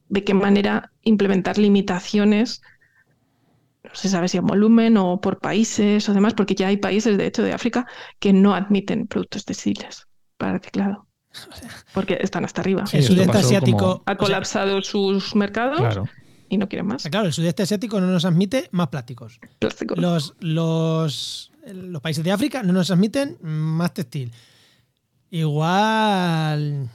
de 0.10 0.24
qué 0.24 0.34
manera 0.34 0.92
implementar 1.04 1.58
limitaciones, 1.58 2.62
no 3.84 3.92
se 3.94 4.10
sabe 4.10 4.28
si 4.28 4.38
en 4.38 4.46
volumen 4.46 4.98
o 4.98 5.20
por 5.20 5.40
países 5.40 6.08
o 6.10 6.14
demás, 6.14 6.34
porque 6.34 6.56
ya 6.56 6.68
hay 6.68 6.78
países, 6.78 7.18
de 7.18 7.26
hecho, 7.28 7.44
de 7.44 7.54
África 7.54 7.86
que 8.20 8.32
no 8.34 8.54
admiten 8.54 9.08
productos 9.08 9.46
textiles 9.46 10.08
para 10.38 10.54
reciclado, 10.58 11.08
porque 11.94 12.18
están 12.22 12.46
hasta 12.46 12.62
arriba. 12.62 12.86
Sí, 12.86 12.98
el 12.98 13.04
sudeste 13.04 13.38
asiático. 13.38 13.78
como- 13.78 13.92
Ha 14.06 14.12
o 14.12 14.16
sea, 14.16 14.18
colapsado 14.18 14.82
sus 14.82 15.36
mercados 15.36 15.80
Claro. 15.80 16.08
Y 16.54 16.58
no 16.58 16.70
quieren 16.70 16.88
más 16.88 17.04
claro, 17.10 17.28
el 17.28 17.34
sudeste 17.34 17.64
asiático 17.64 18.00
no 18.00 18.08
nos 18.08 18.26
admite 18.26 18.70
más 18.72 18.88
plásticos. 18.90 19.40
plásticos. 19.60 19.98
Los, 19.98 20.36
los, 20.40 21.52
los 21.66 22.02
países 22.02 22.24
de 22.24 22.32
África 22.32 22.64
no 22.64 22.74
nos 22.74 22.90
admiten 22.92 23.38
más 23.42 23.94
textil. 23.94 24.32
Igual. 25.32 26.90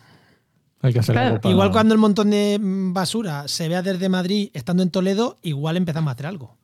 Hay 0.80 0.92
que 0.92 0.98
hacer 1.00 1.12
Claro, 1.14 1.28
algo 1.28 1.40
para- 1.40 1.52
Igual 1.52 1.72
cuando 1.72 1.94
el 1.94 2.00
montón 2.00 2.30
de 2.30 2.58
basura 2.60 3.48
se 3.48 3.68
vea 3.68 3.82
desde 3.82 4.08
Madrid 4.08 4.50
estando 4.54 4.82
en 4.82 4.90
Toledo, 4.90 5.36
igual 5.42 5.76
empezamos 5.76 6.08
a 6.10 6.14
hacer 6.14 6.26
algo. 6.26 6.56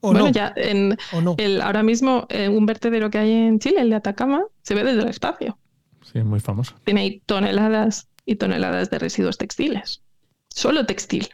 O 0.00 0.12
bueno, 0.12 0.26
no, 0.26 0.32
ya 0.32 0.52
en 0.56 0.96
o 1.12 1.20
no. 1.20 1.34
el, 1.38 1.60
ahora 1.62 1.82
mismo 1.82 2.26
eh, 2.28 2.48
un 2.48 2.66
vertedero 2.66 3.10
que 3.10 3.18
hay 3.18 3.32
en 3.32 3.58
Chile, 3.58 3.80
el 3.80 3.90
de 3.90 3.96
Atacama, 3.96 4.44
se 4.62 4.74
ve 4.74 4.84
desde 4.84 5.02
el 5.02 5.08
espacio. 5.08 5.58
Sí, 6.02 6.18
es 6.18 6.24
muy 6.24 6.38
famoso. 6.38 6.74
Tiene 6.84 7.00
ahí 7.00 7.22
toneladas 7.26 8.06
y 8.24 8.36
toneladas 8.36 8.90
de 8.90 8.98
residuos 8.98 9.38
textiles. 9.38 10.02
Solo 10.50 10.86
textil. 10.86 11.28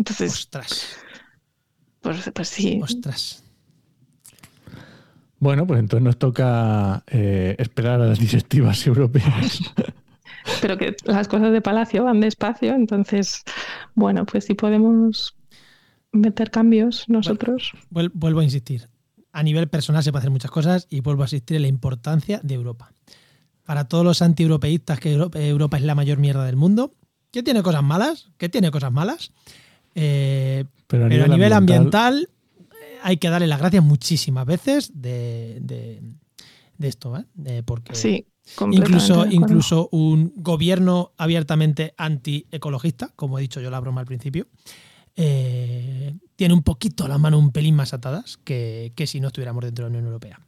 Entonces, 0.00 0.32
Ostras, 0.32 0.86
pues, 2.00 2.30
pues 2.34 2.48
sí. 2.48 2.80
ostras. 2.82 3.44
Bueno, 5.38 5.66
pues 5.66 5.78
entonces 5.80 6.02
nos 6.04 6.18
toca 6.18 7.02
eh, 7.06 7.54
esperar 7.58 8.00
a 8.00 8.06
las 8.06 8.18
directivas 8.18 8.86
europeas. 8.86 9.60
Pero 10.62 10.78
que 10.78 10.96
las 11.04 11.28
cosas 11.28 11.52
de 11.52 11.60
Palacio 11.60 12.04
van 12.04 12.20
despacio, 12.20 12.74
entonces, 12.74 13.42
bueno, 13.94 14.24
pues 14.24 14.46
si 14.46 14.54
podemos 14.54 15.36
meter 16.12 16.50
cambios 16.50 17.06
nosotros. 17.08 17.72
Vuel- 17.90 18.10
Vuelvo 18.14 18.40
a 18.40 18.44
insistir. 18.44 18.88
A 19.32 19.42
nivel 19.42 19.68
personal 19.68 20.02
se 20.02 20.12
puede 20.12 20.20
hacer 20.20 20.30
muchas 20.30 20.50
cosas 20.50 20.86
y 20.88 21.00
vuelvo 21.00 21.22
a 21.22 21.26
insistir 21.26 21.56
en 21.56 21.62
la 21.62 21.68
importancia 21.68 22.40
de 22.42 22.54
Europa. 22.54 22.92
Para 23.64 23.84
todos 23.86 24.02
los 24.04 24.22
anti-europeístas 24.22 24.98
que 24.98 25.12
Euro- 25.12 25.30
Europa 25.34 25.76
es 25.76 25.82
la 25.84 25.94
mayor 25.94 26.16
mierda 26.16 26.46
del 26.46 26.56
mundo, 26.56 26.92
que 27.30 27.42
tiene 27.42 27.62
cosas 27.62 27.82
malas, 27.82 28.30
que 28.38 28.48
tiene 28.48 28.70
cosas 28.70 28.92
malas, 28.92 29.32
eh, 29.94 30.64
Pero 30.86 31.06
a 31.06 31.08
pero 31.08 31.08
nivel, 31.08 31.30
a 31.32 31.34
nivel 31.34 31.52
ambiental, 31.52 32.14
ambiental, 32.14 32.28
eh, 32.82 32.98
hay 33.02 33.16
que 33.16 33.28
darle 33.30 33.46
las 33.46 33.58
gracias 33.60 33.82
muchísimas 33.84 34.46
veces 34.46 34.90
de, 34.94 35.58
de- 35.60 36.00
de 36.78 36.88
esto, 36.88 37.16
¿eh? 37.16 37.24
De- 37.34 37.62
porque 37.62 37.94
Sí, 37.94 38.26
incluso, 38.72 39.26
incluso 39.26 39.88
un 39.92 40.32
gobierno 40.36 41.12
abiertamente 41.18 41.92
anti-ecologista, 41.96 43.10
como 43.16 43.38
he 43.38 43.42
dicho 43.42 43.60
yo 43.60 43.70
la 43.70 43.80
broma 43.80 44.00
al 44.00 44.06
principio, 44.06 44.46
eh, 45.16 46.14
tiene 46.36 46.54
un 46.54 46.62
poquito 46.62 47.06
las 47.06 47.20
manos 47.20 47.40
un 47.40 47.52
pelín 47.52 47.74
más 47.74 47.92
atadas 47.92 48.38
que, 48.38 48.92
que 48.96 49.06
si 49.06 49.20
no 49.20 49.26
estuviéramos 49.28 49.62
dentro 49.64 49.84
de 49.84 49.90
la 49.90 49.98
Unión 49.98 50.06
Europea. 50.06 50.40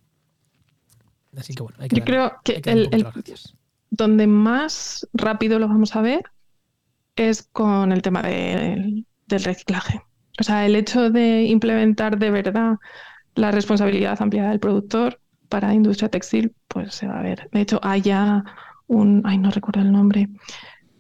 Así 1.36 1.55
que 1.55 1.62
bueno, 1.62 1.76
hay 1.80 1.88
que 1.88 1.97
Yo 1.97 2.01
darle- 2.05 2.07
creo 2.07 2.32
que 2.45 2.53
hay 2.57 2.62
que 2.62 2.70
darle 2.70 2.82
el, 2.82 2.86
un 2.86 2.90
poquito 2.90 2.97
el- 2.97 3.03
las 3.05 3.14
gracias. 3.14 3.55
donde 3.90 4.26
más 4.26 5.09
rápido 5.12 5.59
lo 5.59 5.68
vamos 5.68 5.95
a 5.97 6.01
ver 6.03 6.22
es 7.16 7.43
con 7.53 7.93
el 7.93 8.01
tema 8.03 8.22
del- 8.22 9.07
del 9.33 9.45
reciclaje. 9.45 10.01
O 10.41 10.45
sea, 10.45 10.64
el 10.66 10.76
hecho 10.76 11.11
de 11.11 11.45
implementar 11.45 12.18
de 12.18 12.30
verdad 12.30 12.76
la 13.35 13.51
responsabilidad 13.51 14.20
ampliada 14.20 14.51
del 14.51 14.61
productor 14.61 15.20
para 15.49 15.68
la 15.68 15.74
industria 15.74 16.09
textil, 16.09 16.55
pues 16.68 16.95
se 16.95 17.07
va 17.07 17.18
a 17.18 17.22
ver. 17.22 17.49
De 17.53 17.61
hecho, 17.61 17.80
hay 17.83 18.01
ya 18.03 18.45
un, 18.87 19.22
ay, 19.24 19.39
no 19.39 19.51
recuerdo 19.51 19.80
el 19.83 19.93
nombre, 19.93 20.28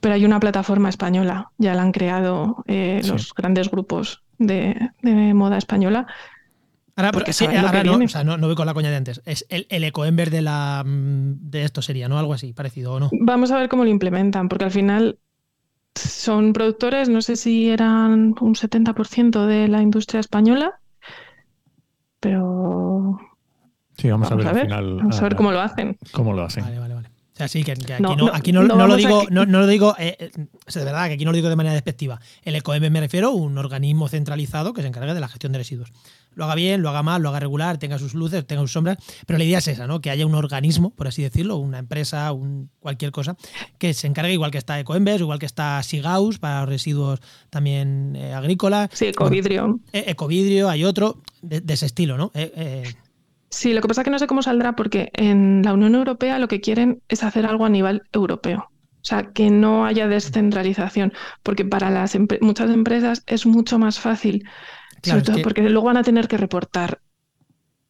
pero 0.00 0.14
hay 0.14 0.24
una 0.24 0.40
plataforma 0.40 0.88
española, 0.88 1.50
ya 1.58 1.74
la 1.74 1.82
han 1.82 1.92
creado 1.92 2.64
eh, 2.66 3.00
Sí. 3.02 3.10
los 3.10 3.32
grandes 3.34 3.70
grupos 3.70 4.22
de, 4.38 4.90
de 5.02 5.34
moda 5.34 5.56
española. 5.58 6.06
Ahora, 6.96 7.12
porque 7.12 7.26
pero 7.26 7.32
sí, 7.32 7.44
saben 7.46 7.62
lo 7.62 7.68
ahora 7.68 7.84
no, 7.84 8.04
o 8.04 8.08
sea, 8.08 8.24
no, 8.24 8.36
no 8.36 8.46
voy 8.48 8.56
con 8.56 8.66
la 8.66 8.74
coña 8.74 8.90
de 8.90 8.96
antes. 8.96 9.22
Es 9.24 9.46
el, 9.48 9.66
el 9.70 9.84
ecoember 9.84 10.30
de 10.30 10.42
la 10.42 10.82
mm, 10.84 11.50
de 11.50 11.64
esto 11.64 11.80
sería, 11.80 12.08
¿no? 12.08 12.18
Algo 12.18 12.34
así, 12.34 12.52
parecido, 12.52 12.92
¿o 12.92 13.00
no? 13.00 13.08
Vamos 13.20 13.50
a 13.50 13.58
ver 13.58 13.68
cómo 13.70 13.84
lo 13.84 13.90
implementan, 13.90 14.48
porque 14.48 14.66
al 14.66 14.70
final 14.70 15.18
son 15.94 16.52
productores, 16.52 17.08
no 17.08 17.22
sé 17.22 17.36
si 17.36 17.68
eran 17.68 18.34
un 18.40 18.54
70% 18.54 19.46
de 19.46 19.68
la 19.68 19.82
industria 19.82 20.20
española, 20.20 20.80
pero 22.20 23.18
sí, 23.96 24.10
vamos, 24.10 24.30
vamos 24.30 24.46
a 24.46 24.52
ver, 24.52 24.62
al 24.62 24.68
final 24.68 24.96
vamos 24.96 25.18
a 25.18 25.22
ver 25.22 25.32
ah, 25.32 25.36
cómo 25.36 25.52
lo 25.52 25.60
hacen. 25.60 25.98
cómo 26.12 26.32
lo 26.32 26.44
hacen. 26.44 26.64
Vale, 26.64 26.78
vale, 26.78 26.94
vale. 26.94 27.10
O 27.34 27.36
sea, 27.36 27.48
sí, 27.48 27.64
que, 27.64 27.72
que 27.74 27.94
aquí 27.94 28.02
No, 28.02 28.14
no, 28.14 28.26
aquí 28.32 28.52
no, 28.52 28.62
no 28.62 28.76
no 28.76 28.86
lo 28.86 28.94
digo, 28.96 29.24
no, 29.30 29.46
no 29.46 29.60
lo 29.60 29.66
digo, 29.66 29.94
eh, 29.98 30.16
eh, 30.18 30.30
o 30.66 30.70
sea, 30.70 30.80
de 30.80 30.86
verdad, 30.86 31.06
que 31.08 31.14
aquí 31.14 31.24
no 31.24 31.30
lo 31.32 31.36
digo 31.36 31.48
de 31.48 31.56
manera 31.56 31.72
despectiva. 31.72 32.20
El 32.42 32.54
ECOM 32.56 32.78
me 32.90 33.00
refiero 33.00 33.28
a 33.28 33.30
un 33.30 33.56
organismo 33.56 34.06
centralizado 34.08 34.74
que 34.74 34.82
se 34.82 34.88
encargue 34.88 35.14
de 35.14 35.20
la 35.20 35.28
gestión 35.28 35.52
de 35.52 35.58
residuos. 35.58 35.92
Lo 36.34 36.44
haga 36.44 36.54
bien, 36.54 36.82
lo 36.82 36.88
haga 36.90 37.02
mal, 37.02 37.22
lo 37.22 37.28
haga 37.30 37.40
regular, 37.40 37.78
tenga 37.78 37.98
sus 37.98 38.14
luces, 38.14 38.46
tenga 38.46 38.62
sus 38.62 38.72
sombras, 38.72 38.98
pero 39.26 39.38
la 39.38 39.44
idea 39.44 39.58
es 39.58 39.68
esa, 39.68 39.86
¿no? 39.86 40.00
Que 40.00 40.10
haya 40.10 40.26
un 40.26 40.34
organismo, 40.34 40.90
por 40.90 41.08
así 41.08 41.22
decirlo, 41.22 41.56
una 41.56 41.78
empresa, 41.78 42.32
un, 42.32 42.70
cualquier 42.80 43.12
cosa, 43.12 43.36
que 43.78 43.92
se 43.94 44.06
encargue 44.06 44.32
igual 44.32 44.50
que 44.50 44.58
está 44.58 44.78
Ecoembes, 44.80 45.20
igual 45.20 45.38
que 45.38 45.46
está 45.46 45.82
Sigaus 45.82 46.38
para 46.38 46.60
los 46.60 46.68
residuos 46.68 47.20
también 47.50 48.14
eh, 48.16 48.32
agrícolas. 48.34 48.90
Sí, 48.92 49.06
Bueno, 49.06 49.10
Ecovidrio. 49.34 49.80
eh, 49.92 50.04
Ecovidrio, 50.08 50.68
hay 50.70 50.84
otro 50.84 51.18
de, 51.42 51.60
de 51.60 51.74
ese 51.74 51.86
estilo, 51.86 52.16
¿no? 52.16 52.30
Eh, 52.34 52.84
Sí, 53.52 53.74
lo 53.74 53.82
que 53.82 53.88
pasa 53.88 54.00
es 54.00 54.04
que 54.06 54.10
no 54.10 54.18
sé 54.18 54.26
cómo 54.26 54.42
saldrá 54.42 54.74
porque 54.74 55.10
en 55.12 55.62
la 55.62 55.74
Unión 55.74 55.94
Europea 55.94 56.38
lo 56.38 56.48
que 56.48 56.60
quieren 56.60 57.02
es 57.08 57.22
hacer 57.22 57.44
algo 57.46 57.66
a 57.66 57.68
nivel 57.68 58.02
europeo. 58.12 58.60
O 58.70 59.04
sea, 59.04 59.32
que 59.32 59.50
no 59.50 59.84
haya 59.84 60.08
descentralización, 60.08 61.12
porque 61.42 61.64
para 61.64 61.90
las 61.90 62.14
empre- 62.14 62.38
muchas 62.40 62.70
empresas 62.70 63.22
es 63.26 63.46
mucho 63.46 63.78
más 63.78 64.00
fácil, 64.00 64.44
Claro, 65.02 65.20
sobre 65.20 65.22
todo 65.22 65.36
que- 65.36 65.42
porque 65.42 65.62
luego 65.68 65.86
van 65.88 65.98
a 65.98 66.02
tener 66.02 66.28
que 66.28 66.38
reportar 66.38 67.00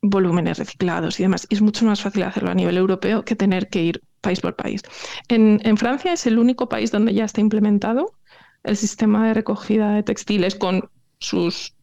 volúmenes 0.02 0.58
reciclados 0.58 1.20
y 1.20 1.24
demás. 1.24 1.46
Y 1.48 1.54
es 1.54 1.62
mucho 1.62 1.84
más 1.84 2.02
fácil 2.02 2.24
hacerlo 2.24 2.50
a 2.50 2.54
nivel 2.54 2.76
europeo 2.76 3.24
que 3.24 3.36
tener 3.36 3.68
que 3.68 3.82
ir 3.84 4.02
país 4.20 4.40
por 4.40 4.56
país. 4.56 4.82
En, 5.28 5.60
en 5.64 5.76
Francia 5.76 6.12
es 6.12 6.26
el 6.26 6.38
único 6.38 6.68
país 6.68 6.90
donde 6.90 7.14
ya 7.14 7.24
está 7.24 7.40
implementado 7.40 8.12
el 8.64 8.76
sistema 8.76 9.26
de 9.28 9.34
recogida 9.34 9.94
de 9.94 10.02
textiles 10.02 10.54
con 10.56 10.90
sus 11.20 11.74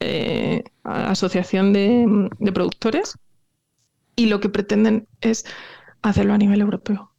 eh, 0.00 0.64
asociación 0.84 1.72
de, 1.72 2.28
de 2.38 2.52
productores 2.52 3.18
y 4.16 4.26
lo 4.26 4.40
que 4.40 4.48
pretenden 4.48 5.06
es 5.20 5.44
hacerlo 6.02 6.34
a 6.34 6.38
nivel 6.38 6.60
europeo 6.60 7.12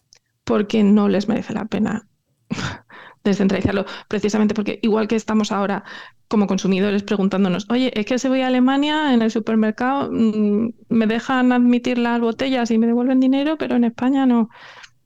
porque 0.44 0.84
no 0.84 1.10
les 1.10 1.28
merece 1.28 1.54
la 1.54 1.66
pena 1.66 2.08
descentralizarlo 3.24 3.86
precisamente 4.08 4.54
porque 4.54 4.80
igual 4.82 5.08
que 5.08 5.16
estamos 5.16 5.52
ahora 5.52 5.84
como 6.28 6.48
consumidores 6.48 7.04
preguntándonos 7.04 7.68
oye 7.70 7.92
es 8.00 8.06
que 8.06 8.18
si 8.18 8.28
voy 8.28 8.42
a 8.42 8.48
Alemania 8.48 9.14
en 9.14 9.22
el 9.22 9.32
supermercado 9.32 10.10
mm, 10.12 10.70
me 10.90 11.08
dejan 11.08 11.52
admitir 11.52 11.98
las 11.98 12.20
botellas 12.20 12.72
y 12.72 12.78
me 12.78 12.88
devuelven 12.88 13.20
dinero 13.20 13.58
pero 13.58 13.76
en 13.76 13.84
España 13.84 14.26
no 14.26 14.50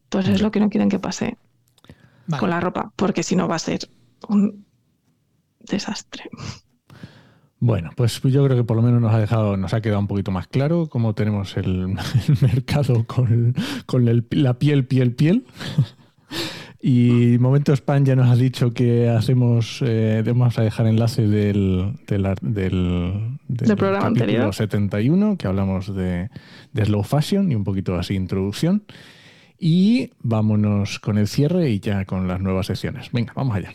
pues 0.09 0.27
es 0.27 0.41
lo 0.41 0.51
que 0.51 0.59
no 0.59 0.69
quieren 0.69 0.89
que 0.89 0.99
pase 0.99 1.37
vale. 2.27 2.39
con 2.39 2.49
la 2.51 2.59
ropa 2.59 2.93
porque 2.95 3.23
si 3.23 3.35
no 3.35 3.47
va 3.47 3.55
a 3.55 3.59
ser 3.59 3.89
un 4.29 4.65
desastre 5.59 6.29
Bueno, 7.63 7.91
pues 7.95 8.19
yo 8.23 8.43
creo 8.43 8.57
que 8.57 8.63
por 8.63 8.75
lo 8.75 8.81
menos 8.81 8.99
nos 9.01 9.13
ha 9.13 9.19
dejado, 9.19 9.55
nos 9.55 9.73
ha 9.75 9.81
quedado 9.81 9.99
un 9.99 10.07
poquito 10.07 10.31
más 10.31 10.47
claro 10.47 10.87
cómo 10.89 11.13
tenemos 11.13 11.55
el, 11.57 11.65
el 12.27 12.37
mercado 12.41 13.03
con, 13.05 13.53
con 13.85 14.07
el- 14.07 14.25
la 14.31 14.55
piel, 14.59 14.85
piel, 14.85 15.13
piel. 15.15 15.45
Y 16.83 17.37
Momento 17.37 17.73
Spam 17.75 18.05
ya 18.05 18.15
nos 18.15 18.27
ha 18.27 18.35
dicho 18.35 18.73
que 18.73 19.07
hacemos, 19.07 19.83
eh, 19.85 20.23
vamos 20.25 20.57
a 20.57 20.63
dejar 20.63 20.87
enlace 20.87 21.27
del, 21.27 21.93
del, 22.07 22.23
del, 22.41 23.37
Del 23.47 23.77
programa 23.77 24.07
anterior. 24.07 24.51
71, 24.51 25.37
que 25.37 25.45
hablamos 25.45 25.93
de, 25.95 26.29
de 26.73 26.85
slow 26.85 27.03
fashion 27.03 27.51
y 27.51 27.55
un 27.55 27.63
poquito 27.63 27.93
así 27.99 28.15
introducción. 28.15 28.81
Y 29.59 30.09
vámonos 30.23 30.97
con 30.99 31.19
el 31.19 31.27
cierre 31.27 31.69
y 31.69 31.79
ya 31.79 32.05
con 32.05 32.27
las 32.27 32.41
nuevas 32.41 32.65
secciones. 32.65 33.11
Venga, 33.11 33.33
vamos 33.35 33.55
allá. 33.57 33.73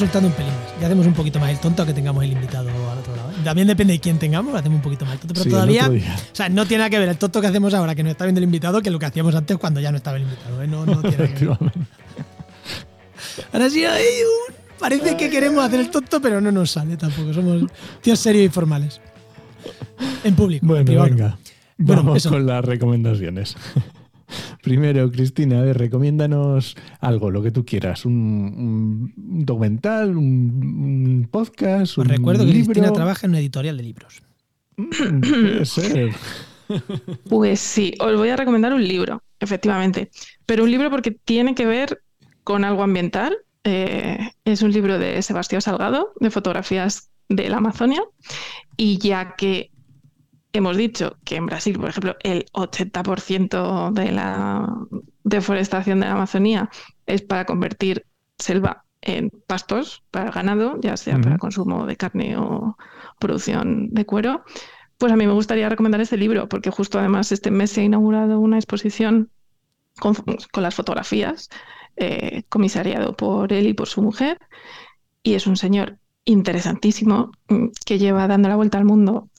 Soltando 0.00 0.28
un 0.28 0.34
pelín 0.34 0.52
más. 0.52 0.80
Ya 0.80 0.86
hacemos 0.86 1.06
un 1.06 1.14
poquito 1.14 1.38
más 1.38 1.50
el 1.50 1.58
tonto 1.60 1.86
que 1.86 1.92
tengamos 1.94 2.24
el 2.24 2.32
invitado 2.32 2.68
al 2.68 2.98
otro 2.98 3.14
lado. 3.16 3.30
¿eh? 3.30 3.34
También 3.44 3.68
depende 3.68 3.92
de 3.94 4.00
quién 4.00 4.18
tengamos, 4.18 4.54
hacemos 4.54 4.76
un 4.76 4.82
poquito 4.82 5.04
más 5.04 5.14
el 5.14 5.20
tonto. 5.20 5.34
Pero 5.34 5.44
Sí, 5.44 5.50
todavía, 5.50 5.88
o 5.88 6.34
sea, 6.34 6.48
no 6.48 6.66
tiene 6.66 6.78
nada 6.80 6.90
que 6.90 6.98
ver 6.98 7.08
el 7.08 7.16
tonto 7.16 7.40
que 7.40 7.46
hacemos 7.46 7.72
ahora 7.74 7.94
que 7.94 8.02
no 8.02 8.10
está 8.10 8.24
viendo 8.24 8.40
el 8.40 8.44
invitado 8.44 8.82
que 8.82 8.90
lo 8.90 8.98
que 8.98 9.06
hacíamos 9.06 9.34
antes 9.34 9.56
cuando 9.58 9.80
ya 9.80 9.90
no 9.90 9.98
estaba 9.98 10.16
el 10.16 10.24
invitado. 10.24 10.62
¿eh? 10.62 10.66
No, 10.66 10.84
no 10.86 11.00
tiene 11.02 11.32
que 11.34 11.46
ver. 11.46 11.58
Ahora 13.52 13.70
sí 13.70 13.84
hay 13.84 14.02
un... 14.22 14.54
Parece 14.78 15.16
que 15.16 15.28
queremos 15.28 15.62
hacer 15.64 15.80
el 15.80 15.90
tonto, 15.90 16.20
pero 16.20 16.40
no 16.40 16.50
nos 16.50 16.70
sale 16.70 16.96
tampoco. 16.96 17.34
Somos 17.34 17.70
tíos 18.00 18.18
serios 18.18 18.46
y 18.46 18.48
formales. 18.48 19.00
En 20.24 20.34
público. 20.34 20.64
en 20.64 20.84
Bueno, 20.84 20.92
no. 20.94 21.04
venga. 21.04 21.38
Bueno, 21.76 22.02
Vamos 22.02 22.16
eso. 22.18 22.30
con 22.30 22.46
las 22.46 22.64
recomendaciones. 22.64 23.56
Primero, 24.62 25.10
Cristina, 25.10 25.60
a 25.60 25.62
ver, 25.62 25.78
recomiéndanos 25.78 26.76
algo, 27.00 27.30
lo 27.30 27.42
que 27.42 27.50
tú 27.50 27.64
quieras. 27.64 28.04
Un, 28.04 29.12
un 29.16 29.44
documental, 29.44 30.16
un, 30.16 30.26
un 30.26 31.28
podcast, 31.30 31.92
Os 31.92 31.98
un 31.98 32.04
recuerdo 32.06 32.44
que 32.44 32.52
libro. 32.52 32.72
Cristina 32.72 32.92
trabaja 32.92 33.26
en 33.26 33.30
una 33.32 33.40
editorial 33.40 33.76
de 33.76 33.82
libros. 33.82 34.22
Mm, 34.76 35.20
Puede 35.20 35.64
ser. 35.64 36.10
Pues 37.28 37.58
sí, 37.58 37.94
os 37.98 38.16
voy 38.16 38.28
a 38.28 38.36
recomendar 38.36 38.72
un 38.72 38.86
libro, 38.86 39.24
efectivamente, 39.40 40.08
pero 40.46 40.62
un 40.62 40.70
libro 40.70 40.88
porque 40.88 41.10
tiene 41.10 41.56
que 41.56 41.66
ver 41.66 42.00
con 42.44 42.64
algo 42.64 42.84
ambiental 42.84 43.36
eh, 43.64 44.18
es 44.44 44.62
un 44.62 44.70
libro 44.70 44.98
de 44.98 45.20
Sebastián 45.22 45.62
Salgado, 45.62 46.12
de 46.20 46.30
fotografías 46.30 47.10
de 47.28 47.48
la 47.48 47.56
Amazonia, 47.56 48.02
y 48.76 48.98
ya 48.98 49.34
que 49.36 49.72
hemos 50.52 50.76
dicho 50.76 51.16
que 51.24 51.36
en 51.36 51.46
Brasil, 51.46 51.78
por 51.78 51.90
ejemplo, 51.90 52.16
el 52.22 52.46
80% 52.52 53.92
de 53.92 54.12
la 54.12 54.68
deforestación 55.24 56.00
de 56.00 56.06
la 56.06 56.12
Amazonía 56.12 56.70
es 57.06 57.22
para 57.22 57.44
convertir 57.44 58.06
selva 58.38 58.84
en 59.02 59.30
pastos 59.46 60.02
para 60.10 60.26
el 60.26 60.32
ganado, 60.32 60.78
ya 60.80 60.96
sea 60.96 61.18
para 61.18 61.38
consumo 61.38 61.86
de 61.86 61.96
carne 61.96 62.36
o 62.36 62.76
producción 63.18 63.88
de 63.90 64.04
cuero, 64.04 64.44
pues 64.98 65.12
a 65.12 65.16
mí 65.16 65.26
me 65.26 65.32
gustaría 65.32 65.68
recomendar 65.68 66.00
este 66.00 66.18
libro, 66.18 66.48
porque 66.48 66.70
justo 66.70 66.98
además 66.98 67.32
este 67.32 67.50
mes 67.50 67.70
se 67.70 67.80
ha 67.80 67.84
inaugurado 67.84 68.38
una 68.38 68.58
exposición 68.58 69.30
con, 69.98 70.14
las 70.56 70.74
fotografías, 70.74 71.48
eh, 71.96 72.42
comisariado 72.48 73.16
por 73.16 73.52
él 73.52 73.66
y 73.66 73.74
por 73.74 73.88
su 73.88 74.02
mujer, 74.02 74.38
y 75.22 75.34
es 75.34 75.46
un 75.46 75.56
señor 75.56 75.98
interesantísimo 76.26 77.32
mm, 77.48 77.68
que 77.86 77.98
lleva 77.98 78.28
dando 78.28 78.50
la 78.50 78.56
vuelta 78.56 78.76
al 78.76 78.84
mundo 78.84 79.30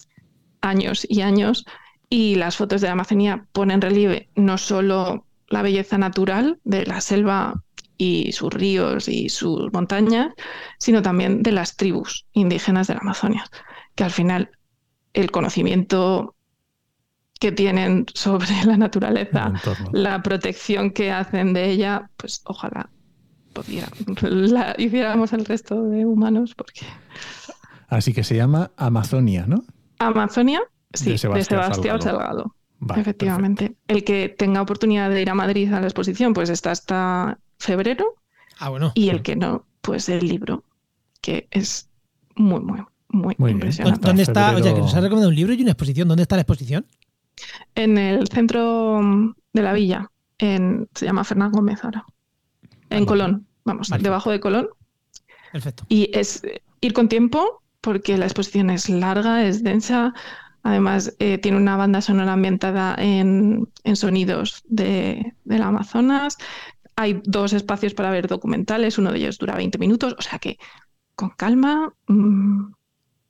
años 0.62 1.06
y 1.10 1.22
años, 1.22 1.66
y 2.10 2.36
las 2.36 2.58
fotos 2.58 2.82
de 2.82 2.88
la 2.88 2.94
Amazonía 2.94 3.46
ponen 3.52 3.76
en 3.76 3.82
relieve 3.82 4.30
no 4.36 4.58
solo 4.58 5.26
la 5.48 5.62
belleza 5.62 5.98
natural 5.98 6.60
de 6.64 6.86
la 6.86 7.02
selva 7.02 7.64
y 7.98 8.32
sus 8.32 8.52
ríos 8.54 9.08
y 9.08 9.30
sus 9.30 9.72
montañas, 9.72 10.34
sino 10.80 11.02
también 11.02 11.44
de 11.44 11.52
las 11.52 11.76
tribus 11.76 12.26
indígenas 12.34 12.88
de 12.88 12.96
la 12.96 13.02
Amazonia, 13.02 13.46
que 13.96 14.04
al 14.04 14.12
final 14.12 14.50
el 15.14 15.30
conocimiento 15.30 16.36
que 17.40 17.52
tienen 17.52 18.06
sobre 18.14 18.48
la 18.66 18.78
naturaleza, 18.78 19.54
la 19.92 20.22
protección 20.22 20.92
que 20.92 21.12
hacen 21.12 21.54
de 21.54 21.70
ella, 21.70 22.10
pues 22.18 22.42
ojalá 22.46 22.90
pudiera, 23.54 23.90
la 24.22 24.76
hiciéramos 24.78 25.34
el 25.34 25.46
resto 25.46 25.84
de 25.84 26.06
humanos, 26.06 26.56
porque... 26.56 26.86
Así 27.88 28.14
que 28.14 28.24
se 28.24 28.36
llama 28.36 28.72
Amazonia, 28.78 29.46
¿no? 29.48 29.64
Amazonia, 30.08 30.62
sí, 30.94 31.12
de 31.12 31.18
Sebastián, 31.18 32.02
Salgado. 32.02 32.56
efectivamente. 32.96 33.76
El 33.88 34.04
que 34.04 34.30
tenga 34.30 34.62
oportunidad 34.62 35.10
de 35.10 35.22
ir 35.22 35.30
a 35.30 35.36
Madrid 35.36 35.72
a 35.74 35.80
la 35.80 35.88
exposición, 35.88 36.34
pues 36.34 36.50
está 36.50 36.72
hasta 36.72 37.40
febrero. 37.60 38.16
Ah, 38.60 38.70
bueno. 38.70 38.92
Y 38.96 39.10
el 39.10 39.22
que 39.22 39.36
no, 39.36 39.66
pues 39.82 40.10
el 40.10 40.28
libro, 40.28 40.64
que 41.22 41.48
es 41.52 41.90
muy, 42.36 42.62
muy, 42.62 43.36
muy, 43.38 43.52
impresionante. 43.52 44.08
¿Dónde 44.08 44.24
está? 44.24 44.56
Oye, 44.56 44.74
que 44.74 44.80
nos 44.80 44.94
ha 44.96 45.02
recomendado 45.02 45.30
un 45.30 45.36
libro 45.36 45.54
y 45.54 45.62
una 45.62 45.72
exposición. 45.72 46.08
¿Dónde 46.08 46.24
está 46.24 46.36
la 46.36 46.42
exposición? 46.42 46.86
En 47.76 47.98
el 47.98 48.28
centro 48.28 49.02
de 49.54 49.62
la 49.62 49.74
villa. 49.74 50.12
En, 50.38 50.90
se 50.96 51.06
llama 51.06 51.24
Fernán 51.24 51.52
Gómez 51.52 51.84
ahora. 51.84 52.06
En 52.90 53.06
Colón. 53.06 53.48
Vamos, 53.64 53.90
debajo 53.90 54.32
de 54.32 54.40
Colón. 54.40 54.70
Perfecto. 55.52 55.86
Y 55.88 56.10
es 56.18 56.42
ir 56.82 56.94
con 56.94 57.10
tiempo, 57.10 57.61
porque 57.82 58.18
la 58.18 58.26
exposición 58.26 58.70
es 58.70 58.90
larga, 58.90 59.46
es 59.46 59.64
densa. 59.64 60.14
Además, 60.64 61.16
eh, 61.20 61.40
tiene 61.40 61.58
una 61.58 61.76
banda 61.76 62.02
sonora 62.02 62.34
ambientada 62.34 62.96
en, 62.98 63.68
sonidos 63.96 64.64
de, 64.68 65.34
del 65.44 65.64
Amazonas. 65.64 66.38
Hay 66.96 67.22
dos 67.26 67.54
espacios 67.54 67.96
para 67.96 68.12
ver 68.12 68.28
documentales, 68.28 69.00
uno 69.00 69.12
de 69.12 69.18
ellos 69.18 69.40
dura 69.40 69.56
20 69.56 69.80
minutos, 69.80 70.16
o 70.18 70.22
sea 70.22 70.38
que 70.38 70.60
con 71.16 71.32
calma, 71.32 71.94
mm, 72.08 72.74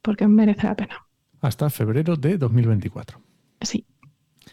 porque 0.01 0.27
merece 0.27 0.67
la 0.67 0.75
pena. 0.75 1.05
Hasta 1.39 1.69
febrero 1.69 2.17
de 2.17 2.37
2024. 2.37 3.19
Sí. 3.61 3.85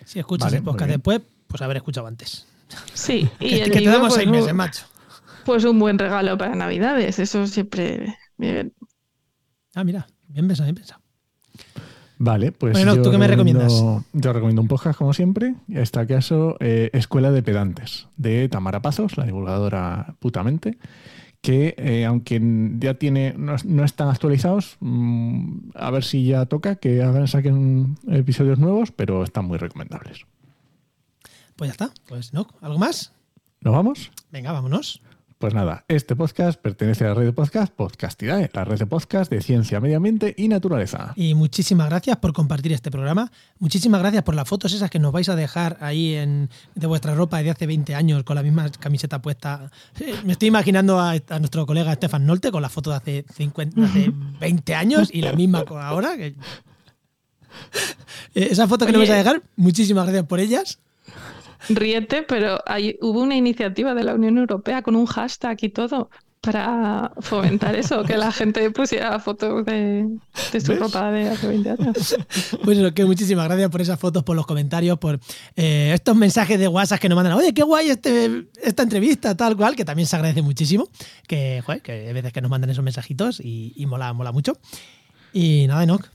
Si 0.04 0.20
escuchas 0.20 0.52
el 0.52 0.62
podcast 0.62 0.90
después, 0.90 1.20
pues 1.48 1.62
haber 1.62 1.78
escuchado 1.78 2.06
antes. 2.06 2.46
Sí, 2.94 3.28
y 3.40 3.60
que, 3.62 3.70
te 3.70 3.84
damos 3.84 4.14
seis 4.14 4.28
pues, 4.28 4.40
meses, 4.40 4.54
macho. 4.54 4.84
Pues 5.44 5.64
un 5.64 5.78
buen 5.78 5.98
regalo 5.98 6.38
para 6.38 6.54
Navidades, 6.54 7.18
eso 7.18 7.46
siempre 7.46 8.16
bien. 8.36 8.72
Ah, 9.78 9.84
mira, 9.84 10.08
bien 10.26 10.48
pensado, 10.48 10.66
bien 10.66 10.74
pensado. 10.74 11.00
Vale, 12.18 12.50
pues. 12.50 12.72
Bueno, 12.72 12.96
yo 12.96 13.02
¿tú 13.02 13.12
qué 13.12 13.18
me 13.18 13.28
recomiendas? 13.28 13.72
Yo 14.12 14.32
recomiendo 14.32 14.60
un 14.60 14.66
podcast, 14.66 14.98
como 14.98 15.12
siempre. 15.12 15.54
En 15.68 15.78
este 15.78 16.04
caso, 16.08 16.56
eh, 16.58 16.90
Escuela 16.92 17.30
de 17.30 17.44
Pedantes, 17.44 18.08
de 18.16 18.48
Tamara 18.48 18.82
Pazos, 18.82 19.16
la 19.16 19.24
divulgadora 19.24 20.16
putamente. 20.18 20.78
Que 21.40 21.76
eh, 21.78 22.06
aunque 22.06 22.42
ya 22.80 22.94
tiene. 22.94 23.34
No, 23.38 23.84
están 23.84 24.08
actualizados, 24.08 24.78
mm, 24.80 25.70
a 25.76 25.92
ver 25.92 26.02
si 26.02 26.26
ya 26.26 26.46
toca 26.46 26.74
que 26.74 27.00
hagan, 27.00 27.28
saquen 27.28 27.98
episodios 28.08 28.58
nuevos, 28.58 28.90
pero 28.90 29.22
están 29.22 29.44
muy 29.44 29.58
recomendables. 29.58 30.26
Pues 31.54 31.68
ya 31.68 31.72
está. 31.72 31.90
Pues 32.08 32.34
no, 32.34 32.48
¿algo 32.60 32.80
más? 32.80 33.12
¿Nos 33.60 33.72
vamos? 33.72 34.10
Venga, 34.32 34.50
vámonos. 34.50 35.00
Pues 35.38 35.54
nada, 35.54 35.84
este 35.86 36.16
podcast 36.16 36.60
pertenece 36.60 37.04
a 37.04 37.10
la 37.10 37.14
red 37.14 37.26
de 37.26 37.32
podcast 37.32 37.72
Podcastidae, 37.72 38.50
la 38.52 38.64
red 38.64 38.76
de 38.76 38.86
podcast 38.86 39.30
de 39.30 39.40
ciencia, 39.40 39.78
medio 39.78 39.98
ambiente 39.98 40.34
y 40.36 40.48
naturaleza. 40.48 41.12
Y 41.14 41.36
muchísimas 41.36 41.88
gracias 41.88 42.16
por 42.16 42.32
compartir 42.32 42.72
este 42.72 42.90
programa. 42.90 43.30
Muchísimas 43.60 44.00
gracias 44.00 44.24
por 44.24 44.34
las 44.34 44.48
fotos 44.48 44.72
esas 44.72 44.90
que 44.90 44.98
nos 44.98 45.12
vais 45.12 45.28
a 45.28 45.36
dejar 45.36 45.76
ahí 45.80 46.16
en, 46.16 46.50
de 46.74 46.86
vuestra 46.88 47.14
ropa 47.14 47.40
de 47.40 47.50
hace 47.50 47.68
20 47.68 47.94
años 47.94 48.24
con 48.24 48.34
la 48.34 48.42
misma 48.42 48.68
camiseta 48.68 49.22
puesta. 49.22 49.70
Me 50.24 50.32
estoy 50.32 50.48
imaginando 50.48 50.98
a, 50.98 51.14
nuestro 51.38 51.66
colega 51.66 51.94
Stefan 51.94 52.26
Nolte 52.26 52.50
con 52.50 52.60
la 52.60 52.68
foto 52.68 52.90
de 52.90 52.96
hace, 52.96 53.24
50, 53.32 53.80
hace 53.84 54.12
20 54.40 54.74
años 54.74 55.08
y 55.12 55.22
la 55.22 55.34
misma 55.34 55.64
ahora. 55.68 56.16
Esa 58.34 58.66
foto 58.66 58.86
que 58.86 58.90
nos 58.90 59.02
vais 59.02 59.10
a 59.10 59.14
dejar, 59.14 59.40
muchísimas 59.54 60.04
gracias 60.04 60.26
por 60.26 60.40
ellas. 60.40 60.80
Ríete, 61.68 62.22
pero 62.22 62.58
hay, 62.66 62.96
hubo 63.00 63.20
una 63.20 63.36
iniciativa 63.36 63.94
de 63.94 64.04
la 64.04 64.14
Unión 64.14 64.38
Europea 64.38 64.82
con 64.82 64.96
un 64.96 65.06
hashtag 65.06 65.58
y 65.62 65.68
todo 65.70 66.10
para 66.40 67.12
fomentar 67.20 67.74
eso, 67.74 68.04
que 68.04 68.16
la 68.16 68.30
gente 68.30 68.70
pusiera 68.70 69.18
fotos 69.18 69.64
de, 69.64 70.08
su 70.64 70.74
ropa 70.76 71.10
de 71.10 71.28
hace 71.30 71.48
20 71.48 71.70
años. 71.70 72.16
Pues 72.64 72.92
que 72.92 73.04
muchísimas 73.04 73.46
gracias 73.46 73.70
por 73.70 73.80
esas 73.80 73.98
fotos, 73.98 74.22
por 74.22 74.36
los 74.36 74.46
comentarios, 74.46 74.98
por 74.98 75.20
eh, 75.56 75.92
estos 75.94 76.16
mensajes 76.16 76.58
de 76.58 76.68
WhatsApp 76.68 77.00
que 77.00 77.08
nos 77.08 77.16
mandan. 77.16 77.34
Oye, 77.34 77.52
qué 77.54 77.62
guay 77.62 77.90
este, 77.90 78.46
esta 78.62 78.82
entrevista, 78.82 79.36
tal 79.36 79.56
cual, 79.56 79.74
que 79.74 79.84
también 79.84 80.06
se 80.06 80.16
agradece 80.16 80.42
muchísimo. 80.42 80.88
Que, 81.26 81.62
joder, 81.64 81.82
que 81.82 81.92
hay 81.92 82.12
veces 82.12 82.32
que 82.32 82.40
nos 82.40 82.50
mandan 82.50 82.70
esos 82.70 82.84
mensajitos 82.84 83.40
y, 83.40 83.72
y 83.74 83.86
mola, 83.86 84.12
mola 84.12 84.32
mucho. 84.32 84.52
Y 85.32 85.66
nada, 85.66 85.82
Enoch, 85.82 86.08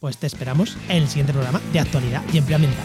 pues 0.00 0.18
te 0.18 0.26
esperamos 0.26 0.76
en 0.88 1.02
el 1.02 1.08
siguiente 1.08 1.32
programa 1.32 1.60
de 1.72 1.80
actualidad 1.80 2.22
y 2.32 2.38
empleo 2.38 2.56
ambiental. 2.56 2.84